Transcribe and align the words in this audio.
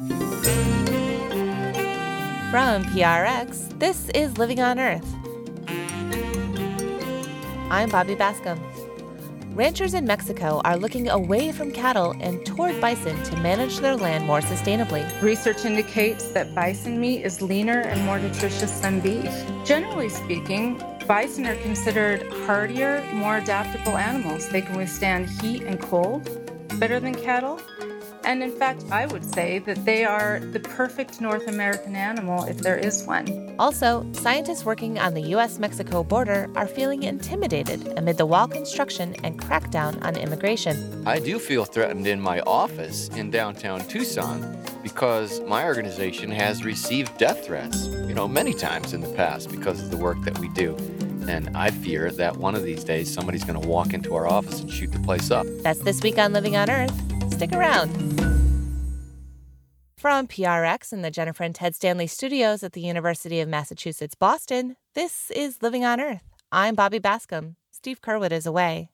From 0.00 0.16
PRX, 2.84 3.78
this 3.78 4.08
is 4.14 4.38
Living 4.38 4.58
on 4.58 4.80
Earth. 4.80 5.04
I'm 7.70 7.90
Bobby 7.90 8.14
Bascomb. 8.14 8.58
Ranchers 9.54 9.92
in 9.92 10.06
Mexico 10.06 10.62
are 10.64 10.78
looking 10.78 11.10
away 11.10 11.52
from 11.52 11.70
cattle 11.70 12.14
and 12.20 12.46
toward 12.46 12.80
bison 12.80 13.22
to 13.24 13.36
manage 13.36 13.80
their 13.80 13.94
land 13.94 14.24
more 14.24 14.40
sustainably. 14.40 15.04
Research 15.20 15.66
indicates 15.66 16.32
that 16.32 16.54
bison 16.54 16.98
meat 16.98 17.22
is 17.22 17.42
leaner 17.42 17.80
and 17.80 18.02
more 18.06 18.18
nutritious 18.18 18.80
than 18.80 19.00
beef. 19.00 19.30
Generally 19.66 20.08
speaking, 20.08 20.82
bison 21.06 21.46
are 21.46 21.56
considered 21.56 22.26
hardier, 22.46 23.06
more 23.12 23.36
adaptable 23.36 23.98
animals. 23.98 24.48
They 24.48 24.62
can 24.62 24.78
withstand 24.78 25.28
heat 25.28 25.64
and 25.64 25.78
cold 25.78 26.26
better 26.78 27.00
than 27.00 27.14
cattle. 27.14 27.60
And 28.24 28.42
in 28.42 28.52
fact, 28.52 28.84
I 28.90 29.06
would 29.06 29.24
say 29.24 29.58
that 29.60 29.84
they 29.84 30.04
are 30.04 30.40
the 30.40 30.60
perfect 30.60 31.20
North 31.20 31.48
American 31.48 31.96
animal 31.96 32.44
if 32.44 32.58
there 32.58 32.76
is 32.76 33.04
one. 33.04 33.54
Also, 33.58 34.06
scientists 34.12 34.64
working 34.64 34.98
on 34.98 35.14
the 35.14 35.22
US 35.34 35.58
Mexico 35.58 36.02
border 36.02 36.48
are 36.54 36.66
feeling 36.66 37.02
intimidated 37.02 37.98
amid 37.98 38.18
the 38.18 38.26
wall 38.26 38.46
construction 38.46 39.14
and 39.24 39.40
crackdown 39.40 40.02
on 40.04 40.16
immigration. 40.16 41.06
I 41.06 41.18
do 41.18 41.38
feel 41.38 41.64
threatened 41.64 42.06
in 42.06 42.20
my 42.20 42.40
office 42.40 43.08
in 43.08 43.30
downtown 43.30 43.86
Tucson 43.88 44.56
because 44.82 45.40
my 45.42 45.64
organization 45.64 46.30
has 46.30 46.64
received 46.64 47.16
death 47.18 47.44
threats, 47.44 47.86
you 47.86 48.14
know, 48.14 48.28
many 48.28 48.52
times 48.52 48.92
in 48.92 49.00
the 49.00 49.12
past 49.14 49.50
because 49.50 49.82
of 49.82 49.90
the 49.90 49.96
work 49.96 50.20
that 50.22 50.38
we 50.38 50.48
do. 50.50 50.76
And 51.28 51.56
I 51.56 51.70
fear 51.70 52.10
that 52.12 52.36
one 52.36 52.54
of 52.54 52.62
these 52.62 52.82
days 52.82 53.12
somebody's 53.12 53.44
going 53.44 53.60
to 53.60 53.68
walk 53.68 53.92
into 53.92 54.14
our 54.14 54.26
office 54.26 54.60
and 54.60 54.70
shoot 54.70 54.90
the 54.90 54.98
place 55.00 55.30
up. 55.30 55.46
That's 55.62 55.80
this 55.80 56.02
week 56.02 56.18
on 56.18 56.32
Living 56.32 56.56
on 56.56 56.70
Earth. 56.70 57.19
Stick 57.40 57.52
around. 57.54 58.20
From 59.96 60.28
PRX 60.28 60.92
in 60.92 61.00
the 61.00 61.10
Jennifer 61.10 61.42
and 61.42 61.54
Ted 61.54 61.74
Stanley 61.74 62.06
studios 62.06 62.62
at 62.62 62.74
the 62.74 62.82
University 62.82 63.40
of 63.40 63.48
Massachusetts 63.48 64.14
Boston, 64.14 64.76
this 64.94 65.30
is 65.30 65.62
Living 65.62 65.82
on 65.82 66.02
Earth. 66.02 66.34
I'm 66.52 66.74
Bobby 66.74 67.00
Bascomb. 67.00 67.54
Steve 67.70 68.02
Curwood 68.02 68.30
is 68.30 68.44
away. 68.44 68.90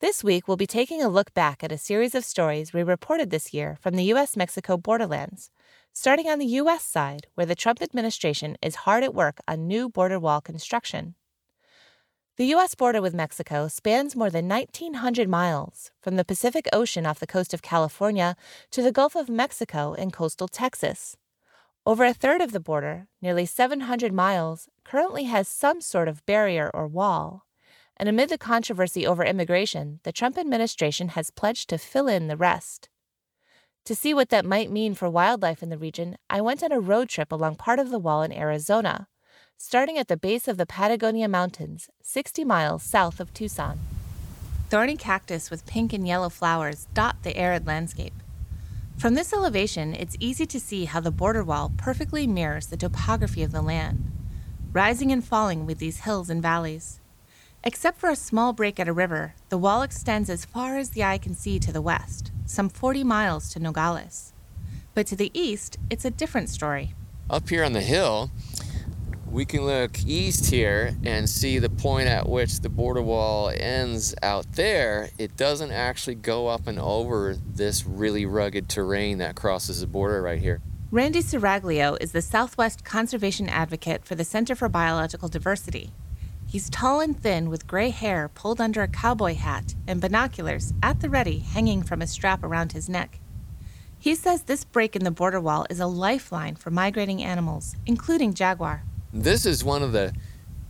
This 0.00 0.24
week, 0.24 0.48
we'll 0.48 0.56
be 0.56 0.66
taking 0.66 1.02
a 1.02 1.10
look 1.10 1.34
back 1.34 1.62
at 1.62 1.70
a 1.70 1.76
series 1.76 2.14
of 2.14 2.24
stories 2.24 2.72
we 2.72 2.82
reported 2.82 3.28
this 3.28 3.52
year 3.52 3.76
from 3.82 3.96
the 3.96 4.04
U.S. 4.04 4.34
Mexico 4.34 4.78
borderlands, 4.78 5.50
starting 5.92 6.28
on 6.28 6.38
the 6.38 6.46
U.S. 6.62 6.82
side, 6.82 7.26
where 7.34 7.44
the 7.44 7.54
Trump 7.54 7.82
administration 7.82 8.56
is 8.62 8.86
hard 8.86 9.04
at 9.04 9.14
work 9.14 9.40
on 9.46 9.66
new 9.66 9.90
border 9.90 10.18
wall 10.18 10.40
construction. 10.40 11.16
The 12.38 12.46
U.S. 12.46 12.74
border 12.74 13.02
with 13.02 13.12
Mexico 13.12 13.68
spans 13.68 14.16
more 14.16 14.30
than 14.30 14.48
1,900 14.48 15.28
miles, 15.28 15.90
from 16.00 16.16
the 16.16 16.24
Pacific 16.24 16.66
Ocean 16.72 17.04
off 17.04 17.20
the 17.20 17.26
coast 17.26 17.52
of 17.52 17.60
California 17.60 18.36
to 18.70 18.80
the 18.80 18.90
Gulf 18.90 19.14
of 19.14 19.28
Mexico 19.28 19.92
in 19.92 20.10
coastal 20.10 20.48
Texas. 20.48 21.18
Over 21.84 22.06
a 22.06 22.14
third 22.14 22.40
of 22.40 22.52
the 22.52 22.58
border, 22.58 23.06
nearly 23.20 23.44
700 23.44 24.14
miles, 24.14 24.70
currently 24.82 25.24
has 25.24 25.46
some 25.46 25.82
sort 25.82 26.08
of 26.08 26.24
barrier 26.24 26.70
or 26.72 26.86
wall. 26.86 27.44
And 27.98 28.08
amid 28.08 28.30
the 28.30 28.38
controversy 28.38 29.06
over 29.06 29.22
immigration, 29.22 30.00
the 30.02 30.10
Trump 30.10 30.38
administration 30.38 31.08
has 31.08 31.28
pledged 31.28 31.68
to 31.68 31.76
fill 31.76 32.08
in 32.08 32.28
the 32.28 32.36
rest. 32.38 32.88
To 33.84 33.94
see 33.94 34.14
what 34.14 34.30
that 34.30 34.46
might 34.46 34.70
mean 34.70 34.94
for 34.94 35.10
wildlife 35.10 35.62
in 35.62 35.68
the 35.68 35.76
region, 35.76 36.16
I 36.30 36.40
went 36.40 36.62
on 36.62 36.72
a 36.72 36.80
road 36.80 37.10
trip 37.10 37.30
along 37.30 37.56
part 37.56 37.78
of 37.78 37.90
the 37.90 37.98
wall 37.98 38.22
in 38.22 38.32
Arizona 38.32 39.08
starting 39.64 39.96
at 39.96 40.08
the 40.08 40.16
base 40.16 40.48
of 40.48 40.56
the 40.56 40.66
Patagonia 40.66 41.28
Mountains, 41.28 41.88
60 42.02 42.44
miles 42.44 42.82
south 42.82 43.20
of 43.20 43.32
Tucson. 43.32 43.78
Thorny 44.70 44.96
cactus 44.96 45.52
with 45.52 45.64
pink 45.66 45.92
and 45.92 46.04
yellow 46.04 46.28
flowers 46.28 46.88
dot 46.94 47.14
the 47.22 47.36
arid 47.36 47.64
landscape. 47.64 48.12
From 48.98 49.14
this 49.14 49.32
elevation, 49.32 49.94
it's 49.94 50.16
easy 50.18 50.46
to 50.46 50.58
see 50.58 50.86
how 50.86 50.98
the 50.98 51.12
border 51.12 51.44
wall 51.44 51.70
perfectly 51.76 52.26
mirrors 52.26 52.66
the 52.66 52.76
topography 52.76 53.44
of 53.44 53.52
the 53.52 53.62
land, 53.62 54.10
rising 54.72 55.12
and 55.12 55.24
falling 55.24 55.64
with 55.64 55.78
these 55.78 56.00
hills 56.00 56.28
and 56.28 56.42
valleys. 56.42 56.98
Except 57.62 58.00
for 58.00 58.10
a 58.10 58.16
small 58.16 58.52
break 58.52 58.80
at 58.80 58.88
a 58.88 58.92
river, 58.92 59.36
the 59.48 59.58
wall 59.58 59.82
extends 59.82 60.28
as 60.28 60.44
far 60.44 60.76
as 60.76 60.90
the 60.90 61.04
eye 61.04 61.18
can 61.18 61.36
see 61.36 61.60
to 61.60 61.70
the 61.70 61.80
west, 61.80 62.32
some 62.46 62.68
40 62.68 63.04
miles 63.04 63.48
to 63.50 63.60
Nogales. 63.60 64.32
But 64.92 65.06
to 65.06 65.14
the 65.14 65.30
east, 65.32 65.78
it's 65.88 66.04
a 66.04 66.10
different 66.10 66.48
story. 66.48 66.94
Up 67.30 67.48
here 67.48 67.64
on 67.64 67.72
the 67.72 67.80
hill, 67.80 68.30
we 69.32 69.46
can 69.46 69.64
look 69.64 69.98
east 70.04 70.50
here 70.50 70.94
and 71.04 71.28
see 71.28 71.58
the 71.58 71.70
point 71.70 72.06
at 72.06 72.28
which 72.28 72.60
the 72.60 72.68
border 72.68 73.00
wall 73.00 73.50
ends 73.56 74.14
out 74.22 74.44
there. 74.52 75.08
It 75.16 75.38
doesn't 75.38 75.72
actually 75.72 76.16
go 76.16 76.48
up 76.48 76.66
and 76.66 76.78
over 76.78 77.34
this 77.34 77.86
really 77.86 78.26
rugged 78.26 78.68
terrain 78.68 79.18
that 79.18 79.34
crosses 79.34 79.80
the 79.80 79.86
border 79.86 80.20
right 80.20 80.38
here. 80.38 80.60
Randy 80.90 81.22
Serraglio 81.22 81.96
is 81.98 82.12
the 82.12 82.20
Southwest 82.20 82.84
conservation 82.84 83.48
advocate 83.48 84.04
for 84.04 84.14
the 84.14 84.24
Center 84.24 84.54
for 84.54 84.68
Biological 84.68 85.28
Diversity. 85.28 85.92
He's 86.46 86.68
tall 86.68 87.00
and 87.00 87.18
thin 87.18 87.48
with 87.48 87.66
gray 87.66 87.88
hair 87.88 88.28
pulled 88.28 88.60
under 88.60 88.82
a 88.82 88.88
cowboy 88.88 89.34
hat 89.34 89.74
and 89.88 90.02
binoculars 90.02 90.74
at 90.82 91.00
the 91.00 91.08
ready 91.08 91.38
hanging 91.38 91.82
from 91.82 92.02
a 92.02 92.06
strap 92.06 92.44
around 92.44 92.72
his 92.72 92.90
neck. 92.90 93.20
He 93.98 94.14
says 94.14 94.42
this 94.42 94.64
break 94.64 94.94
in 94.94 95.04
the 95.04 95.10
border 95.10 95.40
wall 95.40 95.64
is 95.70 95.80
a 95.80 95.86
lifeline 95.86 96.56
for 96.56 96.70
migrating 96.70 97.22
animals, 97.22 97.76
including 97.86 98.34
jaguar. 98.34 98.84
This 99.14 99.44
is 99.44 99.62
one 99.62 99.82
of 99.82 99.92
the 99.92 100.14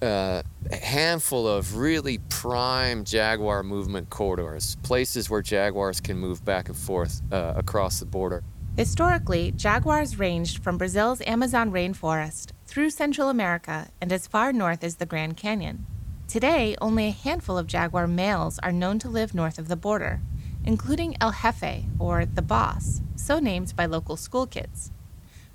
uh, 0.03 0.43
handful 0.73 1.47
of 1.47 1.77
really 1.77 2.19
prime 2.29 3.05
jaguar 3.05 3.63
movement 3.63 4.11
corridors, 4.11 4.77
places 4.83 5.31
where 5.31 5.43
jaguars 5.43 6.01
can 6.01 6.17
move 6.17 6.45
back 6.45 6.69
and 6.69 6.77
forth 6.77 7.23
uh, 7.31 7.55
across 7.57 8.01
the 8.01 8.07
border. 8.07 8.43
Historically, 8.77 9.53
jaguars 9.53 10.19
ranged 10.19 10.61
from 10.61 10.77
Brazil's 10.77 11.21
Amazon 11.21 11.71
rainforest 11.71 12.51
through 12.67 12.91
Central 12.91 13.29
America 13.29 13.91
and 14.01 14.11
as 14.11 14.27
far 14.27 14.53
north 14.53 14.83
as 14.83 14.97
the 14.97 15.07
Grand 15.07 15.37
Canyon. 15.37 15.87
Today, 16.27 16.75
only 16.81 17.07
a 17.07 17.11
handful 17.13 17.57
of 17.57 17.69
jaguar 17.69 18.09
males 18.09 18.59
are 18.61 18.73
known 18.73 18.99
to 18.99 19.09
live 19.09 19.35
north 19.35 19.57
of 19.57 19.69
the 19.69 19.77
border, 19.77 20.21
including 20.65 21.17
El 21.21 21.31
Jefe, 21.31 21.85
or 22.01 22.27
the 22.27 22.43
boss, 22.43 23.03
so 23.15 23.39
named 23.39 23.77
by 23.77 23.87
local 23.87 24.17
school 24.17 24.47
kids. 24.49 24.91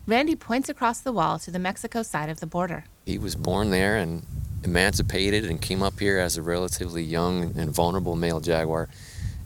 Randy 0.07 0.37
points 0.37 0.69
across 0.69 1.01
the 1.01 1.11
wall 1.11 1.37
to 1.39 1.51
the 1.51 1.59
Mexico 1.59 2.01
side 2.01 2.29
of 2.29 2.39
the 2.39 2.47
border. 2.47 2.85
He 3.05 3.17
was 3.17 3.35
born 3.35 3.71
there 3.71 3.97
and 3.97 4.25
emancipated 4.63 5.43
and 5.43 5.61
came 5.61 5.83
up 5.83 5.99
here 5.99 6.17
as 6.17 6.37
a 6.37 6.41
relatively 6.41 7.03
young 7.03 7.53
and 7.57 7.75
vulnerable 7.75 8.15
male 8.15 8.39
jaguar 8.39 8.87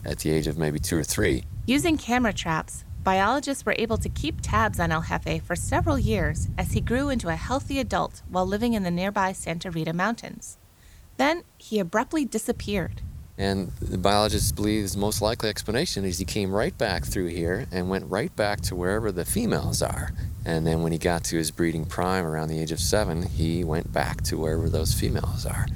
at 0.04 0.20
the 0.20 0.30
age 0.30 0.46
of 0.46 0.56
maybe 0.56 0.78
two 0.78 0.96
or 0.96 1.02
three. 1.02 1.42
Using 1.66 1.98
camera 1.98 2.32
traps, 2.32 2.84
biologists 3.02 3.66
were 3.66 3.74
able 3.76 3.96
to 3.98 4.08
keep 4.08 4.40
tabs 4.40 4.78
on 4.78 4.92
El 4.92 5.02
Jefe 5.02 5.42
for 5.42 5.56
several 5.56 5.98
years 5.98 6.46
as 6.56 6.70
he 6.70 6.80
grew 6.80 7.08
into 7.08 7.28
a 7.28 7.34
healthy 7.34 7.80
adult 7.80 8.22
while 8.28 8.46
living 8.46 8.74
in 8.74 8.84
the 8.84 8.90
nearby 8.92 9.32
Santa 9.32 9.68
Rita 9.68 9.92
Mountains. 9.92 10.58
Then 11.16 11.42
he 11.58 11.80
abruptly 11.80 12.24
disappeared. 12.24 13.02
And 13.36 13.72
the 13.80 13.98
biologists 13.98 14.52
believe 14.52 14.92
the 14.92 14.98
most 14.98 15.20
likely 15.20 15.48
explanation 15.48 16.04
is 16.04 16.18
he 16.18 16.24
came 16.24 16.52
right 16.52 16.76
back 16.78 17.04
through 17.04 17.28
here 17.28 17.66
and 17.72 17.90
went 17.90 18.08
right 18.08 18.34
back 18.36 18.60
to 18.60 18.76
wherever 18.76 19.10
the 19.10 19.24
females 19.24 19.82
are. 19.82 20.12
And 20.44 20.66
then 20.66 20.82
when 20.82 20.92
he 20.92 20.98
got 20.98 21.24
to 21.24 21.36
his 21.36 21.50
breeding 21.50 21.84
prime 21.84 22.26
around 22.26 22.48
the 22.48 22.60
age 22.60 22.72
of 22.72 22.80
seven, 22.80 23.22
he 23.22 23.64
went 23.64 23.92
back 23.92 24.22
to 24.22 24.38
wherever 24.38 24.68
those 24.68 24.92
females 24.92 25.46
are. 25.46 25.66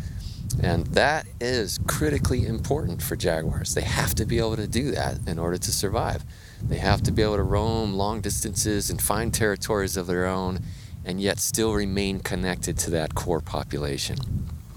And 0.63 0.87
that 0.89 1.27
is 1.41 1.79
critically 1.87 2.47
important 2.47 3.03
for 3.03 3.15
jaguars. 3.15 3.75
They 3.75 3.83
have 3.83 4.15
to 4.17 4.25
be 4.25 4.39
able 4.39 4.57
to 4.57 4.67
do 4.67 4.91
that 4.93 5.19
in 5.27 5.39
order 5.39 5.59
to 5.59 5.73
survive. 5.73 6.25
They 6.63 6.79
have 6.79 7.03
to 7.03 7.13
be 7.13 7.23
able 7.23 7.37
to 7.37 7.43
roam 7.43 7.95
long 7.95 8.21
distances 8.21 8.91
and 8.91 9.01
find 9.01 9.33
territories 9.33 9.97
of 9.97 10.07
their 10.07 10.27
own 10.27 10.61
and 11.05 11.21
yet 11.21 11.39
still 11.39 11.73
remain 11.73 12.21
connected 12.21 12.77
to 12.79 12.91
that 12.91 13.15
core 13.15 13.41
population. 13.41 14.17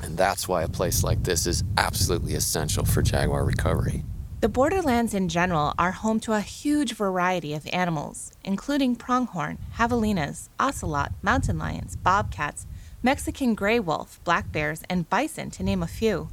And 0.01 0.17
that's 0.17 0.47
why 0.47 0.63
a 0.63 0.67
place 0.67 1.03
like 1.03 1.23
this 1.23 1.47
is 1.47 1.63
absolutely 1.77 2.35
essential 2.35 2.85
for 2.85 3.01
jaguar 3.01 3.43
recovery. 3.43 4.03
The 4.41 4.47
borderlands 4.47 5.13
in 5.13 5.27
general 5.27 5.73
are 5.77 5.91
home 5.91 6.21
to 6.21 6.31
a 6.31 6.39
huge 6.39 6.93
variety 6.93 7.53
of 7.53 7.67
animals, 7.73 8.31
including 8.41 8.95
pronghorn, 8.95 9.57
javelinas, 9.77 10.47
ocelot, 10.57 11.11
mountain 11.21 11.57
lions, 11.57 11.97
bobcats, 11.97 12.65
Mexican 13.03 13.53
gray 13.53 13.81
wolf, 13.81 14.21
black 14.23 14.49
bears, 14.49 14.81
and 14.89 15.09
bison, 15.09 15.51
to 15.51 15.61
name 15.61 15.83
a 15.83 15.87
few. 15.87 16.29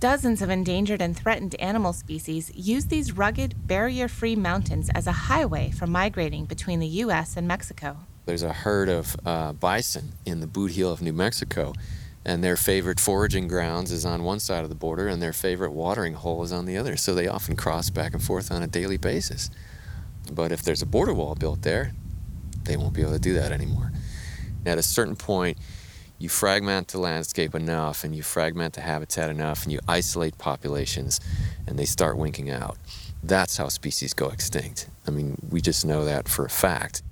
Dozens 0.00 0.42
of 0.42 0.50
endangered 0.50 1.00
and 1.00 1.16
threatened 1.16 1.54
animal 1.60 1.92
species 1.92 2.50
use 2.56 2.86
these 2.86 3.12
rugged, 3.12 3.68
barrier 3.68 4.08
free 4.08 4.34
mountains 4.34 4.90
as 4.92 5.06
a 5.06 5.28
highway 5.30 5.70
for 5.70 5.86
migrating 5.86 6.44
between 6.44 6.80
the 6.80 6.88
U.S. 7.06 7.36
and 7.36 7.46
Mexico. 7.46 7.98
There's 8.26 8.42
a 8.42 8.52
herd 8.52 8.88
of 8.88 9.14
uh, 9.24 9.52
bison 9.52 10.14
in 10.26 10.40
the 10.40 10.48
boot 10.48 10.72
heel 10.72 10.90
of 10.90 11.00
New 11.00 11.12
Mexico 11.12 11.72
and 12.24 12.42
their 12.42 12.56
favorite 12.56 13.00
foraging 13.00 13.48
grounds 13.48 13.90
is 13.90 14.04
on 14.04 14.24
one 14.24 14.40
side 14.40 14.62
of 14.62 14.68
the 14.68 14.74
border 14.74 15.08
and 15.08 15.22
their 15.22 15.32
favorite 15.32 15.72
watering 15.72 16.14
hole 16.14 16.42
is 16.42 16.52
on 16.52 16.66
the 16.66 16.76
other 16.76 16.96
so 16.96 17.14
they 17.14 17.28
often 17.28 17.56
cross 17.56 17.90
back 17.90 18.12
and 18.12 18.22
forth 18.22 18.50
on 18.50 18.62
a 18.62 18.66
daily 18.66 18.96
basis 18.96 19.50
but 20.32 20.52
if 20.52 20.62
there's 20.62 20.82
a 20.82 20.86
border 20.86 21.14
wall 21.14 21.34
built 21.34 21.62
there 21.62 21.92
they 22.64 22.76
won't 22.76 22.94
be 22.94 23.00
able 23.00 23.12
to 23.12 23.18
do 23.18 23.34
that 23.34 23.52
anymore 23.52 23.92
at 24.66 24.78
a 24.78 24.82
certain 24.82 25.16
point 25.16 25.56
you 26.18 26.28
fragment 26.28 26.88
the 26.88 26.98
landscape 26.98 27.54
enough 27.54 28.02
and 28.02 28.14
you 28.14 28.22
fragment 28.22 28.74
the 28.74 28.80
habitat 28.80 29.30
enough 29.30 29.62
and 29.62 29.72
you 29.72 29.78
isolate 29.86 30.36
populations 30.36 31.20
and 31.66 31.78
they 31.78 31.84
start 31.84 32.16
winking 32.18 32.50
out 32.50 32.76
that's 33.22 33.56
how 33.56 33.68
species 33.68 34.14
go 34.14 34.28
extinct. 34.28 34.88
I 35.06 35.10
mean, 35.10 35.36
we 35.50 35.60
just 35.60 35.84
know 35.84 36.04
that 36.04 36.28
for 36.28 36.44
a 36.44 36.50
fact. 36.50 37.02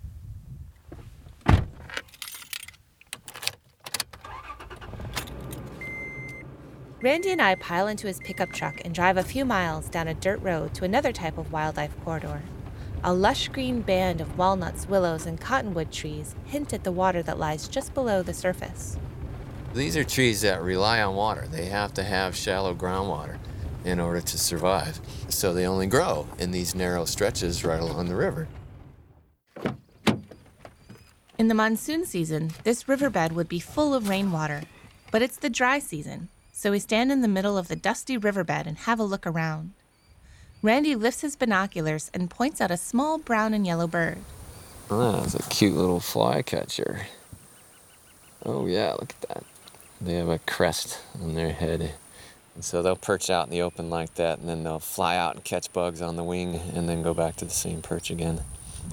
Randy 7.06 7.31
and 7.31 7.41
I 7.41 7.55
pile 7.55 7.87
into 7.87 8.08
his 8.08 8.19
pickup 8.19 8.50
truck 8.50 8.81
and 8.85 8.93
drive 8.93 9.17
a 9.17 9.23
few 9.23 9.44
miles 9.44 9.88
down 9.88 10.08
a 10.08 10.14
dirt 10.14 10.43
road 10.43 10.75
to 10.75 10.85
another 10.85 11.12
type 11.12 11.38
of 11.38 11.53
wildlife 11.53 11.94
corridor. 12.03 12.43
A 13.05 13.14
lush 13.14 13.47
green 13.47 13.81
band 13.81 14.20
of 14.20 14.37
walnuts, 14.37 14.88
willows, 14.88 15.25
and 15.25 15.41
cottonwood 15.41 15.93
trees 15.93 16.35
hint 16.47 16.73
at 16.73 16.82
the 16.82 16.91
water 16.91 17.23
that 17.23 17.38
lies 17.38 17.69
just 17.69 17.94
below 17.94 18.25
the 18.25 18.35
surface. 18.35 18.99
These 19.73 19.97
are 19.97 20.03
trees 20.03 20.41
that 20.41 20.61
rely 20.61 21.00
on 21.00 21.14
water. 21.14 21.47
They 21.47 21.67
have 21.67 21.94
to 21.94 22.03
have 22.03 22.35
shallow 22.35 22.75
groundwater 22.75 23.38
in 23.85 24.00
order 24.00 24.20
to 24.20 24.37
survive. 24.37 25.00
So 25.29 25.55
they 25.55 25.64
only 25.64 25.87
grow 25.87 26.26
in 26.41 26.50
these 26.50 26.75
narrow 26.75 27.05
stretches 27.05 27.64
right 27.64 27.81
along 27.81 28.08
the 28.08 28.17
river. 28.17 28.49
In 31.38 31.47
the 31.47 31.55
monsoon 31.55 32.05
season, 32.05 32.50
this 32.64 32.88
riverbed 32.88 33.31
would 33.31 33.49
be 33.49 33.61
full 33.61 33.94
of 33.94 34.08
rainwater. 34.08 34.62
But 35.12 35.23
it's 35.23 35.37
the 35.37 35.49
dry 35.49 35.79
season, 35.79 36.31
so 36.56 36.70
we 36.70 36.79
stand 36.79 37.12
in 37.12 37.20
the 37.20 37.29
middle 37.29 37.58
of 37.58 37.69
the 37.69 37.76
dusty 37.76 38.17
riverbed 38.17 38.67
and 38.67 38.79
have 38.79 38.99
a 38.99 39.05
look 39.05 39.26
around. 39.26 39.75
Randy 40.62 40.94
lifts 40.94 41.20
his 41.20 41.37
binoculars 41.37 42.11
and 42.14 42.31
points 42.31 42.62
out 42.62 42.70
a 42.70 42.79
small 42.79 43.19
brown 43.19 43.53
and 43.53 43.67
yellow 43.67 43.87
bird. 43.87 44.17
Oh, 44.91 45.20
that's 45.20 45.35
a 45.35 45.43
cute 45.50 45.76
little 45.76 46.00
flycatcher. 46.00 47.03
Oh, 48.47 48.64
yeah, 48.64 48.93
look 48.93 49.11
at 49.11 49.29
that. 49.29 49.44
They 50.00 50.14
have 50.14 50.31
a 50.31 50.38
crest 50.38 50.99
on 51.23 51.35
their 51.35 51.53
head. 51.53 51.93
And 52.55 52.64
so 52.64 52.81
they'll 52.81 52.97
perch 52.97 53.29
out 53.29 53.49
in 53.49 53.50
the 53.50 53.61
open 53.61 53.91
like 53.91 54.14
that, 54.14 54.38
and 54.38 54.49
then 54.49 54.64
they'll 54.64 54.81
fly 54.81 55.14
out 55.14 55.35
and 55.35 55.44
catch 55.44 55.70
bugs 55.75 56.00
on 56.00 56.17
the 56.17 56.25
wing, 56.25 56.58
and 56.75 56.88
then 56.88 57.03
go 57.03 57.12
back 57.12 57.37
to 57.37 57.44
the 57.44 57.50
same 57.50 57.82
perch 57.82 58.11
again. 58.11 58.41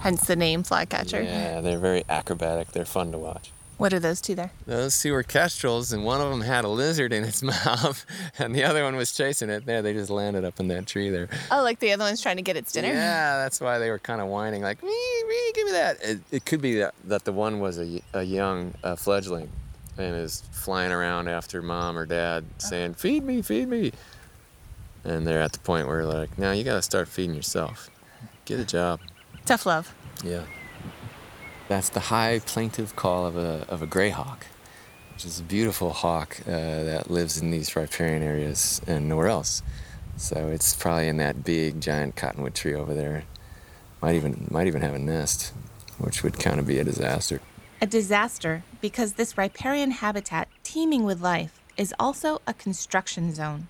Hence 0.01 0.27
the 0.27 0.36
name 0.36 0.63
flycatcher. 0.63 1.21
Yeah, 1.21 1.62
they're 1.62 1.80
very 1.80 2.04
acrobatic. 2.10 2.74
They're 2.74 2.83
fun 2.83 3.13
to 3.13 3.18
watch. 3.18 3.51
What 3.77 3.91
are 3.93 3.99
those 3.99 4.21
two 4.21 4.35
there? 4.35 4.51
Those 4.65 4.99
two 5.01 5.13
were 5.13 5.23
kestrels, 5.23 5.91
and 5.91 6.05
one 6.05 6.21
of 6.21 6.29
them 6.29 6.41
had 6.41 6.63
a 6.63 6.67
lizard 6.67 7.11
in 7.11 7.23
its 7.23 7.41
mouth, 7.65 8.05
and 8.37 8.55
the 8.55 8.63
other 8.63 8.83
one 8.83 8.95
was 8.95 9.11
chasing 9.11 9.49
it. 9.49 9.65
There, 9.65 9.81
they 9.81 9.93
just 9.93 10.09
landed 10.09 10.45
up 10.45 10.59
in 10.59 10.67
that 10.69 10.85
tree 10.85 11.09
there. 11.09 11.27
Oh, 11.51 11.63
like 11.63 11.79
the 11.79 11.91
other 11.91 12.03
one's 12.03 12.21
trying 12.21 12.37
to 12.37 12.43
get 12.43 12.55
its 12.55 12.71
dinner? 12.71 12.89
Yeah, 12.89 13.37
that's 13.37 13.59
why 13.59 13.79
they 13.79 13.89
were 13.89 13.99
kind 13.99 14.21
of 14.21 14.27
whining, 14.27 14.61
like, 14.61 14.81
me, 14.83 14.89
me, 15.27 15.51
give 15.53 15.65
me 15.65 15.71
that. 15.73 15.97
It, 16.03 16.19
it 16.31 16.45
could 16.45 16.61
be 16.61 16.75
that, 16.79 16.93
that 17.05 17.25
the 17.25 17.33
one 17.33 17.59
was 17.59 17.79
a, 17.79 18.01
a 18.13 18.23
young 18.23 18.73
uh, 18.83 18.95
fledgling 18.95 19.49
and 19.97 20.15
is 20.15 20.43
flying 20.51 20.91
around 20.91 21.27
after 21.27 21.61
mom 21.61 21.97
or 21.97 22.05
dad 22.05 22.45
saying, 22.59 22.93
feed 22.93 23.23
me, 23.23 23.41
feed 23.41 23.67
me. 23.67 23.91
And 25.03 25.27
they're 25.27 25.41
at 25.41 25.51
the 25.51 25.59
point 25.59 25.87
where, 25.87 26.05
like, 26.05 26.37
now 26.37 26.51
you 26.51 26.63
got 26.63 26.75
to 26.75 26.81
start 26.81 27.07
feeding 27.07 27.35
yourself. 27.35 27.89
Get 28.45 28.59
a 28.59 28.65
job. 28.65 28.99
Tough 29.45 29.65
love. 29.65 29.93
Yeah. 30.23 30.43
That's 31.68 31.89
the 31.89 32.00
high 32.00 32.39
plaintive 32.39 32.95
call 32.95 33.25
of 33.25 33.38
a, 33.38 33.65
of 33.69 33.81
a 33.81 33.88
gray 33.88 34.10
hawk, 34.10 34.45
which 35.13 35.25
is 35.25 35.39
a 35.39 35.44
beautiful 35.44 35.92
hawk 35.92 36.38
uh, 36.45 36.51
that 36.51 37.10
lives 37.10 37.38
in 37.38 37.51
these 37.51 37.75
riparian 37.75 38.21
areas 38.21 38.81
and 38.86 39.07
nowhere 39.07 39.27
else. 39.27 39.63
So 40.18 40.50
it's 40.50 40.75
probably 40.75 41.07
in 41.07 41.18
that 41.18 41.44
big 41.44 41.81
giant 41.81 42.15
cottonwood 42.15 42.54
tree 42.54 42.75
over 42.75 42.94
there. 42.94 43.24
Might 44.01 44.15
even 44.15 44.48
might 44.51 44.68
even 44.68 44.81
have 44.81 44.94
a 44.94 45.00
nest, 45.00 45.54
which 45.98 46.24
would 46.24 46.38
kind 46.38 46.60
of 46.60 46.68
be 46.68 46.77
a 46.80 46.83
disaster. 46.83 47.39
A 47.81 47.88
disaster 47.88 48.63
because 48.81 49.13
this 49.13 49.38
riparian 49.38 49.92
habitat 49.92 50.50
teeming 50.63 51.04
with 51.04 51.21
life 51.21 51.60
is 51.77 51.94
also 52.00 52.42
a 52.45 52.54
construction 52.54 53.33
zone. 53.33 53.68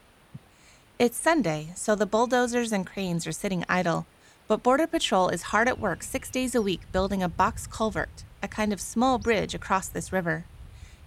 It's 0.99 1.17
Sunday, 1.17 1.71
so 1.75 1.95
the 1.95 2.05
bulldozers 2.05 2.71
and 2.71 2.85
cranes 2.85 3.25
are 3.25 3.31
sitting 3.31 3.63
idle, 3.69 4.05
but 4.47 4.63
Border 4.63 4.87
Patrol 4.87 5.29
is 5.29 5.43
hard 5.43 5.67
at 5.67 5.79
work 5.79 6.03
six 6.03 6.29
days 6.29 6.55
a 6.55 6.61
week 6.61 6.81
building 6.91 7.23
a 7.23 7.29
box 7.29 7.67
culvert, 7.67 8.23
a 8.41 8.47
kind 8.47 8.73
of 8.73 8.81
small 8.81 9.17
bridge 9.17 9.53
across 9.53 9.87
this 9.87 10.11
river. 10.11 10.45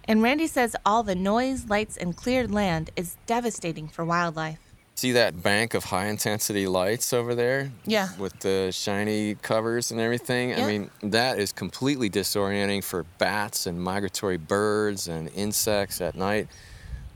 And 0.05 0.23
Randy 0.23 0.47
says 0.47 0.75
all 0.85 1.03
the 1.03 1.15
noise, 1.15 1.67
lights, 1.67 1.97
and 1.97 2.15
cleared 2.15 2.51
land 2.51 2.91
is 2.95 3.17
devastating 3.25 3.87
for 3.89 4.05
wildlife. 4.05 4.59
See 4.95 5.11
that 5.11 5.43
bank 5.43 5.75
of 5.75 5.83
high 5.83 6.07
intensity 6.07 6.65
lights 6.65 7.13
over 7.13 7.35
there? 7.35 7.71
Yeah. 7.85 8.09
With 8.17 8.39
the 8.39 8.71
shiny 8.71 9.35
covers 9.35 9.91
and 9.91 9.99
everything? 9.99 10.49
Yeah. 10.49 10.63
I 10.63 10.67
mean, 10.67 10.89
that 11.03 11.37
is 11.37 11.51
completely 11.51 12.09
disorienting 12.09 12.83
for 12.83 13.03
bats 13.19 13.67
and 13.67 13.79
migratory 13.79 14.37
birds 14.37 15.07
and 15.07 15.29
insects 15.35 16.01
at 16.01 16.15
night. 16.15 16.47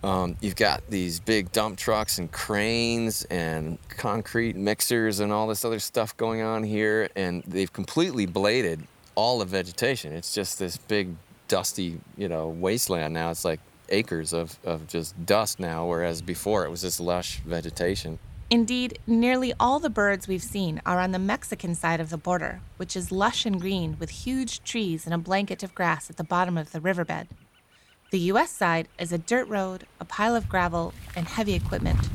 Um, 0.03 0.35
you've 0.41 0.55
got 0.55 0.89
these 0.89 1.19
big 1.19 1.51
dump 1.51 1.77
trucks 1.77 2.17
and 2.17 2.31
cranes 2.31 3.23
and 3.25 3.77
concrete 3.89 4.55
mixers 4.55 5.19
and 5.19 5.31
all 5.31 5.47
this 5.47 5.63
other 5.63 5.79
stuff 5.79 6.17
going 6.17 6.41
on 6.41 6.63
here, 6.63 7.09
and 7.15 7.43
they've 7.45 7.71
completely 7.71 8.25
bladed 8.25 8.81
all 9.15 9.39
the 9.39 9.45
vegetation. 9.45 10.13
It's 10.13 10.33
just 10.33 10.57
this 10.57 10.77
big, 10.77 11.15
dusty, 11.47 11.99
you 12.17 12.27
know, 12.27 12.49
wasteland 12.49 13.13
now. 13.13 13.29
It's 13.29 13.45
like 13.45 13.59
acres 13.89 14.33
of, 14.33 14.57
of 14.63 14.87
just 14.87 15.25
dust 15.25 15.59
now, 15.59 15.85
whereas 15.85 16.21
before 16.21 16.65
it 16.65 16.69
was 16.69 16.81
this 16.81 16.99
lush 16.99 17.39
vegetation. 17.41 18.17
Indeed, 18.49 18.99
nearly 19.07 19.53
all 19.59 19.79
the 19.79 19.89
birds 19.89 20.27
we've 20.27 20.43
seen 20.43 20.81
are 20.85 20.99
on 20.99 21.11
the 21.11 21.19
Mexican 21.19 21.73
side 21.73 22.01
of 22.01 22.09
the 22.09 22.17
border, 22.17 22.59
which 22.77 22.97
is 22.97 23.11
lush 23.11 23.45
and 23.45 23.61
green 23.61 23.95
with 23.99 24.09
huge 24.09 24.63
trees 24.63 25.05
and 25.05 25.13
a 25.13 25.17
blanket 25.17 25.63
of 25.63 25.73
grass 25.75 26.09
at 26.09 26.17
the 26.17 26.23
bottom 26.23 26.57
of 26.57 26.71
the 26.71 26.81
riverbed. 26.81 27.27
The 28.11 28.19
US 28.33 28.51
side 28.51 28.89
is 28.99 29.13
a 29.13 29.17
dirt 29.17 29.47
road, 29.47 29.85
a 30.01 30.03
pile 30.03 30.35
of 30.35 30.49
gravel, 30.49 30.93
and 31.15 31.25
heavy 31.25 31.53
equipment. 31.53 32.09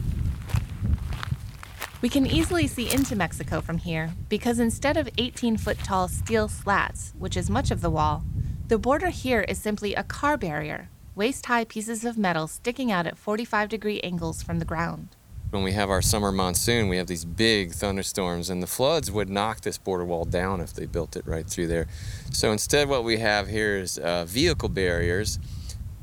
We 2.02 2.10
can 2.10 2.26
easily 2.26 2.66
see 2.66 2.92
into 2.92 3.16
Mexico 3.16 3.62
from 3.62 3.78
here 3.78 4.12
because 4.28 4.58
instead 4.58 4.98
of 4.98 5.08
18 5.16 5.56
foot 5.56 5.78
tall 5.78 6.08
steel 6.08 6.48
slats, 6.48 7.14
which 7.18 7.34
is 7.34 7.48
much 7.48 7.70
of 7.70 7.80
the 7.80 7.88
wall, 7.88 8.24
the 8.68 8.76
border 8.76 9.08
here 9.08 9.40
is 9.40 9.56
simply 9.58 9.94
a 9.94 10.02
car 10.02 10.36
barrier, 10.36 10.90
waist 11.14 11.46
high 11.46 11.64
pieces 11.64 12.04
of 12.04 12.18
metal 12.18 12.46
sticking 12.46 12.92
out 12.92 13.06
at 13.06 13.16
45 13.16 13.70
degree 13.70 14.00
angles 14.00 14.42
from 14.42 14.58
the 14.58 14.66
ground. 14.66 15.16
When 15.48 15.62
we 15.62 15.72
have 15.72 15.88
our 15.88 16.02
summer 16.02 16.30
monsoon, 16.30 16.88
we 16.88 16.98
have 16.98 17.06
these 17.06 17.24
big 17.24 17.72
thunderstorms, 17.72 18.50
and 18.50 18.62
the 18.62 18.66
floods 18.66 19.10
would 19.10 19.30
knock 19.30 19.62
this 19.62 19.78
border 19.78 20.04
wall 20.04 20.26
down 20.26 20.60
if 20.60 20.74
they 20.74 20.84
built 20.84 21.16
it 21.16 21.26
right 21.26 21.46
through 21.46 21.68
there. 21.68 21.86
So 22.32 22.52
instead, 22.52 22.90
what 22.90 23.02
we 23.04 23.16
have 23.16 23.48
here 23.48 23.78
is 23.78 23.96
uh, 23.96 24.26
vehicle 24.26 24.68
barriers 24.68 25.38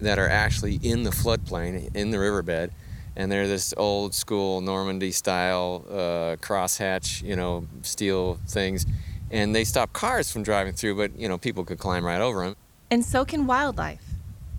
that 0.03 0.19
are 0.19 0.29
actually 0.29 0.79
in 0.83 1.03
the 1.03 1.09
floodplain, 1.09 1.95
in 1.95 2.11
the 2.11 2.19
riverbed, 2.19 2.71
and 3.15 3.31
they're 3.31 3.47
this 3.47 3.73
old 3.77 4.13
school 4.13 4.61
Normandy 4.61 5.11
style 5.11 5.85
uh, 5.89 6.35
crosshatch, 6.41 7.21
you 7.21 7.35
know, 7.35 7.67
steel 7.81 8.39
things, 8.47 8.85
and 9.31 9.55
they 9.55 9.63
stop 9.63 9.93
cars 9.93 10.31
from 10.31 10.43
driving 10.43 10.73
through, 10.73 10.95
but 10.95 11.17
you 11.19 11.27
know, 11.27 11.37
people 11.37 11.63
could 11.63 11.79
climb 11.79 12.05
right 12.05 12.21
over 12.21 12.45
them. 12.45 12.55
And 12.89 13.03
so 13.03 13.25
can 13.25 13.47
wildlife. 13.47 14.03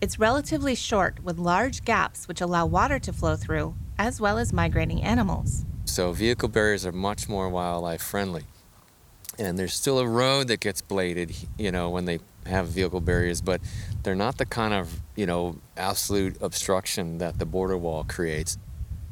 It's 0.01 0.19
relatively 0.19 0.75
short 0.75 1.23
with 1.23 1.39
large 1.39 1.85
gaps 1.85 2.29
which 2.29 2.41
allow 2.41 2.67
water 2.67 2.99
to 2.99 3.13
flow 3.13 3.37
through, 3.37 3.75
as 3.99 4.21
well 4.21 4.39
as 4.39 4.53
migrating 4.53 5.03
animals. 5.03 5.65
So 5.85 6.13
vehicle 6.13 6.49
barriers 6.49 6.85
are 6.85 6.93
much 6.93 7.29
more 7.29 7.49
wildlife 7.49 8.03
friendly. 8.03 8.43
And 9.39 9.59
there's 9.59 9.75
still 9.75 9.99
a 9.99 10.07
road 10.07 10.49
that 10.49 10.61
gets 10.61 10.81
bladed, 10.81 11.35
you 11.59 11.73
know, 11.73 11.91
when 11.91 12.05
they 12.05 12.19
have 12.47 12.69
vehicle 12.69 13.01
barriers, 13.01 13.41
but 13.41 13.61
they're 14.03 14.15
not 14.15 14.39
the 14.39 14.47
kind 14.47 14.75
of, 14.75 15.01
you 15.17 15.27
know, 15.27 15.57
absolute 15.77 16.37
obstruction 16.41 17.19
that 17.19 17.39
the 17.39 17.47
border 17.47 17.77
wall 17.77 18.05
creates. 18.05 18.59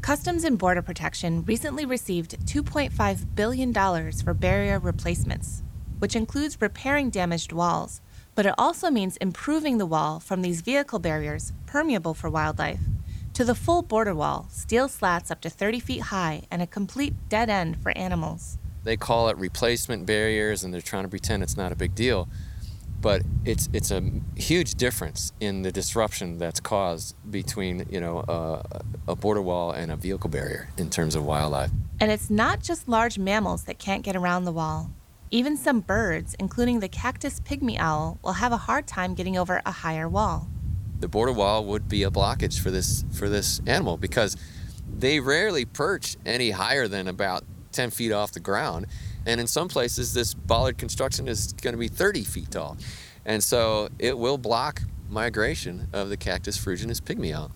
Customs 0.00 0.42
and 0.44 0.58
Border 0.58 0.82
Protection 0.82 1.44
recently 1.44 1.84
received 1.84 2.44
$2.5 2.46 3.34
billion 3.34 3.72
for 4.12 4.34
barrier 4.34 4.78
replacements, 4.78 5.62
which 6.00 6.16
includes 6.16 6.60
repairing 6.60 7.08
damaged 7.08 7.52
walls, 7.52 8.00
but 8.34 8.46
it 8.46 8.54
also 8.58 8.90
means 8.90 9.16
improving 9.18 9.78
the 9.78 9.86
wall 9.86 10.18
from 10.18 10.42
these 10.42 10.60
vehicle 10.60 10.98
barriers, 10.98 11.52
permeable 11.66 12.14
for 12.14 12.28
wildlife, 12.28 12.80
to 13.34 13.44
the 13.44 13.54
full 13.54 13.82
border 13.82 14.14
wall, 14.14 14.46
steel 14.50 14.88
slats 14.88 15.30
up 15.30 15.40
to 15.40 15.48
30 15.48 15.80
feet 15.80 16.02
high, 16.02 16.42
and 16.50 16.60
a 16.60 16.66
complete 16.66 17.14
dead 17.28 17.48
end 17.48 17.80
for 17.82 17.96
animals. 17.96 18.58
They 18.84 18.96
call 18.96 19.28
it 19.28 19.36
replacement 19.38 20.04
barriers 20.06 20.64
and 20.64 20.74
they're 20.74 20.80
trying 20.80 21.04
to 21.04 21.08
pretend 21.08 21.42
it's 21.42 21.56
not 21.56 21.72
a 21.72 21.76
big 21.76 21.94
deal. 21.94 22.28
But 23.02 23.22
it's 23.44 23.68
it's 23.72 23.90
a 23.90 24.00
huge 24.36 24.76
difference 24.76 25.32
in 25.40 25.62
the 25.62 25.72
disruption 25.72 26.38
that's 26.38 26.60
caused 26.60 27.16
between 27.30 27.84
you 27.90 28.00
know 28.00 28.18
uh, 28.20 28.62
a 29.08 29.16
border 29.16 29.42
wall 29.42 29.72
and 29.72 29.90
a 29.90 29.96
vehicle 29.96 30.30
barrier 30.30 30.68
in 30.78 30.88
terms 30.88 31.14
of 31.16 31.24
wildlife. 31.26 31.70
And 32.00 32.10
it's 32.10 32.30
not 32.30 32.62
just 32.62 32.88
large 32.88 33.18
mammals 33.18 33.64
that 33.64 33.78
can't 33.78 34.02
get 34.02 34.16
around 34.16 34.44
the 34.44 34.52
wall. 34.52 34.92
Even 35.30 35.56
some 35.56 35.80
birds, 35.80 36.36
including 36.38 36.80
the 36.80 36.88
cactus 36.88 37.40
pygmy 37.40 37.76
owl, 37.78 38.18
will 38.22 38.34
have 38.34 38.52
a 38.52 38.56
hard 38.56 38.86
time 38.86 39.14
getting 39.14 39.36
over 39.36 39.60
a 39.66 39.72
higher 39.72 40.08
wall. 40.08 40.48
The 41.00 41.08
border 41.08 41.32
wall 41.32 41.64
would 41.64 41.88
be 41.88 42.04
a 42.04 42.10
blockage 42.10 42.60
for 42.60 42.70
this 42.70 43.04
for 43.12 43.28
this 43.28 43.60
animal 43.66 43.96
because 43.96 44.36
they 44.86 45.18
rarely 45.18 45.64
perch 45.64 46.16
any 46.24 46.50
higher 46.50 46.86
than 46.86 47.08
about 47.08 47.42
10 47.72 47.90
feet 47.90 48.12
off 48.12 48.30
the 48.32 48.40
ground. 48.40 48.86
And 49.26 49.40
in 49.40 49.46
some 49.46 49.68
places, 49.68 50.14
this 50.14 50.34
bollard 50.34 50.78
construction 50.78 51.28
is 51.28 51.52
going 51.52 51.74
to 51.74 51.78
be 51.78 51.88
30 51.88 52.24
feet 52.24 52.50
tall. 52.50 52.76
And 53.24 53.42
so 53.42 53.88
it 53.98 54.18
will 54.18 54.38
block 54.38 54.82
migration 55.08 55.88
of 55.92 56.08
the 56.08 56.16
Cactus 56.16 56.58
ferruginous 56.58 57.00
pygmy 57.00 57.34
owl. 57.34 57.52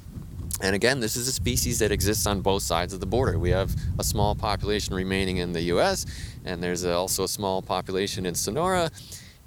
And 0.63 0.75
again, 0.75 1.01
this 1.01 1.17
is 1.17 1.29
a 1.29 1.33
species 1.33 1.81
that 1.81 1.93
exists 1.93 2.27
on 2.27 2.41
both 2.41 2.63
sides 2.63 2.95
of 2.95 3.01
the 3.01 3.07
border. 3.07 3.39
We 3.39 3.51
have 3.51 3.75
a 3.99 4.05
small 4.05 4.35
population 4.35 4.95
remaining 4.95 5.37
in 5.39 5.53
the 5.53 5.63
US, 5.63 6.07
and 6.45 6.63
there's 6.63 6.85
also 6.85 7.25
a 7.25 7.29
small 7.29 7.61
population 7.61 8.25
in 8.25 8.35
Sonora. 8.35 8.91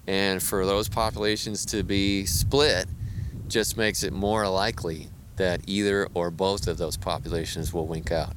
And 0.05 0.41
for 0.41 0.65
those 0.65 0.87
populations 0.89 1.65
to 1.67 1.83
be 1.83 2.25
split 2.25 2.87
just 3.47 3.77
makes 3.77 4.03
it 4.03 4.13
more 4.13 4.47
likely 4.47 5.09
that 5.37 5.61
either 5.65 6.07
or 6.13 6.29
both 6.29 6.67
of 6.67 6.77
those 6.77 6.97
populations 6.97 7.73
will 7.73 7.87
wink 7.87 8.11
out. 8.11 8.35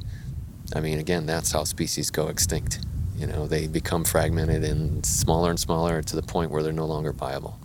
I 0.74 0.80
mean, 0.80 0.98
again, 0.98 1.26
that's 1.26 1.52
how 1.52 1.64
species 1.64 2.10
go 2.10 2.28
extinct. 2.28 2.80
You 3.22 3.28
know, 3.28 3.46
they 3.46 3.68
become 3.68 4.02
fragmented 4.02 4.64
and 4.64 5.06
smaller 5.06 5.50
and 5.50 5.60
smaller 5.60 6.02
to 6.02 6.16
the 6.16 6.22
point 6.22 6.50
where 6.50 6.60
they're 6.64 6.72
no 6.72 6.86
longer 6.86 7.12
viable. 7.12 7.56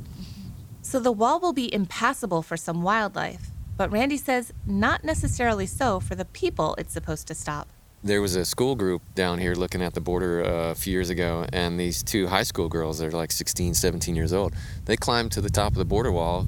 So 0.84 1.00
the 1.00 1.12
wall 1.12 1.40
will 1.40 1.52
be 1.52 1.74
impassable 1.74 2.44
for 2.44 2.56
some 2.56 2.84
wildlife, 2.84 3.48
but 3.76 3.92
Randy 3.92 4.18
says 4.18 4.54
not 4.68 5.04
necessarily 5.04 5.66
so 5.66 6.00
for 6.00 6.14
the 6.14 6.26
people 6.26 6.76
it's 6.78 6.94
supposed 6.94 7.26
to 7.30 7.34
stop. 7.34 7.70
There 8.04 8.22
was 8.22 8.36
a 8.36 8.46
school 8.46 8.76
group 8.76 9.02
down 9.16 9.40
here 9.40 9.56
looking 9.56 9.82
at 9.82 9.96
the 9.96 10.00
border 10.00 10.46
uh, 10.46 10.70
a 10.70 10.76
few 10.76 10.94
years 10.94 11.10
ago, 11.10 11.48
and 11.52 11.80
these 11.80 12.04
two 12.04 12.28
high 12.28 12.44
school 12.44 12.70
girls, 12.70 13.00
they're 13.00 13.10
like 13.10 13.32
16, 13.32 13.74
17 13.74 14.16
years 14.16 14.34
old, 14.34 14.54
they 14.86 14.96
climbed 14.96 15.32
to 15.32 15.42
the 15.42 15.50
top 15.50 15.72
of 15.72 15.80
the 15.80 15.86
border 15.86 16.12
wall, 16.12 16.48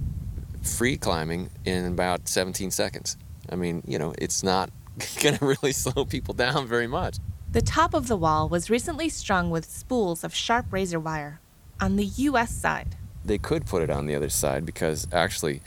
free 0.62 0.98
climbing, 0.98 1.50
in 1.66 1.88
about 1.88 2.28
17 2.28 2.70
seconds. 2.70 3.18
I 3.50 3.56
mean, 3.56 3.82
you 3.88 3.98
know, 3.98 4.14
it's 4.20 4.44
not 4.44 4.70
going 5.24 5.36
to 5.36 5.46
really 5.46 5.72
slow 5.72 6.06
people 6.06 6.36
down 6.36 6.68
very 6.68 6.86
much. 6.88 7.18
The 7.52 7.64
top 7.64 7.96
of 7.96 8.08
the 8.08 8.16
wall 8.16 8.48
was 8.48 8.70
recently 8.70 9.10
strung 9.10 9.50
with 9.50 9.66
spools 9.66 10.24
of 10.24 10.36
sharp 10.36 10.72
razor 10.72 11.00
wire 11.00 11.42
on 11.82 11.96
the 11.96 12.06
U.S. 12.06 12.52
side. 12.52 12.96
They 13.26 13.40
could 13.40 13.66
put 13.66 13.82
it 13.82 13.90
on 13.90 14.06
the 14.06 14.14
other 14.14 14.30
side 14.30 14.68
because 14.68 15.08
actually 15.12 15.64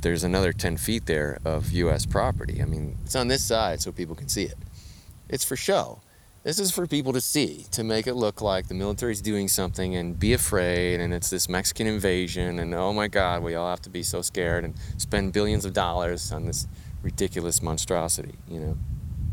there's 0.00 0.24
another 0.24 0.52
10 0.52 0.76
feet 0.76 1.06
there 1.06 1.38
of 1.44 1.70
U.S. 1.70 2.04
property. 2.04 2.60
I 2.60 2.64
mean, 2.64 2.98
it's 3.04 3.14
on 3.14 3.28
this 3.28 3.44
side 3.44 3.80
so 3.80 3.92
people 3.92 4.16
can 4.16 4.28
see 4.28 4.42
it. 4.42 4.56
It's 5.28 5.44
for 5.44 5.54
show. 5.54 6.00
This 6.42 6.58
is 6.58 6.72
for 6.72 6.88
people 6.88 7.12
to 7.12 7.20
see, 7.20 7.64
to 7.70 7.84
make 7.84 8.08
it 8.08 8.14
look 8.14 8.42
like 8.42 8.66
the 8.66 8.74
military's 8.74 9.20
doing 9.20 9.46
something 9.46 9.94
and 9.94 10.18
be 10.18 10.32
afraid, 10.32 10.98
and 10.98 11.14
it's 11.14 11.30
this 11.30 11.48
Mexican 11.48 11.86
invasion, 11.86 12.58
and 12.58 12.74
oh 12.74 12.92
my 12.92 13.06
God, 13.06 13.44
we 13.44 13.54
all 13.54 13.70
have 13.70 13.82
to 13.82 13.90
be 13.90 14.02
so 14.02 14.20
scared 14.20 14.64
and 14.64 14.74
spend 14.96 15.32
billions 15.32 15.64
of 15.64 15.74
dollars 15.74 16.32
on 16.32 16.46
this 16.46 16.66
ridiculous 17.02 17.62
monstrosity, 17.62 18.34
you 18.48 18.58
know? 18.58 18.78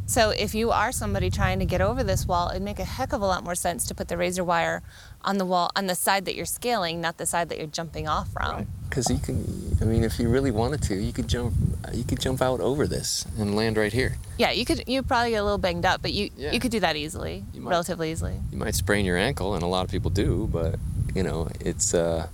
So 0.07 0.29
if 0.29 0.55
you 0.55 0.71
are 0.71 0.93
somebody 0.93 1.29
trying 1.29 1.59
to 1.59 1.65
get 1.65 1.81
over 1.81 2.01
this 2.01 2.25
wall, 2.25 2.49
it'd 2.49 2.61
make 2.61 2.79
a 2.79 2.85
heck 2.85 3.11
of 3.11 3.21
a 3.21 3.25
lot 3.25 3.43
more 3.43 3.55
sense 3.55 3.85
to 3.87 3.93
put 3.93 4.07
the 4.07 4.15
razor 4.15 4.41
wire 4.41 4.81
on 5.21 5.37
the 5.37 5.45
wall 5.45 5.69
on 5.75 5.87
the 5.87 5.95
side 5.95 6.23
that 6.25 6.33
you're 6.33 6.45
scaling, 6.45 7.01
not 7.01 7.17
the 7.17 7.25
side 7.25 7.49
that 7.49 7.57
you're 7.57 7.67
jumping 7.67 8.07
off 8.07 8.31
from. 8.31 8.67
Because 8.87 9.09
right. 9.09 9.19
you 9.19 9.25
can, 9.25 9.77
I 9.81 9.83
mean, 9.83 10.05
if 10.05 10.17
you 10.17 10.29
really 10.29 10.49
wanted 10.49 10.81
to, 10.83 10.95
you 10.95 11.11
could 11.11 11.27
jump, 11.27 11.53
you 11.93 12.05
could 12.05 12.21
jump 12.21 12.41
out 12.41 12.61
over 12.61 12.87
this 12.87 13.25
and 13.37 13.53
land 13.53 13.75
right 13.75 13.91
here. 13.91 14.15
Yeah, 14.37 14.51
you 14.51 14.63
could. 14.63 14.87
You 14.87 15.03
probably 15.03 15.31
get 15.31 15.39
a 15.39 15.43
little 15.43 15.57
banged 15.57 15.85
up, 15.85 16.01
but 16.01 16.13
you 16.13 16.29
yeah. 16.37 16.53
you 16.53 16.61
could 16.61 16.71
do 16.71 16.79
that 16.79 16.95
easily, 16.95 17.43
might, 17.53 17.69
relatively 17.69 18.09
easily. 18.09 18.39
You 18.49 18.57
might 18.59 18.75
sprain 18.75 19.05
your 19.05 19.17
ankle, 19.17 19.55
and 19.55 19.63
a 19.63 19.67
lot 19.67 19.83
of 19.83 19.91
people 19.91 20.09
do, 20.09 20.47
but 20.53 20.79
you 21.13 21.23
know, 21.23 21.49
it's 21.59 21.93
uh, 21.93 22.27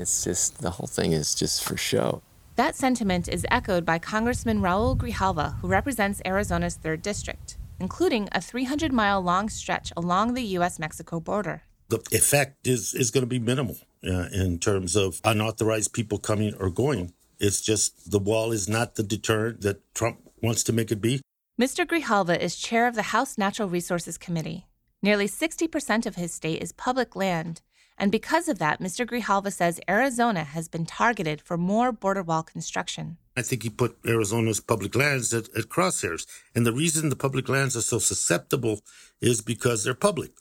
it's 0.00 0.24
just 0.24 0.62
the 0.62 0.70
whole 0.70 0.88
thing 0.88 1.12
is 1.12 1.32
just 1.32 1.62
for 1.62 1.76
show. 1.76 2.22
That 2.56 2.76
sentiment 2.76 3.26
is 3.28 3.44
echoed 3.50 3.84
by 3.84 3.98
Congressman 3.98 4.60
Raul 4.60 4.96
Grijalva, 4.96 5.58
who 5.58 5.66
represents 5.66 6.22
Arizona's 6.24 6.78
3rd 6.78 7.02
District, 7.02 7.56
including 7.80 8.28
a 8.30 8.40
300 8.40 8.92
mile 8.92 9.20
long 9.20 9.48
stretch 9.48 9.92
along 9.96 10.34
the 10.34 10.42
U.S. 10.58 10.78
Mexico 10.78 11.18
border. 11.18 11.62
The 11.88 11.98
effect 12.12 12.68
is, 12.68 12.94
is 12.94 13.10
going 13.10 13.22
to 13.22 13.28
be 13.28 13.40
minimal 13.40 13.78
uh, 14.06 14.28
in 14.32 14.60
terms 14.60 14.94
of 14.94 15.20
unauthorized 15.24 15.92
people 15.92 16.18
coming 16.18 16.54
or 16.60 16.70
going. 16.70 17.12
It's 17.40 17.60
just 17.60 18.12
the 18.12 18.20
wall 18.20 18.52
is 18.52 18.68
not 18.68 18.94
the 18.94 19.02
deterrent 19.02 19.62
that 19.62 19.92
Trump 19.92 20.20
wants 20.40 20.62
to 20.64 20.72
make 20.72 20.92
it 20.92 21.00
be. 21.00 21.22
Mr. 21.60 21.84
Grijalva 21.84 22.38
is 22.38 22.54
chair 22.54 22.86
of 22.86 22.94
the 22.94 23.10
House 23.14 23.36
Natural 23.36 23.68
Resources 23.68 24.16
Committee. 24.16 24.66
Nearly 25.02 25.26
60% 25.26 26.06
of 26.06 26.14
his 26.14 26.32
state 26.32 26.62
is 26.62 26.70
public 26.70 27.16
land, 27.16 27.62
and 27.96 28.10
because 28.10 28.48
of 28.48 28.58
that, 28.58 28.80
Mr. 28.80 29.06
Grijalva 29.06 29.52
says 29.52 29.80
Arizona 29.88 30.42
has 30.42 30.68
been 30.68 30.84
targeted 30.84 31.40
for 31.40 31.56
more 31.56 31.92
border 31.92 32.22
wall 32.22 32.42
construction. 32.42 33.18
I 33.36 33.42
think 33.42 33.62
he 33.62 33.70
put 33.70 33.98
Arizona's 34.06 34.60
public 34.60 34.94
lands 34.96 35.32
at, 35.32 35.48
at 35.56 35.68
crosshairs. 35.68 36.26
And 36.54 36.66
the 36.66 36.72
reason 36.72 37.08
the 37.08 37.16
public 37.16 37.48
lands 37.48 37.76
are 37.76 37.82
so 37.82 37.98
susceptible 37.98 38.80
is 39.20 39.40
because 39.40 39.84
they're 39.84 39.94
public. 39.94 40.32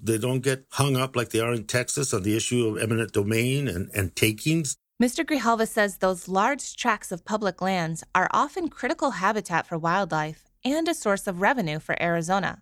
They 0.00 0.18
don't 0.18 0.40
get 0.40 0.66
hung 0.70 0.96
up 0.96 1.16
like 1.16 1.30
they 1.30 1.40
are 1.40 1.52
in 1.52 1.64
Texas 1.64 2.14
on 2.14 2.22
the 2.22 2.36
issue 2.36 2.66
of 2.66 2.78
eminent 2.78 3.12
domain 3.12 3.66
and, 3.66 3.90
and 3.92 4.14
takings. 4.14 4.76
Mr. 5.02 5.24
Grijalva 5.24 5.66
says 5.66 5.98
those 5.98 6.28
large 6.28 6.76
tracts 6.76 7.10
of 7.10 7.24
public 7.24 7.60
lands 7.60 8.04
are 8.14 8.28
often 8.32 8.68
critical 8.68 9.12
habitat 9.12 9.66
for 9.66 9.78
wildlife 9.78 10.44
and 10.64 10.86
a 10.88 10.94
source 10.94 11.26
of 11.26 11.40
revenue 11.40 11.78
for 11.80 12.00
Arizona. 12.00 12.58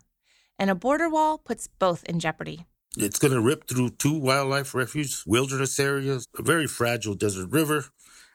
And 0.57 0.69
a 0.69 0.75
border 0.75 1.09
wall 1.09 1.37
puts 1.37 1.67
both 1.67 2.03
in 2.05 2.19
jeopardy. 2.19 2.65
It's 2.97 3.19
going 3.19 3.33
to 3.33 3.41
rip 3.41 3.67
through 3.67 3.91
two 3.91 4.17
wildlife 4.17 4.73
refuge 4.73 5.23
wilderness 5.27 5.79
areas, 5.79 6.27
a 6.37 6.41
very 6.41 6.65
fragile 6.65 7.13
desert 7.13 7.51
river, 7.51 7.85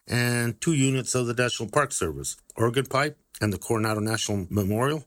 and 0.07 0.61
two 0.61 0.75
units 0.75 1.15
of 1.17 1.27
the 1.27 1.35
National 1.35 1.69
Park 1.69 1.91
Service, 1.93 2.37
Organ 2.57 2.87
Pipe 2.87 3.19
and 3.41 3.53
the 3.53 3.59
Coronado 3.59 4.01
National 4.01 4.47
Memorial. 4.51 5.05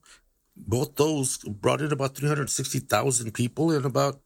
Both 0.57 0.95
those 0.95 1.37
brought 1.37 1.81
in 1.81 1.93
about 1.93 2.15
360,000 2.15 3.33
people 3.33 3.71
and 3.71 3.85
about 3.85 4.19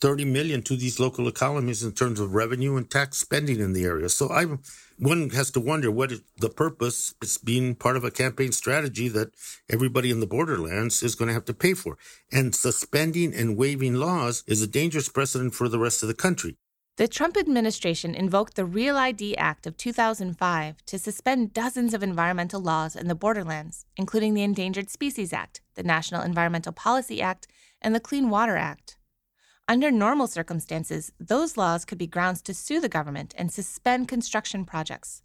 30 0.00 0.24
million 0.24 0.62
to 0.62 0.76
these 0.76 1.00
local 1.00 1.28
economies 1.28 1.82
in 1.82 1.92
terms 1.92 2.20
of 2.20 2.34
revenue 2.34 2.76
and 2.76 2.90
tax 2.90 3.18
spending 3.18 3.60
in 3.60 3.72
the 3.72 3.84
area. 3.84 4.08
So 4.08 4.30
I, 4.30 4.46
one 4.98 5.30
has 5.30 5.50
to 5.52 5.60
wonder 5.60 5.90
what 5.90 6.12
is 6.12 6.22
the 6.38 6.48
purpose. 6.48 7.14
It's 7.22 7.38
being 7.38 7.74
part 7.74 7.96
of 7.96 8.04
a 8.04 8.10
campaign 8.10 8.52
strategy 8.52 9.08
that 9.08 9.34
everybody 9.70 10.10
in 10.10 10.20
the 10.20 10.26
borderlands 10.26 11.02
is 11.02 11.14
going 11.14 11.28
to 11.28 11.34
have 11.34 11.46
to 11.46 11.54
pay 11.54 11.74
for. 11.74 11.96
And 12.32 12.54
suspending 12.54 13.34
and 13.34 13.56
waiving 13.56 13.94
laws 13.94 14.44
is 14.46 14.62
a 14.62 14.66
dangerous 14.66 15.08
precedent 15.08 15.54
for 15.54 15.68
the 15.68 15.78
rest 15.78 16.02
of 16.02 16.08
the 16.08 16.14
country. 16.14 16.56
The 16.96 17.08
Trump 17.08 17.36
administration 17.36 18.14
invoked 18.14 18.54
the 18.54 18.64
Real 18.64 18.96
ID 18.96 19.36
Act 19.36 19.66
of 19.66 19.76
2005 19.76 20.86
to 20.86 20.98
suspend 20.98 21.52
dozens 21.52 21.92
of 21.92 22.04
environmental 22.04 22.60
laws 22.60 22.94
in 22.94 23.08
the 23.08 23.16
borderlands, 23.16 23.84
including 23.96 24.34
the 24.34 24.44
Endangered 24.44 24.88
Species 24.90 25.32
Act, 25.32 25.60
the 25.74 25.82
National 25.82 26.22
Environmental 26.22 26.72
Policy 26.72 27.20
Act, 27.20 27.48
and 27.82 27.96
the 27.96 28.00
Clean 28.00 28.30
Water 28.30 28.56
Act. 28.56 28.96
Under 29.66 29.90
normal 29.90 30.26
circumstances, 30.26 31.10
those 31.18 31.56
laws 31.56 31.86
could 31.86 31.96
be 31.96 32.06
grounds 32.06 32.42
to 32.42 32.52
sue 32.52 32.80
the 32.80 32.88
government 32.88 33.34
and 33.38 33.50
suspend 33.50 34.08
construction 34.08 34.66
projects. 34.66 35.22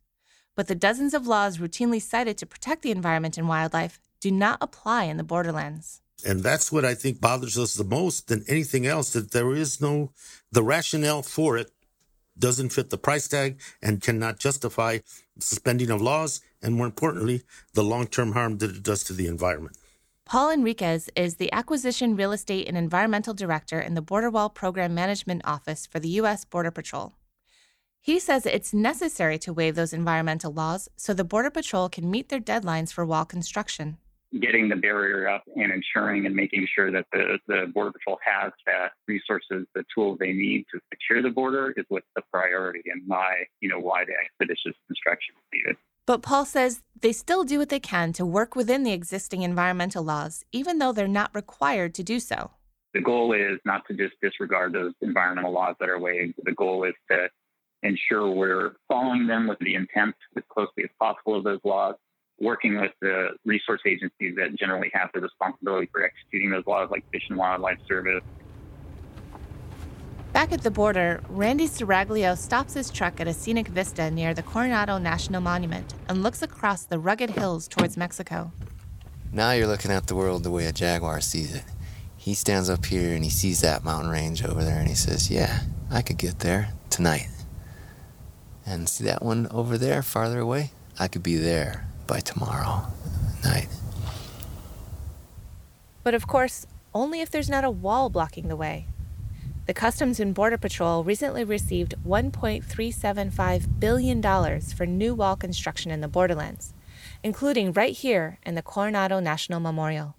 But 0.56 0.68
the 0.68 0.76
dozens 0.76 1.14
of 1.14 1.28
laws 1.28 1.58
routinely 1.58 2.02
cited 2.02 2.38
to 2.38 2.46
protect 2.46 2.82
the 2.82 2.92
environment 2.92 3.38
and 3.38 3.50
wildlife 3.50 4.00
do 4.22 4.32
not 4.32 4.58
apply 4.62 5.06
in 5.06 5.18
the 5.18 5.26
borderlands. 5.26 6.02
And 6.26 6.42
that's 6.42 6.72
what 6.72 6.86
I 6.86 6.96
think 6.96 7.20
bothers 7.20 7.58
us 7.58 7.74
the 7.74 7.84
most 7.84 8.30
than 8.30 8.46
anything 8.48 8.86
else 8.86 9.12
that 9.12 9.32
there 9.32 9.54
is 9.54 9.82
no, 9.82 10.12
the 10.52 10.64
rationale 10.64 11.22
for 11.22 11.58
it 11.58 11.72
doesn't 12.38 12.70
fit 12.70 12.90
the 12.90 12.98
price 12.98 13.28
tag 13.28 13.60
and 13.82 14.02
cannot 14.02 14.40
justify 14.40 15.00
suspending 15.40 15.90
of 15.90 16.02
laws 16.02 16.40
and 16.62 16.76
more 16.76 16.86
importantly, 16.86 17.44
the 17.74 17.84
long 17.84 18.08
term 18.08 18.32
harm 18.32 18.58
that 18.60 18.72
it 18.72 18.84
does 18.84 19.04
to 19.04 19.14
the 19.14 19.28
environment. 19.28 19.78
Paul 20.30 20.52
Enriquez 20.52 21.10
is 21.16 21.38
the 21.38 21.52
Acquisition 21.52 22.16
Real 22.16 22.32
Estate 22.34 22.68
and 22.68 22.78
Environmental 22.78 23.34
Director 23.34 23.80
in 23.80 23.96
the 23.96 24.02
Border 24.04 24.30
Wall 24.30 24.48
Program 24.48 24.94
Management 24.94 25.42
Office 25.44 25.88
for 25.88 26.00
the 26.00 26.20
U.S. 26.22 26.46
Border 26.46 26.70
Patrol. 26.70 27.14
He 28.00 28.20
says 28.20 28.46
it's 28.46 28.72
necessary 28.72 29.40
to 29.40 29.52
waive 29.52 29.74
those 29.74 29.92
environmental 29.92 30.54
laws 30.54 30.88
so 30.98 31.16
the 31.16 31.24
Border 31.24 31.50
Patrol 31.50 31.90
can 31.90 32.12
meet 32.12 32.30
their 32.30 32.40
deadlines 32.40 32.94
for 32.94 33.08
wall 33.08 33.26
construction. 33.26 33.98
Getting 34.40 34.70
the 34.70 34.76
barrier 34.76 35.28
up 35.28 35.46
and 35.56 35.72
ensuring 35.72 36.28
and 36.28 36.36
making 36.36 36.68
sure 36.76 36.92
that 36.92 37.08
the, 37.12 37.40
the 37.48 37.72
Border 37.74 37.94
Patrol 37.94 38.20
has 38.24 38.52
the 38.68 38.92
resources, 39.08 39.66
the 39.74 39.84
tools 39.96 40.20
they 40.20 40.32
need 40.32 40.66
to 40.72 40.80
secure 40.94 41.24
the 41.24 41.32
border 41.32 41.74
is 41.76 41.86
what's 41.90 42.06
the 42.16 42.22
priority 42.32 42.84
and 42.86 43.02
why, 43.08 43.46
you 43.62 43.70
know, 43.70 43.80
why 43.80 44.06
the 44.06 44.14
expeditious 44.14 44.78
construction 44.86 45.34
is 45.40 45.44
needed. 45.52 45.76
But 46.10 46.24
Paul 46.24 46.44
says 46.46 46.82
they 47.00 47.12
still 47.12 47.44
do 47.44 47.60
what 47.60 47.70
they 47.70 47.80
can 47.80 48.14
to 48.14 48.26
work 48.26 48.56
within 48.56 48.82
the 48.82 48.94
existing 48.94 49.44
environmental 49.44 50.04
laws, 50.04 50.44
even 50.52 50.80
though 50.80 50.92
they're 50.92 51.08
not 51.08 51.30
required 51.36 51.94
to 51.94 52.04
do 52.04 52.20
so. 52.20 52.50
The 52.96 53.02
goal 53.02 53.34
is 53.34 53.60
not 53.64 53.84
to 53.90 53.94
just 53.94 54.16
disregard 54.20 54.74
those 54.74 54.94
environmental 55.02 55.52
laws 55.52 55.76
that 55.80 55.88
are 55.88 56.00
waived. 56.00 56.34
The 56.44 56.54
goal 56.54 56.84
is 56.86 56.96
to 57.12 57.28
ensure 57.84 58.28
we're 58.28 58.72
following 58.88 59.28
them 59.28 59.48
with 59.48 59.60
the 59.60 59.76
intent 59.76 60.16
as 60.36 60.42
closely 60.52 60.84
as 60.86 60.90
possible 61.00 61.36
of 61.36 61.44
those 61.44 61.60
laws, 61.64 61.94
working 62.40 62.82
with 62.82 62.94
the 63.02 63.28
resource 63.46 63.82
agencies 63.86 64.34
that 64.36 64.58
generally 64.58 64.90
have 64.92 65.10
the 65.14 65.22
responsibility 65.22 65.90
for 65.92 66.04
executing 66.04 66.50
those 66.50 66.66
laws, 66.66 66.90
like 66.90 67.04
Fish 67.12 67.28
and 67.30 67.38
Wildlife 67.38 67.78
Service, 67.88 68.24
Back 70.34 70.52
at 70.52 70.62
the 70.62 70.72
border, 70.72 71.22
Randy 71.28 71.68
Serraglio 71.68 72.38
stops 72.38 72.76
his 72.76 72.92
truck 72.92 73.20
at 73.20 73.28
a 73.28 73.34
scenic 73.34 73.68
vista 73.68 74.12
near 74.12 74.34
the 74.34 74.44
Coronado 74.44 75.00
National 75.00 75.42
Monument 75.42 75.96
and 76.08 76.22
looks 76.22 76.44
across 76.44 76.84
the 76.84 77.00
rugged 77.00 77.32
hills 77.32 77.68
towards 77.68 77.98
Mexico. 77.98 78.52
Now 79.32 79.52
you're 79.52 79.68
looking 79.68 79.92
at 79.92 80.08
the 80.08 80.16
world 80.16 80.44
the 80.44 80.52
way 80.52 80.66
a 80.68 80.72
jaguar 80.72 81.20
sees 81.20 81.56
it. 81.56 81.64
He 82.16 82.36
stands 82.36 82.70
up 82.70 82.86
here 82.86 83.16
and 83.16 83.24
he 83.24 83.30
sees 83.30 83.62
that 83.62 83.84
mountain 83.84 84.12
range 84.12 84.44
over 84.44 84.64
there 84.64 84.80
and 84.80 84.88
he 84.88 84.94
says, 84.94 85.32
Yeah, 85.32 85.62
I 85.90 86.04
could 86.04 86.18
get 86.18 86.40
there 86.40 86.74
tonight. 86.92 87.28
And 88.66 88.88
see 88.88 89.06
that 89.06 89.24
one 89.24 89.48
over 89.50 89.78
there, 89.80 90.04
farther 90.04 90.40
away? 90.40 90.72
I 91.00 91.08
could 91.08 91.24
be 91.24 91.38
there 91.38 91.88
by 92.06 92.20
tomorrow 92.20 92.86
night. 93.44 93.68
But 96.04 96.14
of 96.14 96.28
course, 96.28 96.68
only 96.94 97.22
if 97.22 97.32
there's 97.32 97.50
not 97.50 97.64
a 97.64 97.72
wall 97.72 98.10
blocking 98.10 98.48
the 98.48 98.56
way. 98.56 98.88
The 99.70 99.76
Customs 99.76 100.20
and 100.20 100.34
Border 100.34 100.58
Patrol 100.58 101.04
recently 101.04 101.44
received 101.44 101.94
$1.375 102.04 103.80
billion 103.80 104.62
for 104.62 104.86
new 104.88 105.14
wall 105.14 105.36
construction 105.36 105.92
in 105.92 106.02
the 106.02 106.08
borderlands, 106.08 106.74
including 107.22 107.72
right 107.74 107.96
here 107.96 108.40
in 108.44 108.56
the 108.56 108.64
Coronado 108.64 109.20
National 109.20 109.60
Memorial. 109.60 110.16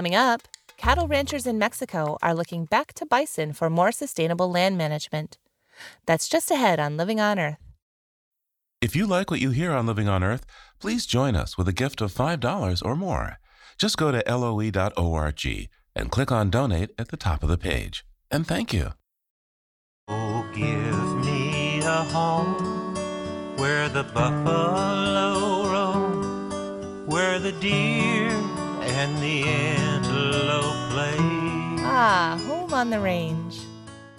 Coming 0.00 0.14
up, 0.14 0.48
cattle 0.78 1.08
ranchers 1.08 1.46
in 1.46 1.58
Mexico 1.58 2.16
are 2.22 2.32
looking 2.32 2.64
back 2.64 2.94
to 2.94 3.04
bison 3.04 3.52
for 3.52 3.68
more 3.68 3.92
sustainable 3.92 4.50
land 4.50 4.78
management. 4.78 5.36
That's 6.06 6.26
just 6.26 6.50
ahead 6.50 6.80
on 6.80 6.96
Living 6.96 7.20
on 7.20 7.38
Earth. 7.38 7.58
If 8.80 8.96
you 8.96 9.06
like 9.06 9.30
what 9.30 9.40
you 9.40 9.50
hear 9.50 9.72
on 9.72 9.86
Living 9.86 10.08
on 10.08 10.24
Earth, 10.24 10.46
please 10.80 11.04
join 11.04 11.36
us 11.36 11.58
with 11.58 11.68
a 11.68 11.74
gift 11.74 12.00
of 12.00 12.14
$5 12.14 12.82
or 12.82 12.96
more. 12.96 13.40
Just 13.76 13.98
go 13.98 14.10
to 14.10 14.22
loe.org 14.26 15.68
and 15.94 16.10
click 16.10 16.32
on 16.32 16.48
Donate 16.48 16.92
at 16.98 17.08
the 17.08 17.18
top 17.18 17.42
of 17.42 17.50
the 17.50 17.58
page. 17.58 18.02
And 18.30 18.46
thank 18.46 18.72
you. 18.72 18.92
Oh, 20.08 20.48
give 20.54 21.26
me 21.26 21.80
a 21.80 22.04
home 22.04 22.94
where 23.58 23.90
the 23.90 24.04
buffalo 24.04 25.70
roam, 25.70 27.06
where 27.06 27.38
the 27.38 27.52
deer 27.52 28.30
and 29.00 29.16
the 29.16 29.44
antelope 29.44 30.90
play. 30.90 31.16
Ah, 31.86 32.38
home 32.46 32.74
on 32.74 32.90
the 32.90 33.00
range. 33.00 33.58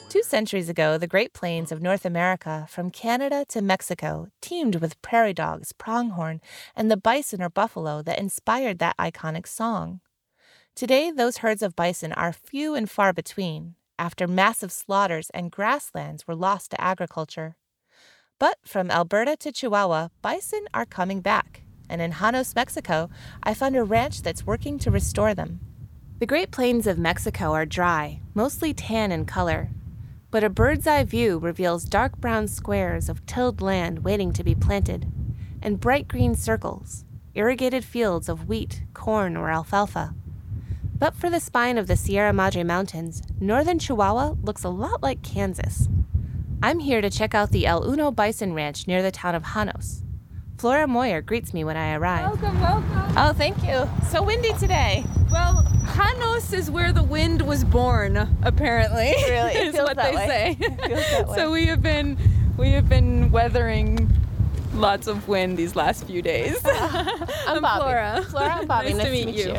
Two 0.10 0.24
centuries 0.24 0.70
ago, 0.70 0.98
the 0.98 1.06
Great 1.06 1.34
Plains 1.34 1.72
of 1.72 1.84
North 1.84 2.04
America, 2.04 2.66
from 2.68 2.90
Canada 2.90 3.46
to 3.50 3.62
Mexico, 3.62 4.30
teemed 4.42 4.78
with 4.78 5.00
prairie 5.04 5.36
dogs, 5.36 5.72
pronghorn, 5.72 6.42
and 6.76 6.90
the 6.90 6.98
bison 6.98 7.44
or 7.44 7.50
buffalo 7.50 8.02
that 8.02 8.18
inspired 8.18 8.80
that 8.80 8.98
iconic 8.98 9.46
song. 9.46 10.00
Today, 10.76 11.12
those 11.12 11.38
herds 11.38 11.62
of 11.62 11.76
bison 11.76 12.12
are 12.14 12.34
few 12.34 12.74
and 12.74 12.90
far 12.90 13.14
between 13.14 13.76
after 14.00 14.28
massive 14.28 14.72
slaughters 14.72 15.30
and 15.30 15.52
grasslands 15.52 16.26
were 16.26 16.34
lost 16.34 16.72
to 16.72 16.82
agriculture. 16.82 17.56
But 18.40 18.58
from 18.66 18.90
Alberta 18.90 19.38
to 19.42 19.52
Chihuahua, 19.52 20.08
bison 20.24 20.66
are 20.74 20.88
coming 20.88 21.22
back 21.22 21.62
and 21.92 22.02
in 22.02 22.14
Janos, 22.14 22.56
Mexico, 22.56 23.10
I 23.44 23.54
found 23.54 23.76
a 23.76 23.84
ranch 23.84 24.22
that's 24.22 24.48
working 24.48 24.80
to 24.80 24.90
restore 24.90 25.36
them. 25.36 25.60
The 26.20 26.26
Great 26.26 26.50
Plains 26.50 26.88
of 26.88 26.98
Mexico 26.98 27.52
are 27.52 27.66
dry, 27.66 28.22
mostly 28.34 28.74
tan 28.74 29.12
in 29.12 29.26
color, 29.26 29.70
but 30.32 30.44
a 30.44 30.50
bird's 30.50 30.88
eye 30.88 31.04
view 31.04 31.38
reveals 31.38 31.84
dark 31.84 32.18
brown 32.18 32.48
squares 32.48 33.10
of 33.10 33.26
tilled 33.26 33.62
land 33.62 34.06
waiting 34.06 34.32
to 34.34 34.44
be 34.44 34.56
planted, 34.56 35.12
and 35.62 35.80
bright 35.80 36.08
green 36.08 36.34
circles, 36.34 37.04
irrigated 37.36 37.84
fields 37.84 38.30
of 38.30 38.48
wheat, 38.48 38.84
corn, 38.94 39.36
or 39.36 39.50
alfalfa. 39.50 40.16
But 40.98 41.16
for 41.16 41.30
the 41.30 41.40
spine 41.40 41.78
of 41.78 41.88
the 41.88 41.98
Sierra 41.98 42.32
Madre 42.32 42.64
Mountains, 42.64 43.24
northern 43.40 43.80
Chihuahua 43.80 44.36
looks 44.42 44.64
a 44.64 44.70
lot 44.70 45.04
like 45.04 45.24
Kansas. 45.24 45.90
I'm 46.64 46.80
here 46.80 47.02
to 47.02 47.10
check 47.10 47.34
out 47.36 47.52
the 47.52 47.66
El 47.66 47.92
Uno 47.92 48.12
Bison 48.12 48.54
Ranch 48.54 48.88
near 48.88 49.02
the 49.02 49.12
town 49.12 49.36
of 49.36 49.44
Janos. 49.54 50.04
Flora 50.62 50.86
Moyer 50.86 51.22
greets 51.24 51.56
me 51.56 51.64
when 51.64 51.76
I 51.76 51.96
arrive. 51.96 52.40
Welcome, 52.40 52.62
welcome. 52.62 53.18
Oh, 53.18 53.34
thank 53.36 53.64
you. 53.64 53.90
So 54.12 54.22
windy 54.22 54.54
today. 54.60 55.04
Well, 55.32 55.66
Janos 55.96 56.54
is 56.54 56.70
where 56.70 56.94
the 56.94 57.02
wind 57.02 57.42
was 57.42 57.64
born, 57.64 58.30
apparently. 58.44 59.16
Really? 59.28 59.54
It 59.56 59.68
is 59.70 59.76
feels 59.76 59.88
what 59.88 59.98
that 59.98 60.12
they 60.12 60.16
way. 60.16 60.28
say. 60.28 60.58
It 60.62 60.80
feels 60.88 61.10
that 61.10 61.28
way. 61.30 61.36
so 61.36 61.52
we 61.52 61.66
have 61.66 61.82
been 61.82 62.16
we 62.58 62.74
have 62.74 62.88
been 62.88 63.32
weathering 63.32 64.08
lots 64.76 65.08
of 65.08 65.28
wind 65.28 65.58
these 65.58 65.76
last 65.76 66.06
few 66.06 66.22
days. 66.22 66.56
I'm, 66.66 67.64
Bobby. 67.64 67.82
Flora. 67.82 68.24
Flora, 68.30 68.54
I'm 68.54 68.68
Bobby. 68.68 68.94
Nice 68.94 69.04
to 69.04 69.12
nice 69.12 69.26
meet 69.26 69.36
you. 69.38 69.58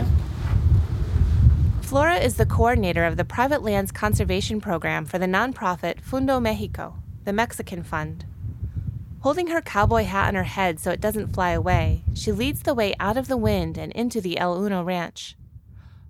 Flora 1.81 2.15
is 2.15 2.37
the 2.37 2.47
coordinator 2.47 3.05
of 3.05 3.17
the 3.17 3.25
Private 3.25 3.65
Lands 3.65 3.91
Conservation 3.91 4.61
Program 4.61 5.05
for 5.07 5.19
the 5.19 5.27
nonprofit 5.27 6.01
Fundo 6.01 6.39
Mexico, 6.39 6.95
the 7.25 7.33
Mexican 7.33 7.83
Fund. 7.83 8.25
Holding 9.23 9.47
her 9.47 9.61
cowboy 9.61 10.03
hat 10.03 10.27
on 10.27 10.35
her 10.35 10.43
head 10.43 10.81
so 10.81 10.91
it 10.91 11.01
doesn't 11.01 11.33
fly 11.33 11.51
away, 11.51 12.03
she 12.13 12.33
leads 12.33 12.63
the 12.63 12.75
way 12.75 12.93
out 12.99 13.17
of 13.17 13.29
the 13.29 13.37
wind 13.37 13.79
and 13.79 13.93
into 13.93 14.21
the 14.21 14.37
El 14.37 14.61
Uno 14.61 14.83
Ranch. 14.83 15.37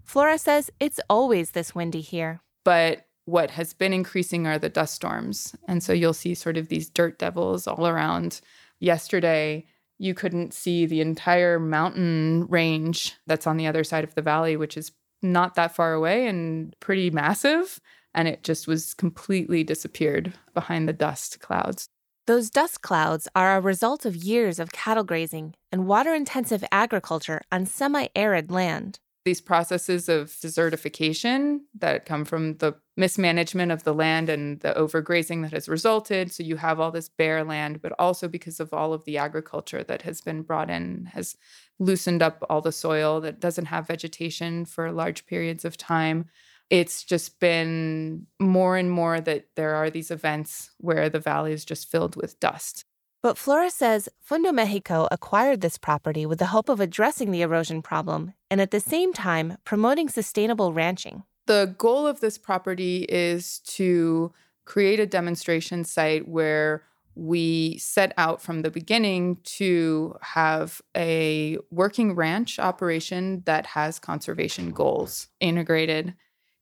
Flora 0.02 0.38
says 0.38 0.70
it's 0.80 0.98
always 1.10 1.50
this 1.50 1.74
windy 1.74 2.00
here. 2.00 2.40
But 2.64 3.06
what 3.26 3.50
has 3.50 3.74
been 3.74 3.92
increasing 3.92 4.46
are 4.46 4.58
the 4.58 4.70
dust 4.70 4.94
storms. 4.94 5.54
And 5.68 5.82
so 5.82 5.92
you'll 5.92 6.14
see 6.14 6.34
sort 6.34 6.56
of 6.56 6.68
these 6.68 6.88
dirt 6.88 7.18
devils 7.18 7.66
all 7.66 7.86
around. 7.86 8.40
Yesterday, 8.80 9.66
you 9.98 10.14
couldn't 10.14 10.54
see 10.54 10.86
the 10.86 11.02
entire 11.02 11.60
mountain 11.60 12.46
range 12.48 13.14
that's 13.26 13.46
on 13.46 13.58
the 13.58 13.66
other 13.66 13.84
side 13.84 14.04
of 14.04 14.14
the 14.14 14.22
valley, 14.22 14.56
which 14.56 14.78
is 14.78 14.90
not 15.20 15.54
that 15.56 15.76
far 15.76 15.92
away 15.92 16.26
and 16.28 16.74
pretty 16.80 17.10
massive. 17.10 17.78
And 18.14 18.26
it 18.26 18.42
just 18.42 18.66
was 18.66 18.94
completely 18.94 19.64
disappeared 19.64 20.32
behind 20.54 20.88
the 20.88 20.94
dust 20.94 21.40
clouds. 21.40 21.90
Those 22.26 22.50
dust 22.50 22.82
clouds 22.82 23.26
are 23.34 23.56
a 23.56 23.60
result 23.60 24.04
of 24.04 24.14
years 24.14 24.60
of 24.60 24.70
cattle 24.70 25.02
grazing 25.02 25.54
and 25.72 25.88
water 25.88 26.14
intensive 26.14 26.64
agriculture 26.70 27.40
on 27.50 27.66
semi 27.66 28.06
arid 28.14 28.48
land. 28.48 29.00
These 29.24 29.40
processes 29.40 30.08
of 30.08 30.28
desertification 30.28 31.60
that 31.78 32.06
come 32.06 32.24
from 32.24 32.58
the 32.58 32.76
mismanagement 32.96 33.72
of 33.72 33.82
the 33.82 33.94
land 33.94 34.28
and 34.28 34.60
the 34.60 34.72
overgrazing 34.74 35.42
that 35.42 35.52
has 35.52 35.68
resulted. 35.68 36.32
So 36.32 36.44
you 36.44 36.56
have 36.56 36.78
all 36.78 36.92
this 36.92 37.08
bare 37.08 37.42
land, 37.42 37.82
but 37.82 37.92
also 37.98 38.28
because 38.28 38.60
of 38.60 38.72
all 38.72 38.92
of 38.92 39.04
the 39.04 39.18
agriculture 39.18 39.82
that 39.82 40.02
has 40.02 40.20
been 40.20 40.42
brought 40.42 40.70
in, 40.70 41.06
has 41.14 41.36
loosened 41.80 42.22
up 42.22 42.44
all 42.48 42.60
the 42.60 42.70
soil 42.70 43.20
that 43.22 43.40
doesn't 43.40 43.66
have 43.66 43.88
vegetation 43.88 44.64
for 44.64 44.92
large 44.92 45.26
periods 45.26 45.64
of 45.64 45.76
time 45.76 46.26
it's 46.72 47.04
just 47.04 47.38
been 47.38 48.26
more 48.40 48.78
and 48.78 48.90
more 48.90 49.20
that 49.20 49.44
there 49.56 49.74
are 49.74 49.90
these 49.90 50.10
events 50.10 50.70
where 50.78 51.10
the 51.10 51.20
valley 51.20 51.52
is 51.52 51.66
just 51.66 51.90
filled 51.90 52.16
with 52.16 52.40
dust. 52.40 52.86
But 53.22 53.36
Flora 53.36 53.68
says 53.68 54.08
Fundo 54.22 54.52
Mexico 54.52 55.06
acquired 55.10 55.60
this 55.60 55.76
property 55.76 56.24
with 56.24 56.38
the 56.38 56.46
hope 56.46 56.70
of 56.70 56.80
addressing 56.80 57.30
the 57.30 57.42
erosion 57.42 57.82
problem 57.82 58.32
and 58.50 58.58
at 58.58 58.70
the 58.70 58.80
same 58.80 59.12
time 59.12 59.58
promoting 59.64 60.08
sustainable 60.08 60.72
ranching. 60.72 61.24
The 61.46 61.74
goal 61.76 62.06
of 62.06 62.20
this 62.20 62.38
property 62.38 63.04
is 63.06 63.58
to 63.76 64.32
create 64.64 64.98
a 64.98 65.06
demonstration 65.06 65.84
site 65.84 66.26
where 66.26 66.84
we 67.14 67.76
set 67.76 68.14
out 68.16 68.40
from 68.40 68.62
the 68.62 68.70
beginning 68.70 69.36
to 69.44 70.16
have 70.22 70.80
a 70.96 71.58
working 71.70 72.14
ranch 72.14 72.58
operation 72.58 73.42
that 73.44 73.66
has 73.66 73.98
conservation 73.98 74.70
goals 74.70 75.28
integrated 75.38 76.14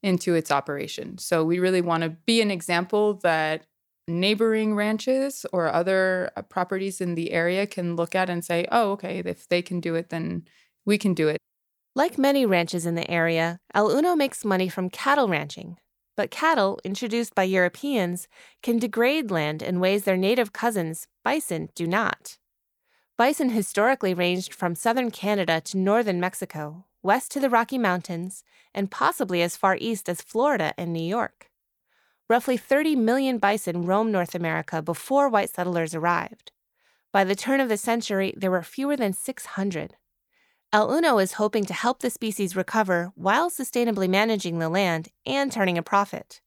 into 0.03 0.33
its 0.35 0.51
operation. 0.51 1.17
So 1.17 1.43
we 1.43 1.59
really 1.59 1.81
want 1.81 2.03
to 2.03 2.09
be 2.09 2.41
an 2.41 2.51
example 2.51 3.15
that 3.23 3.65
neighboring 4.07 4.75
ranches 4.75 5.45
or 5.53 5.71
other 5.71 6.31
uh, 6.35 6.41
properties 6.41 7.01
in 7.01 7.15
the 7.15 7.31
area 7.31 7.67
can 7.67 7.95
look 7.95 8.15
at 8.15 8.29
and 8.29 8.43
say, 8.43 8.67
oh, 8.71 8.91
okay, 8.91 9.19
if 9.25 9.47
they 9.47 9.61
can 9.61 9.79
do 9.79 9.95
it, 9.95 10.09
then 10.09 10.43
we 10.85 10.97
can 10.97 11.13
do 11.13 11.27
it. 11.27 11.37
Like 11.95 12.17
many 12.17 12.45
ranches 12.45 12.85
in 12.85 12.95
the 12.95 13.09
area, 13.09 13.59
El 13.73 13.91
Uno 13.91 14.15
makes 14.15 14.45
money 14.45 14.69
from 14.69 14.89
cattle 14.89 15.27
ranching. 15.27 15.77
But 16.17 16.31
cattle, 16.31 16.79
introduced 16.83 17.35
by 17.35 17.43
Europeans, 17.43 18.27
can 18.61 18.79
degrade 18.79 19.31
land 19.31 19.61
in 19.61 19.79
ways 19.79 20.03
their 20.03 20.17
native 20.17 20.53
cousins, 20.53 21.07
bison, 21.23 21.69
do 21.75 21.87
not. 21.87 22.37
Bison 23.17 23.49
historically 23.49 24.13
ranged 24.13 24.53
from 24.53 24.75
southern 24.75 25.11
Canada 25.11 25.61
to 25.61 25.77
northern 25.77 26.19
Mexico, 26.19 26.85
west 27.03 27.31
to 27.31 27.39
the 27.39 27.49
Rocky 27.49 27.77
Mountains, 27.77 28.43
and 28.73 28.91
possibly 28.91 29.41
as 29.41 29.57
far 29.57 29.77
east 29.79 30.07
as 30.07 30.21
Florida 30.21 30.73
and 30.77 30.93
New 30.93 31.03
York. 31.03 31.49
Roughly 32.29 32.57
30 32.57 32.95
million 32.95 33.37
bison 33.37 33.85
roamed 33.85 34.11
North 34.11 34.35
America 34.35 34.81
before 34.81 35.27
white 35.27 35.49
settlers 35.49 35.93
arrived. 35.93 36.51
By 37.11 37.23
the 37.23 37.35
turn 37.35 37.59
of 37.59 37.67
the 37.67 37.77
century, 37.77 38.33
there 38.37 38.51
were 38.51 38.63
fewer 38.63 38.95
than 38.95 39.13
600. 39.13 39.95
El 40.71 40.89
Uno 40.93 41.17
is 41.17 41.33
hoping 41.33 41.65
to 41.65 41.73
help 41.73 41.99
the 41.99 42.09
species 42.09 42.55
recover 42.55 43.11
while 43.15 43.49
sustainably 43.49 44.07
managing 44.07 44.59
the 44.59 44.69
land 44.69 45.09
and 45.25 45.51
turning 45.51 45.77
a 45.77 45.83
profit. 45.83 46.39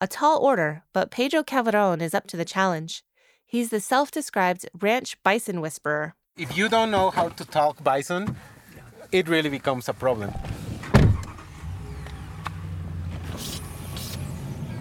A 0.00 0.08
tall 0.08 0.38
order, 0.38 0.82
but 0.92 1.12
Pedro 1.12 1.44
Calderon 1.44 2.00
is 2.00 2.12
up 2.12 2.26
to 2.26 2.36
the 2.36 2.44
challenge. 2.44 3.04
He's 3.46 3.70
the 3.70 3.78
self 3.78 4.10
described 4.10 4.68
ranch 4.80 5.22
bison 5.22 5.60
whisperer. 5.60 6.16
If 6.36 6.56
you 6.56 6.68
don't 6.68 6.90
know 6.90 7.10
how 7.10 7.28
to 7.28 7.44
talk 7.44 7.84
bison, 7.84 8.34
it 9.12 9.28
really 9.28 9.50
becomes 9.50 9.88
a 9.88 9.92
problem. 9.92 10.32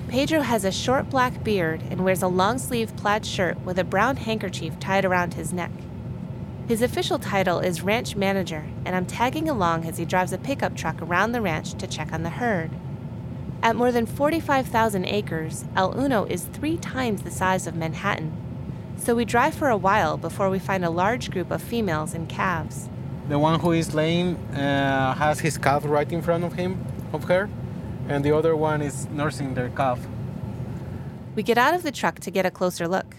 Pedro 0.08 0.42
has 0.42 0.66
a 0.66 0.72
short 0.72 1.10
black 1.10 1.44
beard 1.44 1.82
and 1.90 2.04
wears 2.04 2.22
a 2.22 2.28
long 2.28 2.58
sleeved 2.58 2.98
plaid 2.98 3.26
shirt 3.26 3.60
with 3.62 3.78
a 3.80 3.84
brown 3.84 4.18
handkerchief 4.18 4.78
tied 4.80 5.06
around 5.06 5.36
his 5.36 5.54
neck. 5.54 5.72
His 6.68 6.82
official 6.82 7.20
title 7.20 7.60
is 7.60 7.82
ranch 7.82 8.16
manager, 8.16 8.66
and 8.86 8.96
I'm 8.96 9.06
tagging 9.06 9.50
along 9.50 9.86
as 9.86 9.98
he 9.98 10.06
drives 10.06 10.34
a 10.34 10.38
pickup 10.38 10.76
truck 10.76 11.02
around 11.02 11.32
the 11.32 11.42
ranch 11.42 11.74
to 11.76 11.88
check 11.88 12.14
on 12.14 12.24
the 12.24 12.30
herd. 12.30 12.72
At 13.64 13.76
more 13.76 13.92
than 13.92 14.06
45,000 14.06 15.06
acres, 15.06 15.66
El 15.76 15.98
Uno 15.98 16.26
is 16.26 16.46
three 16.46 16.78
times 16.78 17.22
the 17.22 17.32
size 17.32 17.68
of 17.68 17.76
Manhattan. 17.76 18.36
So 18.98 19.16
we 19.16 19.26
drive 19.26 19.54
for 19.54 19.70
a 19.70 19.78
while 19.78 20.18
before 20.18 20.50
we 20.50 20.60
find 20.60 20.86
a 20.86 20.90
large 20.90 21.32
group 21.32 21.52
of 21.52 21.62
females 21.62 22.14
and 22.14 22.28
calves. 22.28 22.90
The 23.32 23.40
one 23.40 23.62
who 23.62 23.72
is 23.72 23.94
laying 23.94 24.36
uh, 24.36 25.16
has 25.16 25.40
his 25.40 25.58
calf 25.58 25.84
right 25.86 26.12
in 26.12 26.22
front 26.22 26.44
of 26.44 26.52
him, 26.52 26.86
of 27.14 27.24
her, 27.30 27.50
and 28.10 28.26
the 28.26 28.36
other 28.36 28.58
one 28.58 28.82
is 28.82 29.08
nursing 29.08 29.54
their 29.54 29.70
calf. 29.70 30.00
We 31.34 31.42
get 31.42 31.58
out 31.58 31.74
of 31.74 31.84
the 31.84 31.94
truck 31.94 32.20
to 32.20 32.30
get 32.30 32.46
a 32.46 32.52
closer 32.52 32.90
look. 32.90 33.16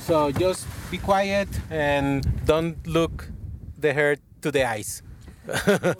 So 0.00 0.32
just 0.32 0.66
be 0.90 0.96
quiet 0.96 1.48
and 1.68 2.24
don't 2.46 2.86
look 2.86 3.28
the 3.76 3.92
herd 3.92 4.20
to 4.40 4.50
the 4.50 4.64
eyes. 4.64 5.02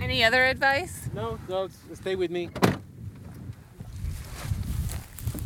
Any 0.00 0.24
other 0.24 0.42
advice? 0.46 1.10
No, 1.12 1.38
no, 1.50 1.68
stay 1.92 2.16
with 2.16 2.30
me. 2.30 2.48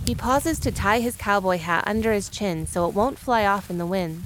He 0.09 0.14
pauses 0.14 0.59
to 0.61 0.73
tie 0.73 1.01
his 1.01 1.16
cowboy 1.16 1.59
hat 1.59 1.85
under 1.87 2.14
his 2.14 2.31
chin 2.31 2.66
so 2.66 2.88
it 2.88 2.94
won't 2.94 3.18
fly 3.18 3.44
off 3.44 3.68
in 3.68 3.77
the 3.77 3.85
wind. 3.85 4.23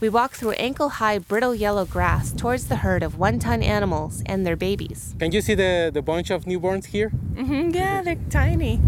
We 0.00 0.08
walk 0.08 0.32
through 0.32 0.54
ankle 0.58 0.88
high, 0.88 1.18
brittle 1.20 1.54
yellow 1.54 1.84
grass 1.84 2.32
towards 2.32 2.66
the 2.66 2.74
herd 2.74 3.04
of 3.04 3.16
one 3.16 3.38
ton 3.38 3.62
animals 3.62 4.24
and 4.26 4.44
their 4.44 4.56
babies. 4.56 5.14
Can 5.20 5.30
you 5.30 5.42
see 5.42 5.54
the, 5.54 5.92
the 5.94 6.02
bunch 6.02 6.30
of 6.30 6.44
newborns 6.44 6.86
here? 6.86 7.10
Mm-hmm, 7.34 7.70
yeah, 7.70 8.02
they're 8.02 8.18
tiny. 8.30 8.80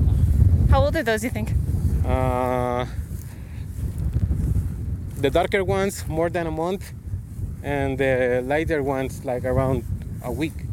How 0.70 0.82
old 0.82 0.96
are 0.96 1.04
those, 1.04 1.22
you 1.22 1.30
think? 1.30 1.52
Uh, 2.04 2.86
the 5.18 5.30
darker 5.30 5.62
ones, 5.62 6.04
more 6.08 6.30
than 6.30 6.48
a 6.48 6.50
month, 6.50 6.94
and 7.62 7.96
the 7.96 8.42
lighter 8.44 8.82
ones, 8.82 9.24
like 9.24 9.44
around 9.44 9.84
a 10.24 10.32
week. 10.32 10.67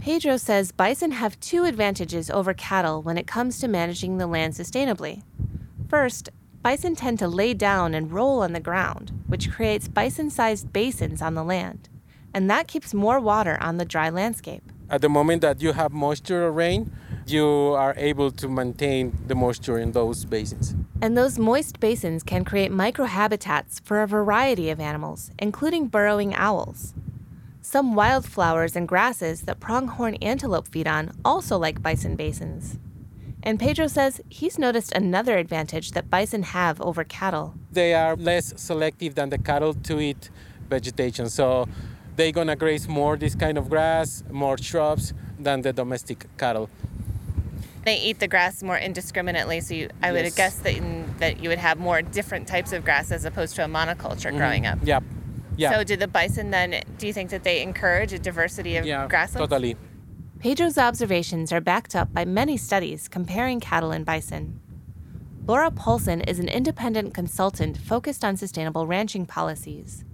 Pedro 0.00 0.36
says 0.36 0.70
bison 0.70 1.10
have 1.10 1.38
two 1.40 1.64
advantages 1.64 2.30
over 2.30 2.54
cattle 2.54 3.02
when 3.02 3.18
it 3.18 3.26
comes 3.26 3.58
to 3.58 3.68
managing 3.68 4.18
the 4.18 4.26
land 4.26 4.54
sustainably. 4.54 5.22
First, 5.88 6.30
bison 6.62 6.94
tend 6.94 7.18
to 7.18 7.28
lay 7.28 7.52
down 7.52 7.94
and 7.94 8.12
roll 8.12 8.42
on 8.42 8.52
the 8.52 8.60
ground, 8.60 9.10
which 9.26 9.50
creates 9.50 9.88
bison 9.88 10.30
sized 10.30 10.72
basins 10.72 11.20
on 11.20 11.34
the 11.34 11.42
land, 11.42 11.88
and 12.32 12.48
that 12.48 12.68
keeps 12.68 12.94
more 12.94 13.18
water 13.18 13.58
on 13.60 13.78
the 13.78 13.84
dry 13.84 14.08
landscape. 14.08 14.62
At 14.88 15.02
the 15.02 15.08
moment 15.08 15.42
that 15.42 15.60
you 15.60 15.72
have 15.72 15.92
moisture 15.92 16.46
or 16.46 16.52
rain, 16.52 16.92
you 17.26 17.46
are 17.46 17.94
able 17.98 18.30
to 18.30 18.48
maintain 18.48 19.18
the 19.26 19.34
moisture 19.34 19.78
in 19.78 19.92
those 19.92 20.24
basins. 20.24 20.74
And 21.02 21.18
those 21.18 21.38
moist 21.38 21.80
basins 21.80 22.22
can 22.22 22.44
create 22.44 22.70
microhabitats 22.70 23.82
for 23.84 24.00
a 24.00 24.06
variety 24.06 24.70
of 24.70 24.80
animals, 24.80 25.30
including 25.38 25.88
burrowing 25.88 26.34
owls. 26.34 26.94
Some 27.70 27.94
wildflowers 27.94 28.76
and 28.76 28.88
grasses 28.88 29.42
that 29.42 29.60
pronghorn 29.60 30.14
antelope 30.22 30.68
feed 30.68 30.88
on 30.88 31.12
also 31.22 31.58
like 31.58 31.82
bison 31.82 32.16
basins. 32.16 32.78
And 33.42 33.60
Pedro 33.60 33.88
says 33.88 34.22
he's 34.30 34.58
noticed 34.58 34.90
another 34.92 35.36
advantage 35.36 35.90
that 35.90 36.08
bison 36.08 36.44
have 36.44 36.80
over 36.80 37.04
cattle. 37.04 37.52
They 37.70 37.92
are 37.92 38.16
less 38.16 38.54
selective 38.56 39.16
than 39.16 39.28
the 39.28 39.36
cattle 39.36 39.74
to 39.74 40.00
eat 40.00 40.30
vegetation. 40.70 41.28
So 41.28 41.68
they're 42.16 42.32
gonna 42.32 42.56
graze 42.56 42.88
more 42.88 43.18
this 43.18 43.34
kind 43.34 43.58
of 43.58 43.68
grass, 43.68 44.24
more 44.30 44.56
shrubs 44.56 45.12
than 45.38 45.60
the 45.60 45.74
domestic 45.74 46.24
cattle. 46.38 46.70
They 47.84 48.00
eat 48.00 48.18
the 48.18 48.28
grass 48.28 48.62
more 48.62 48.78
indiscriminately, 48.78 49.60
so 49.60 49.74
you, 49.74 49.90
I 50.02 50.12
would 50.12 50.24
Yes. 50.24 50.34
guess 50.34 50.54
that, 50.60 51.18
that 51.18 51.40
you 51.42 51.50
would 51.50 51.58
have 51.58 51.78
more 51.78 52.00
different 52.00 52.48
types 52.48 52.72
of 52.72 52.82
grass 52.82 53.12
as 53.12 53.26
opposed 53.26 53.56
to 53.56 53.64
a 53.64 53.68
monoculture 53.68 54.30
mm-hmm. 54.30 54.38
growing 54.38 54.66
up. 54.66 54.78
Yep. 54.82 55.02
Yeah. 55.02 55.17
So, 55.58 55.84
do 55.84 55.96
the 55.96 56.08
bison 56.08 56.50
then, 56.50 56.82
do 56.98 57.06
you 57.06 57.12
think 57.12 57.30
that 57.30 57.44
they 57.44 57.62
encourage 57.62 58.12
a 58.12 58.18
diversity 58.18 58.76
of 58.76 58.86
yeah, 58.86 59.06
grasslands? 59.08 59.48
totally. 59.48 59.76
Pedro's 60.38 60.78
observations 60.78 61.52
are 61.52 61.60
backed 61.60 61.96
up 61.96 62.12
by 62.12 62.24
many 62.24 62.56
studies 62.56 63.08
comparing 63.08 63.58
cattle 63.58 63.90
and 63.90 64.06
bison. 64.06 64.60
Laura 65.46 65.70
Paulson 65.70 66.20
is 66.20 66.38
an 66.38 66.48
independent 66.48 67.12
consultant 67.12 67.76
focused 67.76 68.24
on 68.24 68.36
sustainable 68.36 68.86
ranching 68.86 69.26
policies. 69.26 70.04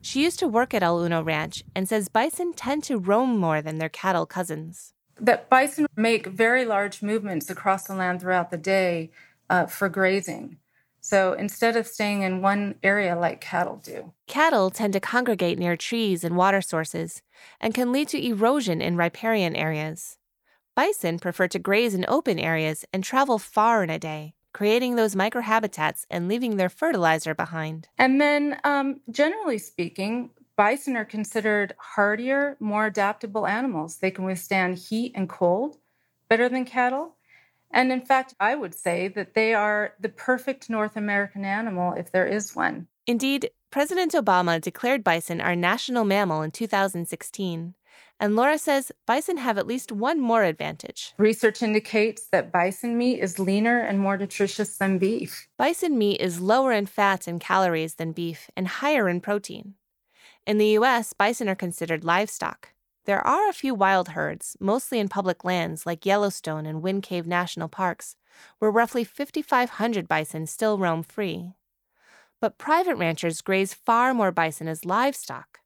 She 0.00 0.24
used 0.24 0.38
to 0.38 0.48
work 0.48 0.72
at 0.72 0.82
El 0.82 1.04
Uno 1.04 1.22
Ranch 1.22 1.62
and 1.76 1.88
says 1.88 2.08
bison 2.08 2.54
tend 2.54 2.82
to 2.84 2.98
roam 2.98 3.38
more 3.38 3.60
than 3.60 3.78
their 3.78 3.90
cattle 3.90 4.26
cousins. 4.26 4.94
That 5.20 5.50
bison 5.50 5.86
make 5.96 6.26
very 6.26 6.64
large 6.64 7.02
movements 7.02 7.50
across 7.50 7.84
the 7.84 7.94
land 7.94 8.22
throughout 8.22 8.50
the 8.50 8.56
day 8.56 9.10
uh, 9.50 9.66
for 9.66 9.88
grazing. 9.90 10.56
So 11.00 11.32
instead 11.32 11.76
of 11.76 11.86
staying 11.86 12.22
in 12.22 12.42
one 12.42 12.76
area 12.82 13.16
like 13.16 13.40
cattle 13.40 13.76
do. 13.76 14.12
Cattle 14.26 14.70
tend 14.70 14.92
to 14.92 15.00
congregate 15.00 15.58
near 15.58 15.76
trees 15.76 16.24
and 16.24 16.36
water 16.36 16.60
sources 16.60 17.22
and 17.60 17.74
can 17.74 17.92
lead 17.92 18.08
to 18.08 18.24
erosion 18.24 18.80
in 18.80 18.96
riparian 18.96 19.56
areas. 19.56 20.18
Bison 20.76 21.18
prefer 21.18 21.48
to 21.48 21.58
graze 21.58 21.94
in 21.94 22.04
open 22.08 22.38
areas 22.38 22.84
and 22.92 23.02
travel 23.02 23.38
far 23.38 23.82
in 23.82 23.90
a 23.90 23.98
day, 23.98 24.34
creating 24.52 24.96
those 24.96 25.14
microhabitats 25.14 26.04
and 26.10 26.28
leaving 26.28 26.56
their 26.56 26.68
fertilizer 26.68 27.34
behind. 27.34 27.88
And 27.98 28.20
then, 28.20 28.58
um, 28.64 29.00
generally 29.10 29.58
speaking, 29.58 30.30
bison 30.56 30.96
are 30.96 31.04
considered 31.04 31.74
hardier, 31.78 32.56
more 32.60 32.86
adaptable 32.86 33.46
animals. 33.46 33.98
They 33.98 34.10
can 34.10 34.24
withstand 34.24 34.78
heat 34.78 35.12
and 35.14 35.28
cold 35.28 35.78
better 36.28 36.48
than 36.48 36.64
cattle. 36.64 37.16
And 37.70 37.92
in 37.92 38.00
fact, 38.00 38.34
I 38.40 38.54
would 38.54 38.74
say 38.74 39.08
that 39.08 39.34
they 39.34 39.54
are 39.54 39.94
the 40.00 40.08
perfect 40.08 40.68
North 40.68 40.96
American 40.96 41.44
animal 41.44 41.94
if 41.94 42.10
there 42.10 42.26
is 42.26 42.54
one. 42.56 42.88
Indeed, 43.06 43.50
President 43.70 44.12
Obama 44.12 44.60
declared 44.60 45.04
bison 45.04 45.40
our 45.40 45.54
national 45.54 46.04
mammal 46.04 46.42
in 46.42 46.50
2016. 46.50 47.74
And 48.18 48.36
Laura 48.36 48.58
says 48.58 48.92
bison 49.06 49.38
have 49.38 49.56
at 49.56 49.66
least 49.66 49.90
one 49.90 50.20
more 50.20 50.44
advantage. 50.44 51.14
Research 51.16 51.62
indicates 51.62 52.26
that 52.32 52.52
bison 52.52 52.98
meat 52.98 53.20
is 53.20 53.38
leaner 53.38 53.80
and 53.80 53.98
more 53.98 54.18
nutritious 54.18 54.76
than 54.76 54.98
beef. 54.98 55.48
Bison 55.56 55.96
meat 55.96 56.20
is 56.20 56.40
lower 56.40 56.72
in 56.72 56.86
fats 56.86 57.26
and 57.26 57.40
calories 57.40 57.94
than 57.94 58.12
beef 58.12 58.50
and 58.56 58.68
higher 58.68 59.08
in 59.08 59.20
protein. 59.20 59.74
In 60.46 60.58
the 60.58 60.78
US, 60.78 61.12
bison 61.12 61.48
are 61.48 61.54
considered 61.54 62.04
livestock. 62.04 62.72
There 63.06 63.26
are 63.26 63.48
a 63.48 63.54
few 63.54 63.74
wild 63.74 64.10
herds, 64.10 64.56
mostly 64.60 64.98
in 64.98 65.08
public 65.08 65.44
lands 65.44 65.86
like 65.86 66.04
Yellowstone 66.04 66.66
and 66.66 66.82
Wind 66.82 67.02
Cave 67.02 67.26
National 67.26 67.68
Parks, 67.68 68.16
where 68.58 68.70
roughly 68.70 69.04
5,500 69.04 70.06
bison 70.06 70.46
still 70.46 70.78
roam 70.78 71.02
free. 71.02 71.54
But 72.40 72.58
private 72.58 72.96
ranchers 72.96 73.40
graze 73.40 73.74
far 73.74 74.12
more 74.12 74.32
bison 74.32 74.68
as 74.68 74.84
livestock. 74.84 75.60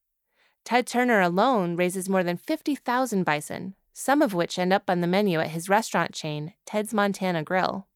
Ted 0.64 0.86
Turner 0.86 1.20
alone 1.20 1.76
raises 1.76 2.08
more 2.08 2.22
than 2.22 2.36
50,000 2.36 3.24
bison, 3.24 3.74
some 3.92 4.22
of 4.22 4.32
which 4.32 4.58
end 4.58 4.72
up 4.72 4.84
on 4.88 5.00
the 5.00 5.06
menu 5.06 5.40
at 5.40 5.50
his 5.50 5.68
restaurant 5.68 6.12
chain, 6.12 6.54
Ted's 6.64 6.94
Montana 6.94 7.42
Grill. 7.42 7.86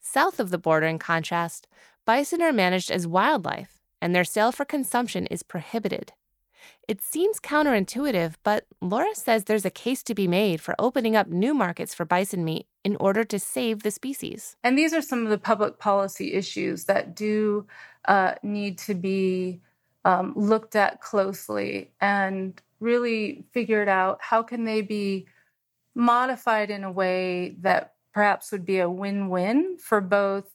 South 0.00 0.38
of 0.38 0.50
the 0.50 0.58
border, 0.58 0.86
in 0.86 0.98
contrast, 0.98 1.66
bison 2.04 2.42
are 2.42 2.52
managed 2.52 2.90
as 2.90 3.06
wildlife, 3.06 3.80
and 4.02 4.14
their 4.14 4.24
sale 4.24 4.52
for 4.52 4.64
consumption 4.64 5.26
is 5.26 5.42
prohibited. 5.42 6.12
It 6.86 7.02
seems 7.02 7.40
counterintuitive, 7.40 8.34
but 8.42 8.66
Laura 8.80 9.14
says 9.14 9.44
there's 9.44 9.64
a 9.64 9.70
case 9.70 10.02
to 10.04 10.14
be 10.14 10.28
made 10.28 10.60
for 10.60 10.74
opening 10.78 11.16
up 11.16 11.28
new 11.28 11.54
markets 11.54 11.94
for 11.94 12.04
bison 12.04 12.44
meat 12.44 12.66
in 12.84 12.96
order 12.96 13.24
to 13.24 13.38
save 13.38 13.82
the 13.82 13.90
species. 13.90 14.56
And 14.62 14.76
these 14.76 14.92
are 14.92 15.00
some 15.00 15.24
of 15.24 15.30
the 15.30 15.38
public 15.38 15.78
policy 15.78 16.34
issues 16.34 16.84
that 16.84 17.14
do 17.14 17.66
uh, 18.06 18.34
need 18.42 18.78
to 18.78 18.94
be 18.94 19.60
um, 20.04 20.34
looked 20.36 20.76
at 20.76 21.00
closely 21.00 21.92
and 22.00 22.60
really 22.80 23.46
figured 23.52 23.88
out 23.88 24.18
how 24.20 24.42
can 24.42 24.64
they 24.64 24.82
be 24.82 25.26
modified 25.94 26.70
in 26.70 26.84
a 26.84 26.92
way 26.92 27.56
that 27.60 27.94
perhaps 28.12 28.52
would 28.52 28.66
be 28.66 28.78
a 28.78 28.90
win-win 28.90 29.78
for 29.78 30.00
both 30.00 30.53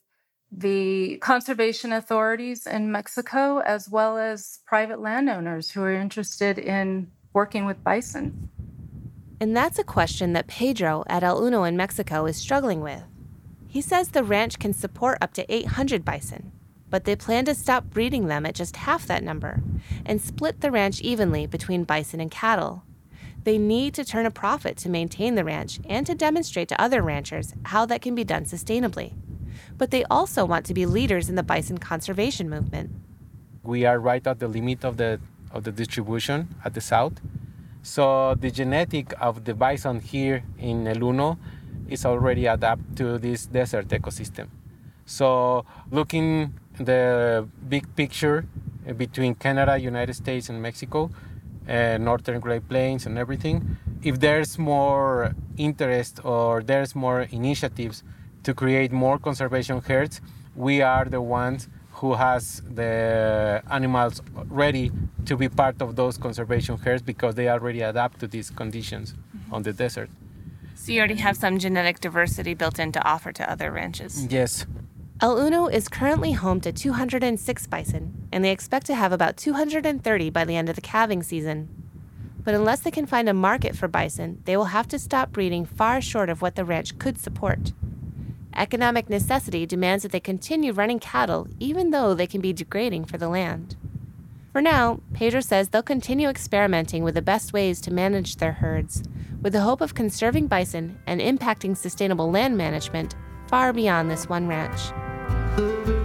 the 0.52 1.16
conservation 1.18 1.92
authorities 1.92 2.66
in 2.66 2.90
Mexico 2.90 3.58
as 3.58 3.88
well 3.88 4.18
as 4.18 4.60
private 4.66 5.00
landowners 5.00 5.70
who 5.70 5.82
are 5.82 5.94
interested 5.94 6.58
in 6.58 7.10
working 7.32 7.66
with 7.66 7.82
bison. 7.84 8.48
And 9.40 9.56
that's 9.56 9.78
a 9.78 9.84
question 9.84 10.32
that 10.32 10.48
Pedro 10.48 11.04
at 11.06 11.22
El 11.22 11.44
Uno 11.44 11.62
in 11.64 11.76
Mexico 11.76 12.26
is 12.26 12.36
struggling 12.36 12.80
with. 12.80 13.02
He 13.68 13.80
says 13.80 14.08
the 14.08 14.24
ranch 14.24 14.58
can 14.58 14.72
support 14.72 15.18
up 15.22 15.32
to 15.34 15.54
800 15.54 16.04
bison, 16.04 16.52
but 16.90 17.04
they 17.04 17.14
plan 17.14 17.44
to 17.44 17.54
stop 17.54 17.84
breeding 17.84 18.26
them 18.26 18.44
at 18.44 18.56
just 18.56 18.76
half 18.76 19.06
that 19.06 19.22
number 19.22 19.62
and 20.04 20.20
split 20.20 20.60
the 20.60 20.72
ranch 20.72 21.00
evenly 21.00 21.46
between 21.46 21.84
bison 21.84 22.20
and 22.20 22.30
cattle. 22.30 22.82
They 23.44 23.56
need 23.56 23.94
to 23.94 24.04
turn 24.04 24.26
a 24.26 24.30
profit 24.30 24.76
to 24.78 24.90
maintain 24.90 25.36
the 25.36 25.44
ranch 25.44 25.80
and 25.88 26.06
to 26.06 26.14
demonstrate 26.14 26.68
to 26.68 26.80
other 26.80 27.00
ranchers 27.00 27.54
how 27.66 27.86
that 27.86 28.02
can 28.02 28.14
be 28.14 28.24
done 28.24 28.44
sustainably. 28.44 29.14
But 29.80 29.90
they 29.90 30.04
also 30.10 30.44
want 30.44 30.66
to 30.66 30.74
be 30.74 30.84
leaders 30.84 31.30
in 31.30 31.36
the 31.40 31.42
bison 31.42 31.78
conservation 31.78 32.50
movement. 32.50 32.90
We 33.62 33.86
are 33.86 33.98
right 33.98 34.24
at 34.26 34.38
the 34.38 34.46
limit 34.46 34.84
of 34.84 34.98
the 34.98 35.18
of 35.56 35.64
the 35.64 35.72
distribution 35.72 36.54
at 36.66 36.74
the 36.74 36.82
south, 36.82 37.16
So 37.82 38.34
the 38.34 38.50
genetic 38.50 39.14
of 39.20 39.44
the 39.44 39.54
bison 39.54 40.00
here 40.00 40.44
in 40.58 40.86
El 40.86 41.02
Uno 41.02 41.38
is 41.88 42.04
already 42.04 42.46
adapted 42.46 42.96
to 42.98 43.18
this 43.18 43.46
desert 43.46 43.88
ecosystem. 43.88 44.48
So 45.06 45.64
looking 45.90 46.52
the 46.78 47.48
big 47.68 47.84
picture 47.96 48.44
uh, 48.86 48.92
between 48.92 49.34
Canada, 49.34 49.78
United 49.78 50.14
States, 50.14 50.50
and 50.50 50.60
Mexico, 50.60 51.10
uh, 51.68 51.96
northern 51.98 52.38
Great 52.38 52.68
Plains, 52.68 53.06
and 53.06 53.16
everything, 53.18 53.78
if 54.02 54.20
there's 54.20 54.58
more 54.58 55.34
interest 55.56 56.20
or 56.22 56.62
there's 56.62 56.94
more 56.94 57.22
initiatives 57.22 58.04
to 58.42 58.54
create 58.54 58.92
more 58.92 59.18
conservation 59.18 59.80
herds, 59.80 60.20
we 60.54 60.82
are 60.82 61.04
the 61.04 61.20
ones 61.20 61.68
who 61.92 62.14
has 62.14 62.62
the 62.62 63.62
animals 63.70 64.22
ready 64.48 64.90
to 65.26 65.36
be 65.36 65.48
part 65.48 65.82
of 65.82 65.96
those 65.96 66.16
conservation 66.16 66.76
herds 66.78 67.02
because 67.02 67.34
they 67.34 67.48
already 67.48 67.82
adapt 67.82 68.20
to 68.20 68.26
these 68.26 68.48
conditions 68.50 69.12
mm-hmm. 69.12 69.54
on 69.54 69.62
the 69.62 69.72
desert. 69.72 70.08
So 70.74 70.92
you 70.92 70.98
already 71.00 71.16
have 71.16 71.36
some 71.36 71.58
genetic 71.58 72.00
diversity 72.00 72.54
built 72.54 72.78
in 72.78 72.90
to 72.92 73.04
offer 73.04 73.32
to 73.32 73.50
other 73.50 73.70
ranches. 73.70 74.26
Yes. 74.30 74.64
El 75.20 75.36
Uno 75.36 75.66
is 75.66 75.88
currently 75.88 76.32
home 76.32 76.62
to 76.62 76.72
206 76.72 77.66
bison, 77.66 78.26
and 78.32 78.42
they 78.42 78.50
expect 78.50 78.86
to 78.86 78.94
have 78.94 79.12
about 79.12 79.36
230 79.36 80.30
by 80.30 80.46
the 80.46 80.56
end 80.56 80.70
of 80.70 80.76
the 80.76 80.80
calving 80.80 81.22
season. 81.22 81.68
But 82.42 82.54
unless 82.54 82.80
they 82.80 82.90
can 82.90 83.04
find 83.04 83.28
a 83.28 83.34
market 83.34 83.76
for 83.76 83.86
bison, 83.86 84.40
they 84.46 84.56
will 84.56 84.72
have 84.76 84.88
to 84.88 84.98
stop 84.98 85.32
breeding 85.32 85.66
far 85.66 86.00
short 86.00 86.30
of 86.30 86.40
what 86.40 86.54
the 86.54 86.64
ranch 86.64 86.98
could 86.98 87.18
support. 87.18 87.72
Economic 88.56 89.08
necessity 89.08 89.66
demands 89.66 90.02
that 90.02 90.12
they 90.12 90.20
continue 90.20 90.72
running 90.72 90.98
cattle 90.98 91.46
even 91.58 91.90
though 91.90 92.14
they 92.14 92.26
can 92.26 92.40
be 92.40 92.52
degrading 92.52 93.04
for 93.04 93.18
the 93.18 93.28
land. 93.28 93.76
For 94.52 94.60
now, 94.60 95.00
Pedro 95.14 95.40
says 95.40 95.68
they'll 95.68 95.82
continue 95.82 96.28
experimenting 96.28 97.04
with 97.04 97.14
the 97.14 97.22
best 97.22 97.52
ways 97.52 97.80
to 97.82 97.92
manage 97.92 98.36
their 98.36 98.52
herds, 98.52 99.04
with 99.40 99.52
the 99.52 99.60
hope 99.60 99.80
of 99.80 99.94
conserving 99.94 100.48
bison 100.48 100.98
and 101.06 101.20
impacting 101.20 101.76
sustainable 101.76 102.30
land 102.30 102.56
management 102.56 103.14
far 103.48 103.72
beyond 103.72 104.10
this 104.10 104.28
one 104.28 104.48
ranch. 104.48 105.99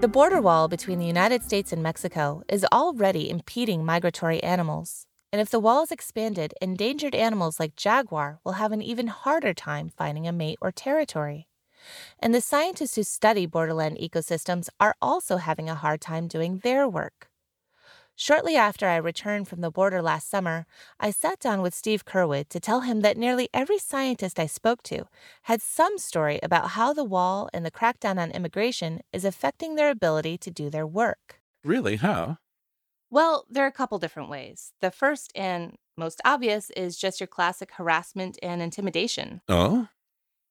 The 0.00 0.06
border 0.06 0.40
wall 0.40 0.68
between 0.68 1.00
the 1.00 1.06
United 1.06 1.42
States 1.42 1.72
and 1.72 1.82
Mexico 1.82 2.44
is 2.48 2.64
already 2.72 3.28
impeding 3.28 3.84
migratory 3.84 4.40
animals. 4.44 5.06
And 5.32 5.40
if 5.42 5.50
the 5.50 5.58
wall 5.58 5.82
is 5.82 5.90
expanded, 5.90 6.54
endangered 6.62 7.16
animals 7.16 7.58
like 7.58 7.74
jaguar 7.74 8.38
will 8.44 8.52
have 8.52 8.70
an 8.70 8.80
even 8.80 9.08
harder 9.08 9.52
time 9.52 9.88
finding 9.88 10.28
a 10.28 10.32
mate 10.32 10.58
or 10.60 10.70
territory. 10.70 11.48
And 12.20 12.32
the 12.32 12.40
scientists 12.40 12.94
who 12.94 13.02
study 13.02 13.44
borderland 13.44 13.98
ecosystems 13.98 14.68
are 14.78 14.94
also 15.02 15.38
having 15.38 15.68
a 15.68 15.74
hard 15.74 16.00
time 16.00 16.28
doing 16.28 16.58
their 16.58 16.88
work. 16.88 17.27
Shortly 18.20 18.56
after 18.56 18.88
I 18.88 18.96
returned 18.96 19.46
from 19.46 19.60
the 19.60 19.70
border 19.70 20.02
last 20.02 20.28
summer, 20.28 20.66
I 20.98 21.12
sat 21.12 21.38
down 21.38 21.62
with 21.62 21.72
Steve 21.72 22.04
Curwood 22.04 22.48
to 22.48 22.58
tell 22.58 22.80
him 22.80 23.00
that 23.02 23.16
nearly 23.16 23.48
every 23.54 23.78
scientist 23.78 24.40
I 24.40 24.46
spoke 24.46 24.82
to 24.84 25.04
had 25.42 25.62
some 25.62 25.98
story 25.98 26.40
about 26.42 26.70
how 26.70 26.92
the 26.92 27.04
wall 27.04 27.48
and 27.52 27.64
the 27.64 27.70
crackdown 27.70 28.18
on 28.18 28.32
immigration 28.32 29.02
is 29.12 29.24
affecting 29.24 29.76
their 29.76 29.88
ability 29.88 30.36
to 30.38 30.50
do 30.50 30.68
their 30.68 30.84
work. 30.84 31.40
Really? 31.62 31.94
How? 31.94 32.38
Well, 33.08 33.46
there 33.48 33.62
are 33.62 33.68
a 33.68 33.72
couple 33.72 34.00
different 34.00 34.30
ways. 34.30 34.72
The 34.80 34.90
first 34.90 35.30
and 35.36 35.76
most 35.96 36.20
obvious 36.24 36.70
is 36.70 36.98
just 36.98 37.20
your 37.20 37.28
classic 37.28 37.70
harassment 37.70 38.36
and 38.42 38.60
intimidation. 38.60 39.42
Oh? 39.48 39.86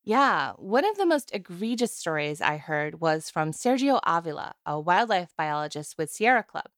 Yeah, 0.05 0.53
one 0.53 0.85
of 0.85 0.95
the 0.97 1.05
most 1.05 1.31
egregious 1.33 1.93
stories 1.93 2.39
I 2.39 2.55
heard 2.55 3.01
was 3.01 3.29
from 3.29 3.51
Sergio 3.51 3.99
Avila, 4.05 4.55
a 4.65 4.79
wildlife 4.79 5.35
biologist 5.37 5.97
with 5.97 6.09
Sierra 6.09 6.43
Club. 6.43 6.69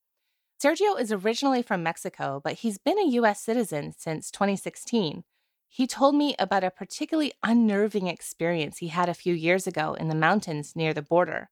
Sergio 0.62 1.00
is 1.00 1.10
originally 1.14 1.62
from 1.62 1.84
Mexico, 1.84 2.42
but 2.44 2.56
he's 2.56 2.78
been 2.78 3.00
a 3.00 3.12
US 3.12 3.40
citizen 3.40 3.94
since 3.98 4.30
2016. 4.30 5.24
He 5.70 5.88
told 5.88 6.16
me 6.16 6.36
about 6.38 6.66
a 6.66 6.72
particularly 6.72 7.32
unnerving 7.42 8.08
experience 8.08 8.80
he 8.80 8.90
had 8.90 9.08
a 9.08 9.14
few 9.14 9.34
years 9.34 9.68
ago 9.68 9.94
in 9.94 10.10
the 10.10 10.16
mountains 10.16 10.76
near 10.76 10.94
the 10.94 11.02
border. 11.02 11.50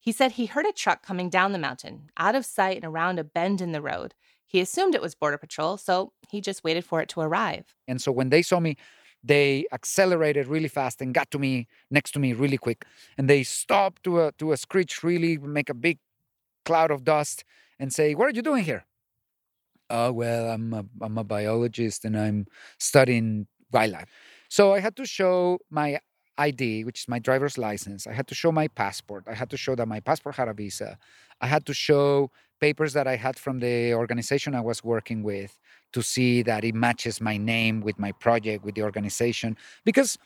He 0.00 0.10
said 0.10 0.32
he 0.32 0.46
heard 0.46 0.64
a 0.64 0.72
truck 0.72 1.02
coming 1.02 1.28
down 1.28 1.52
the 1.52 1.58
mountain, 1.58 2.08
out 2.16 2.34
of 2.34 2.46
sight 2.46 2.76
and 2.76 2.86
around 2.86 3.18
a 3.18 3.24
bend 3.24 3.60
in 3.60 3.72
the 3.72 3.82
road. 3.82 4.14
He 4.46 4.60
assumed 4.60 4.94
it 4.94 5.02
was 5.02 5.14
Border 5.14 5.36
Patrol, 5.36 5.76
so 5.76 6.12
he 6.30 6.40
just 6.40 6.64
waited 6.64 6.86
for 6.86 7.02
it 7.02 7.10
to 7.10 7.20
arrive. 7.20 7.74
And 7.86 8.00
so 8.00 8.10
when 8.10 8.30
they 8.30 8.40
saw 8.40 8.58
me, 8.58 8.76
they 9.22 9.66
accelerated 9.70 10.46
really 10.46 10.68
fast 10.68 11.02
and 11.02 11.12
got 11.12 11.30
to 11.32 11.38
me 11.38 11.66
next 11.90 12.12
to 12.12 12.18
me 12.18 12.32
really 12.32 12.56
quick. 12.56 12.86
And 13.18 13.28
they 13.28 13.42
stopped 13.42 14.04
to 14.04 14.22
a 14.22 14.32
to 14.38 14.52
a 14.52 14.56
screech, 14.56 15.02
really 15.02 15.36
make 15.36 15.68
a 15.68 15.74
big 15.74 15.98
cloud 16.64 16.90
of 16.90 17.04
dust, 17.04 17.44
and 17.78 17.92
say, 17.92 18.14
"What 18.14 18.26
are 18.28 18.36
you 18.36 18.42
doing 18.42 18.64
here?" 18.64 18.84
Oh 19.88 20.12
well, 20.12 20.50
I'm 20.50 20.72
a, 20.72 20.84
I'm 21.00 21.18
a 21.18 21.24
biologist 21.24 22.04
and 22.04 22.18
I'm 22.18 22.46
studying 22.78 23.46
wildlife. 23.72 24.08
So 24.48 24.74
I 24.74 24.80
had 24.80 24.96
to 24.96 25.06
show 25.06 25.58
my 25.70 26.00
ID, 26.38 26.84
which 26.84 27.00
is 27.00 27.08
my 27.08 27.18
driver's 27.18 27.56
license. 27.56 28.06
I 28.06 28.12
had 28.12 28.26
to 28.28 28.34
show 28.34 28.52
my 28.52 28.68
passport. 28.68 29.24
I 29.26 29.34
had 29.34 29.50
to 29.50 29.56
show 29.56 29.74
that 29.74 29.88
my 29.88 30.00
passport 30.00 30.36
had 30.36 30.48
a 30.48 30.52
visa. 30.52 30.98
I 31.40 31.46
had 31.46 31.64
to 31.66 31.74
show 31.74 32.30
papers 32.60 32.92
that 32.94 33.06
I 33.06 33.16
had 33.16 33.38
from 33.38 33.60
the 33.60 33.94
organization 33.94 34.54
I 34.54 34.60
was 34.60 34.82
working 34.82 35.22
with 35.22 35.58
to 35.92 36.02
see 36.02 36.42
that 36.42 36.64
it 36.64 36.74
matches 36.74 37.20
my 37.20 37.36
name 37.36 37.80
with 37.80 37.98
my 37.98 38.12
project, 38.12 38.64
with 38.64 38.74
the 38.74 38.82
organization. 38.82 39.56
Because 39.84 40.18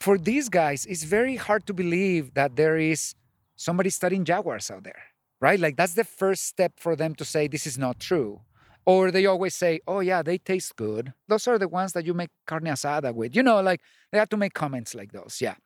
for 0.00 0.18
these 0.18 0.48
guys, 0.48 0.86
it's 0.86 1.04
very 1.04 1.36
hard 1.36 1.66
to 1.66 1.74
believe 1.74 2.34
that 2.34 2.56
there 2.56 2.76
is 2.76 3.14
somebody 3.56 3.90
studying 3.90 4.24
jaguars 4.24 4.70
out 4.70 4.84
there, 4.84 5.02
right? 5.40 5.58
Like 5.58 5.76
that's 5.76 5.94
the 5.94 6.04
first 6.04 6.44
step 6.46 6.74
for 6.78 6.96
them 6.96 7.14
to 7.16 7.24
say 7.24 7.48
this 7.48 7.66
is 7.66 7.78
not 7.78 8.00
true. 8.00 8.40
Or 8.86 9.10
they 9.10 9.26
always 9.26 9.54
say, 9.54 9.80
oh, 9.86 10.00
yeah, 10.00 10.22
they 10.22 10.38
taste 10.38 10.74
good. 10.76 11.12
Those 11.28 11.46
are 11.46 11.58
the 11.58 11.68
ones 11.68 11.92
that 11.92 12.06
you 12.06 12.14
make 12.14 12.30
carne 12.46 12.64
asada 12.64 13.14
with. 13.14 13.36
You 13.36 13.42
know, 13.42 13.60
like 13.60 13.82
they 14.10 14.18
have 14.18 14.30
to 14.30 14.36
make 14.38 14.54
comments 14.54 14.94
like 14.94 15.12
those. 15.12 15.40
Yeah. 15.42 15.56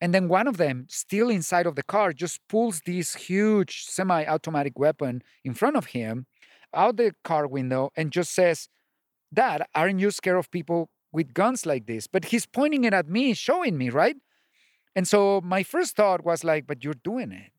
And 0.00 0.14
then 0.14 0.26
one 0.26 0.48
of 0.48 0.56
them, 0.56 0.86
still 0.88 1.28
inside 1.28 1.66
of 1.66 1.76
the 1.76 1.82
car, 1.82 2.12
just 2.14 2.40
pulls 2.48 2.80
this 2.80 3.14
huge 3.14 3.84
semi 3.84 4.24
automatic 4.24 4.78
weapon 4.78 5.22
in 5.44 5.54
front 5.54 5.76
of 5.76 5.86
him 5.86 6.26
out 6.74 6.96
the 6.96 7.12
car 7.24 7.46
window 7.46 7.90
and 7.94 8.10
just 8.10 8.34
says, 8.34 8.68
Dad, 9.32 9.64
aren't 9.74 10.00
you 10.00 10.10
scared 10.10 10.38
of 10.38 10.50
people 10.50 10.88
with 11.12 11.34
guns 11.34 11.66
like 11.66 11.86
this? 11.86 12.06
But 12.06 12.26
he's 12.26 12.46
pointing 12.46 12.84
it 12.84 12.94
at 12.94 13.08
me, 13.08 13.34
showing 13.34 13.76
me, 13.78 13.90
right? 13.90 14.16
And 14.96 15.06
so 15.06 15.40
my 15.42 15.62
first 15.62 15.94
thought 15.94 16.24
was 16.24 16.42
like, 16.42 16.66
But 16.66 16.82
you're 16.82 16.94
doing 17.04 17.32
it 17.32 17.51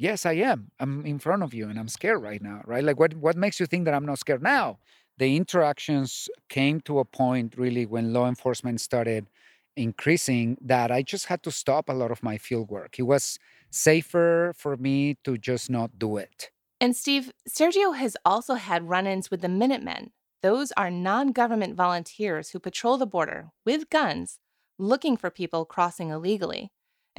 yes, 0.00 0.26
I 0.26 0.32
am. 0.32 0.70
I'm 0.80 1.04
in 1.04 1.18
front 1.18 1.42
of 1.42 1.52
you 1.52 1.68
and 1.68 1.78
I'm 1.78 1.88
scared 1.88 2.22
right 2.22 2.42
now, 2.42 2.62
right? 2.64 2.82
Like, 2.82 2.98
what, 2.98 3.14
what 3.14 3.36
makes 3.36 3.60
you 3.60 3.66
think 3.66 3.84
that 3.84 3.94
I'm 3.94 4.06
not 4.06 4.18
scared 4.18 4.42
now? 4.42 4.78
The 5.18 5.36
interactions 5.36 6.28
came 6.48 6.80
to 6.82 6.98
a 6.98 7.04
point 7.04 7.54
really 7.56 7.84
when 7.84 8.12
law 8.12 8.26
enforcement 8.26 8.80
started 8.80 9.28
increasing 9.76 10.56
that 10.62 10.90
I 10.90 11.02
just 11.02 11.26
had 11.26 11.42
to 11.42 11.50
stop 11.50 11.88
a 11.88 11.92
lot 11.92 12.10
of 12.10 12.22
my 12.22 12.38
field 12.38 12.70
work. 12.70 12.98
It 12.98 13.02
was 13.02 13.38
safer 13.70 14.52
for 14.56 14.76
me 14.76 15.18
to 15.24 15.36
just 15.36 15.70
not 15.70 15.98
do 15.98 16.16
it. 16.16 16.50
And 16.80 16.96
Steve, 16.96 17.30
Sergio 17.46 17.94
has 17.94 18.16
also 18.24 18.54
had 18.54 18.88
run 18.88 19.06
ins 19.06 19.30
with 19.30 19.42
the 19.42 19.48
Minutemen. 19.48 20.12
Those 20.42 20.72
are 20.72 20.90
non 20.90 21.32
government 21.32 21.76
volunteers 21.76 22.50
who 22.50 22.58
patrol 22.58 22.96
the 22.96 23.06
border 23.06 23.50
with 23.66 23.90
guns 23.90 24.38
looking 24.78 25.18
for 25.18 25.30
people 25.30 25.66
crossing 25.66 26.08
illegally. 26.08 26.70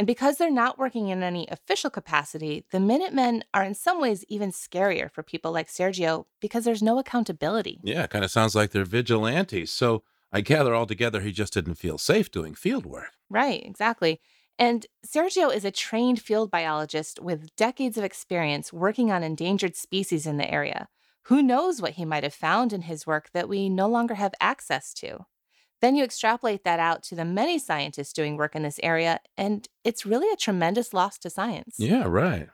And 0.02 0.08
because 0.08 0.38
they're 0.38 0.50
not 0.50 0.80
working 0.80 1.10
in 1.10 1.22
any 1.22 1.48
official 1.52 1.92
capacity, 1.92 2.66
the 2.72 2.80
Minutemen 2.80 3.44
are 3.54 3.64
in 3.64 3.76
some 3.76 4.02
ways 4.02 4.26
even 4.28 4.52
scarier 4.52 5.12
for 5.12 5.22
people 5.22 5.52
like 5.52 5.68
Sergio 5.68 6.26
because 6.40 6.64
there's 6.64 6.82
no 6.82 6.98
accountability. 6.98 7.80
Yeah, 7.84 8.08
kind 8.08 8.26
of 8.26 8.32
sounds 8.32 8.56
like 8.56 8.72
they're 8.72 8.84
vigilantes. 8.84 9.70
So 9.70 10.02
I 10.32 10.42
gather 10.42 10.74
altogether 10.74 11.22
he 11.22 11.32
just 11.32 11.54
didn't 11.54 11.76
feel 11.76 12.00
safe 12.00 12.32
doing 12.32 12.56
field 12.56 12.84
work. 12.84 13.12
Right, 13.30 13.64
exactly. 13.64 14.20
And 14.58 14.88
Sergio 15.06 15.54
is 15.54 15.66
a 15.66 15.70
trained 15.70 16.20
field 16.20 16.50
biologist 16.50 17.20
with 17.22 17.56
decades 17.56 17.96
of 17.96 18.04
experience 18.04 18.74
working 18.74 19.12
on 19.12 19.22
endangered 19.22 19.76
species 19.76 20.26
in 20.26 20.38
the 20.38 20.52
area. 20.52 20.88
Who 21.26 21.44
knows 21.44 21.80
what 21.80 21.92
he 21.92 22.06
might 22.06 22.24
have 22.24 22.34
found 22.34 22.74
in 22.74 22.82
his 22.82 23.06
work 23.06 23.30
that 23.36 23.48
we 23.48 23.70
no 23.70 23.88
longer 23.88 24.16
have 24.16 24.34
access 24.42 24.96
to? 24.96 25.28
Then 25.82 25.96
you 25.96 26.04
extrapolate 26.04 26.64
that 26.64 26.80
out 26.80 27.02
to 27.04 27.16
the 27.16 27.26
many 27.26 27.58
scientists 27.58 28.14
doing 28.14 28.38
work 28.38 28.56
in 28.56 28.64
this 28.64 28.80
area, 28.84 29.20
and 29.36 29.68
it's 29.84 30.06
really 30.06 30.32
a 30.32 30.36
tremendous 30.36 30.94
loss 30.94 31.18
to 31.20 31.30
science. 31.30 31.76
Yeah, 31.78 32.06
right. 32.06 32.50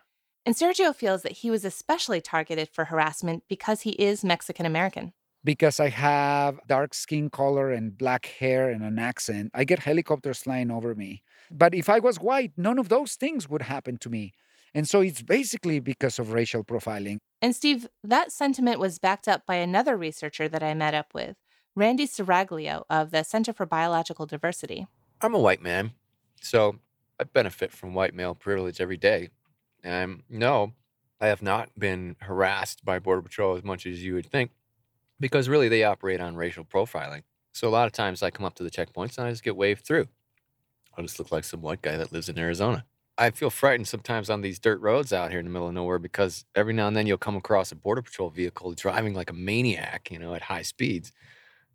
And 0.45 0.55
Sergio 0.55 0.95
feels 0.95 1.23
that 1.23 1.33
he 1.33 1.51
was 1.51 1.65
especially 1.65 2.21
targeted 2.21 2.69
for 2.71 2.85
harassment 2.85 3.43
because 3.49 3.81
he 3.81 3.91
is 3.91 4.23
Mexican 4.23 4.65
American. 4.65 5.11
Because 5.43 5.79
I 5.79 5.89
have 5.89 6.57
dark 6.67 6.93
skin 6.93 7.29
color 7.29 7.69
and 7.69 7.97
black 7.97 8.25
hair 8.25 8.69
and 8.69 8.81
an 8.81 8.97
accent, 8.97 9.51
I 9.53 9.65
get 9.65 9.79
helicopters 9.79 10.39
flying 10.39 10.71
over 10.71 10.95
me. 10.95 11.21
But 11.51 11.75
if 11.75 11.89
I 11.89 11.99
was 11.99 12.17
white, 12.17 12.53
none 12.55 12.79
of 12.79 12.87
those 12.87 13.15
things 13.15 13.49
would 13.49 13.63
happen 13.63 13.97
to 13.97 14.09
me. 14.09 14.33
And 14.73 14.87
so 14.87 15.01
it's 15.01 15.21
basically 15.21 15.79
because 15.79 16.17
of 16.19 16.31
racial 16.31 16.63
profiling. 16.63 17.17
And 17.41 17.55
Steve, 17.55 17.87
that 18.03 18.31
sentiment 18.31 18.79
was 18.79 18.99
backed 18.99 19.27
up 19.27 19.45
by 19.45 19.55
another 19.55 19.97
researcher 19.97 20.47
that 20.47 20.63
I 20.63 20.73
met 20.73 20.93
up 20.93 21.13
with, 21.13 21.35
Randy 21.77 22.07
Serraglio 22.07 22.85
of 22.89 23.11
the 23.11 23.21
Center 23.21 23.53
for 23.53 23.67
Biological 23.67 24.25
Diversity. 24.25 24.87
I'm 25.21 25.35
a 25.35 25.39
white 25.39 25.61
man, 25.61 25.91
so 26.41 26.79
I 27.19 27.25
benefit 27.25 27.71
from 27.71 27.93
white 27.93 28.15
male 28.15 28.33
privilege 28.33 28.81
every 28.81 28.97
day. 28.97 29.29
And 29.83 30.23
no, 30.27 30.73
I 31.21 31.27
have 31.27 31.43
not 31.43 31.69
been 31.77 32.15
harassed 32.21 32.83
by 32.83 32.97
Border 32.97 33.21
Patrol 33.21 33.55
as 33.55 33.63
much 33.63 33.85
as 33.85 34.03
you 34.03 34.15
would 34.15 34.25
think, 34.25 34.49
because 35.19 35.47
really 35.47 35.69
they 35.69 35.83
operate 35.83 36.19
on 36.19 36.35
racial 36.35 36.65
profiling. 36.65 37.21
So 37.53 37.67
a 37.67 37.69
lot 37.69 37.85
of 37.85 37.91
times 37.91 38.23
I 38.23 38.31
come 38.31 38.47
up 38.47 38.55
to 38.55 38.63
the 38.63 38.71
checkpoints 38.71 39.19
and 39.19 39.27
I 39.27 39.29
just 39.29 39.43
get 39.43 39.55
waved 39.55 39.85
through. 39.85 40.07
I 40.97 41.03
just 41.03 41.19
look 41.19 41.31
like 41.31 41.43
some 41.43 41.61
white 41.61 41.83
guy 41.83 41.95
that 41.95 42.11
lives 42.11 42.27
in 42.27 42.39
Arizona. 42.39 42.85
I 43.19 43.29
feel 43.29 43.51
frightened 43.51 43.87
sometimes 43.87 44.31
on 44.31 44.41
these 44.41 44.57
dirt 44.57 44.81
roads 44.81 45.13
out 45.13 45.29
here 45.29 45.39
in 45.39 45.45
the 45.45 45.51
middle 45.51 45.67
of 45.67 45.75
nowhere 45.75 45.99
because 45.99 46.43
every 46.55 46.73
now 46.73 46.87
and 46.87 46.97
then 46.97 47.05
you'll 47.05 47.19
come 47.19 47.35
across 47.35 47.71
a 47.71 47.75
border 47.75 48.01
patrol 48.01 48.31
vehicle 48.31 48.73
driving 48.73 49.13
like 49.13 49.29
a 49.29 49.33
maniac, 49.33 50.09
you 50.09 50.17
know, 50.17 50.33
at 50.33 50.41
high 50.41 50.63
speeds, 50.63 51.11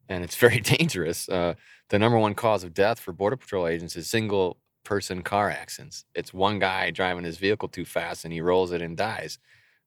and 0.08 0.24
it's 0.24 0.36
very 0.36 0.60
dangerous. 0.78 1.28
Uh, 1.28 1.54
the 1.88 1.98
number 1.98 2.18
one 2.18 2.34
cause 2.34 2.64
of 2.64 2.74
death 2.74 2.98
for 3.00 3.12
border 3.12 3.36
patrol 3.36 3.66
agents 3.66 3.96
is 3.96 4.08
single 4.08 4.58
person 4.84 5.22
car 5.22 5.50
accidents. 5.50 6.04
It's 6.14 6.34
one 6.34 6.58
guy 6.58 6.90
driving 6.90 7.24
his 7.24 7.38
vehicle 7.38 7.68
too 7.68 7.84
fast 7.84 8.24
and 8.24 8.32
he 8.32 8.40
rolls 8.40 8.72
it 8.72 8.82
and 8.82 8.96
dies. 8.96 9.38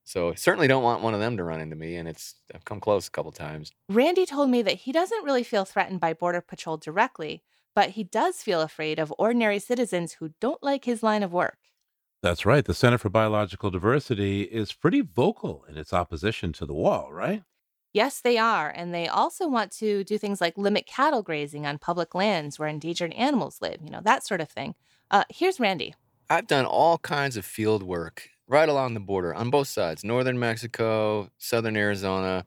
So 0.05 0.29
I 0.29 0.35
certainly 0.35 0.67
don't 0.67 0.83
want 0.83 1.01
one 1.01 1.15
of 1.15 1.19
them 1.19 1.35
to 1.37 1.43
run 1.43 1.59
into 1.59 1.75
me, 1.75 1.95
and 1.95 2.07
it's 2.07 2.35
I've 2.53 2.63
come 2.63 2.79
close 2.79 3.07
a 3.07 3.11
couple 3.11 3.31
times. 3.31 3.71
Randy 3.89 4.27
told 4.27 4.51
me 4.51 4.61
that 4.61 4.75
he 4.77 4.91
doesn't 4.91 5.23
really 5.23 5.41
feel 5.41 5.65
threatened 5.65 5.99
by 5.99 6.13
Border 6.13 6.41
Patrol 6.41 6.77
directly, 6.77 7.41
but 7.73 7.91
he 7.91 8.03
does 8.03 8.35
feel 8.35 8.61
afraid 8.61 8.99
of 8.99 9.11
ordinary 9.17 9.57
citizens 9.57 10.13
who 10.13 10.29
don't 10.39 10.61
like 10.61 10.85
his 10.85 11.01
line 11.01 11.23
of 11.23 11.33
work. 11.33 11.57
That's 12.21 12.45
right. 12.45 12.63
The 12.63 12.75
Center 12.75 12.99
for 12.99 13.09
Biological 13.09 13.71
Diversity 13.71 14.43
is 14.43 14.73
pretty 14.73 15.01
vocal 15.01 15.65
in 15.67 15.75
its 15.75 15.91
opposition 15.91 16.53
to 16.53 16.67
the 16.67 16.73
wall, 16.73 17.11
right? 17.11 17.41
Yes, 17.95 18.19
they 18.19 18.37
are. 18.37 18.69
And 18.69 18.93
they 18.93 19.07
also 19.07 19.47
want 19.47 19.71
to 19.79 20.03
do 20.03 20.17
things 20.17 20.41
like 20.41 20.57
limit 20.57 20.85
cattle 20.85 21.23
grazing 21.23 21.65
on 21.65 21.79
public 21.79 22.13
lands 22.13 22.59
where 22.59 22.67
endangered 22.67 23.13
animals 23.13 23.61
live, 23.61 23.77
you 23.81 23.89
know, 23.89 24.01
that 24.03 24.25
sort 24.25 24.41
of 24.41 24.49
thing. 24.49 24.75
Uh, 25.11 25.23
here's 25.29 25.61
Randy. 25.61 25.95
I've 26.29 26.47
done 26.47 26.65
all 26.65 26.97
kinds 26.97 27.37
of 27.37 27.45
field 27.45 27.83
work 27.83 28.27
right 28.47 28.67
along 28.67 28.95
the 28.95 28.99
border 28.99 29.33
on 29.33 29.49
both 29.49 29.69
sides 29.69 30.03
northern 30.03 30.37
Mexico, 30.37 31.29
southern 31.37 31.77
Arizona 31.77 32.45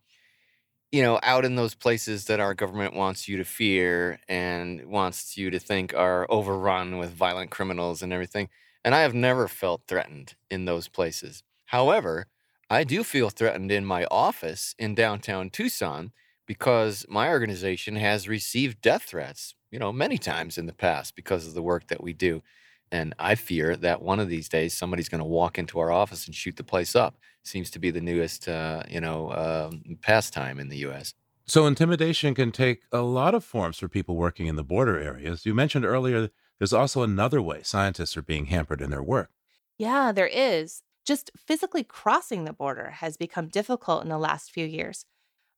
you 0.91 1.03
know, 1.03 1.21
out 1.23 1.45
in 1.45 1.57
those 1.57 1.75
places 1.75 2.27
that 2.27 2.41
our 2.41 2.55
government 2.55 2.95
wants 2.95 3.29
you 3.29 3.37
to 3.37 3.45
fear 3.45 4.19
and 4.29 4.87
wants 4.87 5.37
you 5.37 5.51
to 5.51 5.59
think 5.59 5.95
are 5.95 6.27
overrun 6.31 6.99
with 6.99 7.13
violent 7.13 7.51
criminals 7.51 8.03
and 8.03 8.13
everything. 8.13 8.49
And 8.85 8.95
I 8.95 9.01
have 9.01 9.15
never 9.15 9.49
felt 9.49 9.83
threatened 9.87 10.35
in 10.51 10.65
those 10.65 10.89
places. 10.89 11.43
However, 11.67 12.27
I 12.71 12.85
do 12.85 13.03
feel 13.03 13.31
threatened 13.31 13.73
in 13.73 13.85
my 13.87 14.05
office 14.11 14.75
in 14.79 14.95
downtown 14.95 15.49
Tucson 15.49 16.13
because 16.47 17.07
my 17.09 17.29
organization 17.29 17.97
has 17.97 18.29
received 18.29 18.83
death 18.83 19.05
threats, 19.05 19.55
you 19.71 19.79
know, 19.79 19.93
many 19.93 20.19
times 20.19 20.59
in 20.59 20.67
the 20.67 20.75
past 20.75 21.17
because 21.17 21.47
of 21.47 21.55
the 21.55 21.63
work 21.63 21.87
that 21.89 22.03
we 22.03 22.13
do. 22.13 22.43
And 22.91 23.15
I 23.19 23.35
fear 23.35 23.77
that 23.77 24.03
one 24.03 24.21
of 24.21 24.29
these 24.29 24.49
days 24.49 24.75
somebody's 24.75 25.09
going 25.09 25.21
to 25.21 25.25
walk 25.25 25.59
into 25.59 25.79
our 25.79 25.91
office 25.91 26.27
and 26.27 26.35
shoot 26.35 26.57
the 26.57 26.65
place 26.65 26.95
up. 26.95 27.17
Seems 27.43 27.71
to 27.71 27.79
be 27.79 27.91
the 27.91 28.01
newest, 28.01 28.49
uh, 28.49 28.83
you 28.89 29.01
know, 29.01 29.29
uh, 29.29 29.71
pastime 30.03 30.59
in 30.59 30.69
the 30.69 30.79
U.S. 30.79 31.15
So 31.47 31.67
intimidation 31.67 32.35
can 32.35 32.53
take 32.53 32.83
a 32.93 33.01
lot 33.01 33.35
of 33.35 33.45
forms 33.45 33.79
for 33.79 33.89
people 33.89 34.17
working 34.17 34.47
in 34.47 34.57
the 34.57 34.65
border 34.65 34.99
areas. 34.99 35.47
You 35.47 35.55
mentioned 35.55 35.85
earlier 35.87 36.31
there's 36.59 36.73
also 36.73 37.03
another 37.03 37.41
way 37.41 37.63
scientists 37.63 38.17
are 38.17 38.23
being 38.23 38.47
hampered 38.47 38.83
in 38.83 38.91
their 38.91 39.03
work. 39.03 39.31
Yeah, 39.79 40.13
there 40.13 40.27
is. 40.27 40.83
Just 41.09 41.31
physically 41.39 41.85
crossing 41.85 42.45
the 42.45 42.53
border 42.53 42.91
has 42.91 43.17
become 43.17 43.49
difficult 43.49 44.03
in 44.03 44.11
the 44.11 44.19
last 44.19 44.51
few 44.51 44.67
years. 44.67 45.07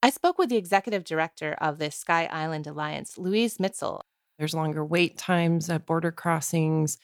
I 0.01 0.09
spoke 0.09 0.37
with 0.37 0.47
the 0.47 0.55
executive 0.55 1.03
director 1.03 1.57
of 1.59 1.77
the 1.77 1.91
Sky 1.91 2.29
Island 2.31 2.67
Alliance, 2.67 3.17
Louise 3.17 3.57
Misztal. 3.57 3.99
There's 4.39 4.53
longer 4.53 4.85
wait 4.85 5.17
times 5.17 5.69
at 5.69 5.85
border 5.85 6.09
crossings. 6.09 6.97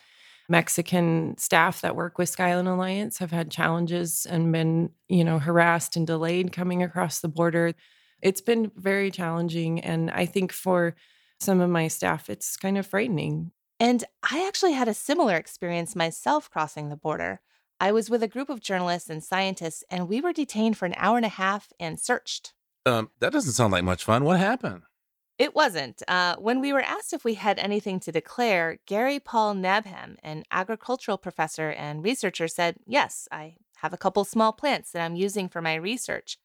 Mexican 0.47 1.37
staff 1.37 1.81
that 1.81 1.97
work 1.97 2.17
with 2.17 2.29
Sky 2.29 2.51
Island 2.51 2.69
Alliance 2.69 3.17
have 3.17 3.31
had 3.31 3.51
challenges 3.51 4.25
and 4.25 4.49
been, 4.53 4.91
you 5.09 5.25
know, 5.25 5.39
harassed 5.39 5.97
and 5.97 6.07
delayed 6.07 6.53
coming 6.53 6.81
across 6.81 7.19
the 7.19 7.27
border. 7.27 7.73
It's 8.21 8.39
been 8.39 8.71
very 8.77 9.11
challenging. 9.11 9.81
And 9.81 10.09
I 10.09 10.25
think 10.25 10.53
for 10.53 10.95
some 11.41 11.59
of 11.59 11.69
my 11.69 11.89
staff, 11.89 12.29
it's 12.29 12.55
kind 12.55 12.77
of 12.77 12.87
frightening. 12.87 13.51
And 13.77 14.05
I 14.23 14.47
actually 14.47 14.71
had 14.71 14.87
a 14.87 14.93
similar 14.93 15.35
experience 15.35 15.97
myself 15.97 16.49
crossing 16.49 16.87
the 16.87 16.95
border. 16.95 17.41
I 17.79 17.91
was 17.91 18.09
with 18.09 18.23
a 18.23 18.27
group 18.27 18.49
of 18.49 18.59
journalists 18.59 19.09
and 19.09 19.23
scientists, 19.23 19.83
and 19.89 20.09
we 20.09 20.19
were 20.19 20.33
detained 20.33 20.77
for 20.77 20.85
an 20.85 20.95
hour 20.97 21.17
and 21.17 21.25
a 21.25 21.29
half 21.29 21.71
and 21.79 21.99
searched. 21.99 22.53
Um, 22.85 23.11
that 23.19 23.31
doesn't 23.31 23.53
sound 23.53 23.71
like 23.71 23.83
much 23.83 24.03
fun. 24.03 24.23
What 24.23 24.39
happened? 24.39 24.83
It 25.37 25.53
wasn't. 25.53 26.01
Uh, 26.07 26.35
when 26.37 26.59
we 26.59 26.73
were 26.73 26.81
asked 26.81 27.13
if 27.13 27.23
we 27.23 27.35
had 27.35 27.59
anything 27.59 27.99
to 27.99 28.11
declare, 28.11 28.79
Gary 28.87 29.19
Paul 29.19 29.53
Nabhan, 29.53 30.15
an 30.23 30.43
agricultural 30.49 31.19
professor 31.19 31.69
and 31.69 32.03
researcher, 32.03 32.47
said, 32.47 32.77
Yes, 32.87 33.27
I 33.31 33.57
have 33.77 33.93
a 33.93 33.97
couple 33.97 34.25
small 34.25 34.51
plants 34.51 34.91
that 34.91 35.03
I'm 35.03 35.15
using 35.15 35.47
for 35.47 35.61
my 35.61 35.75
research. 35.75 36.39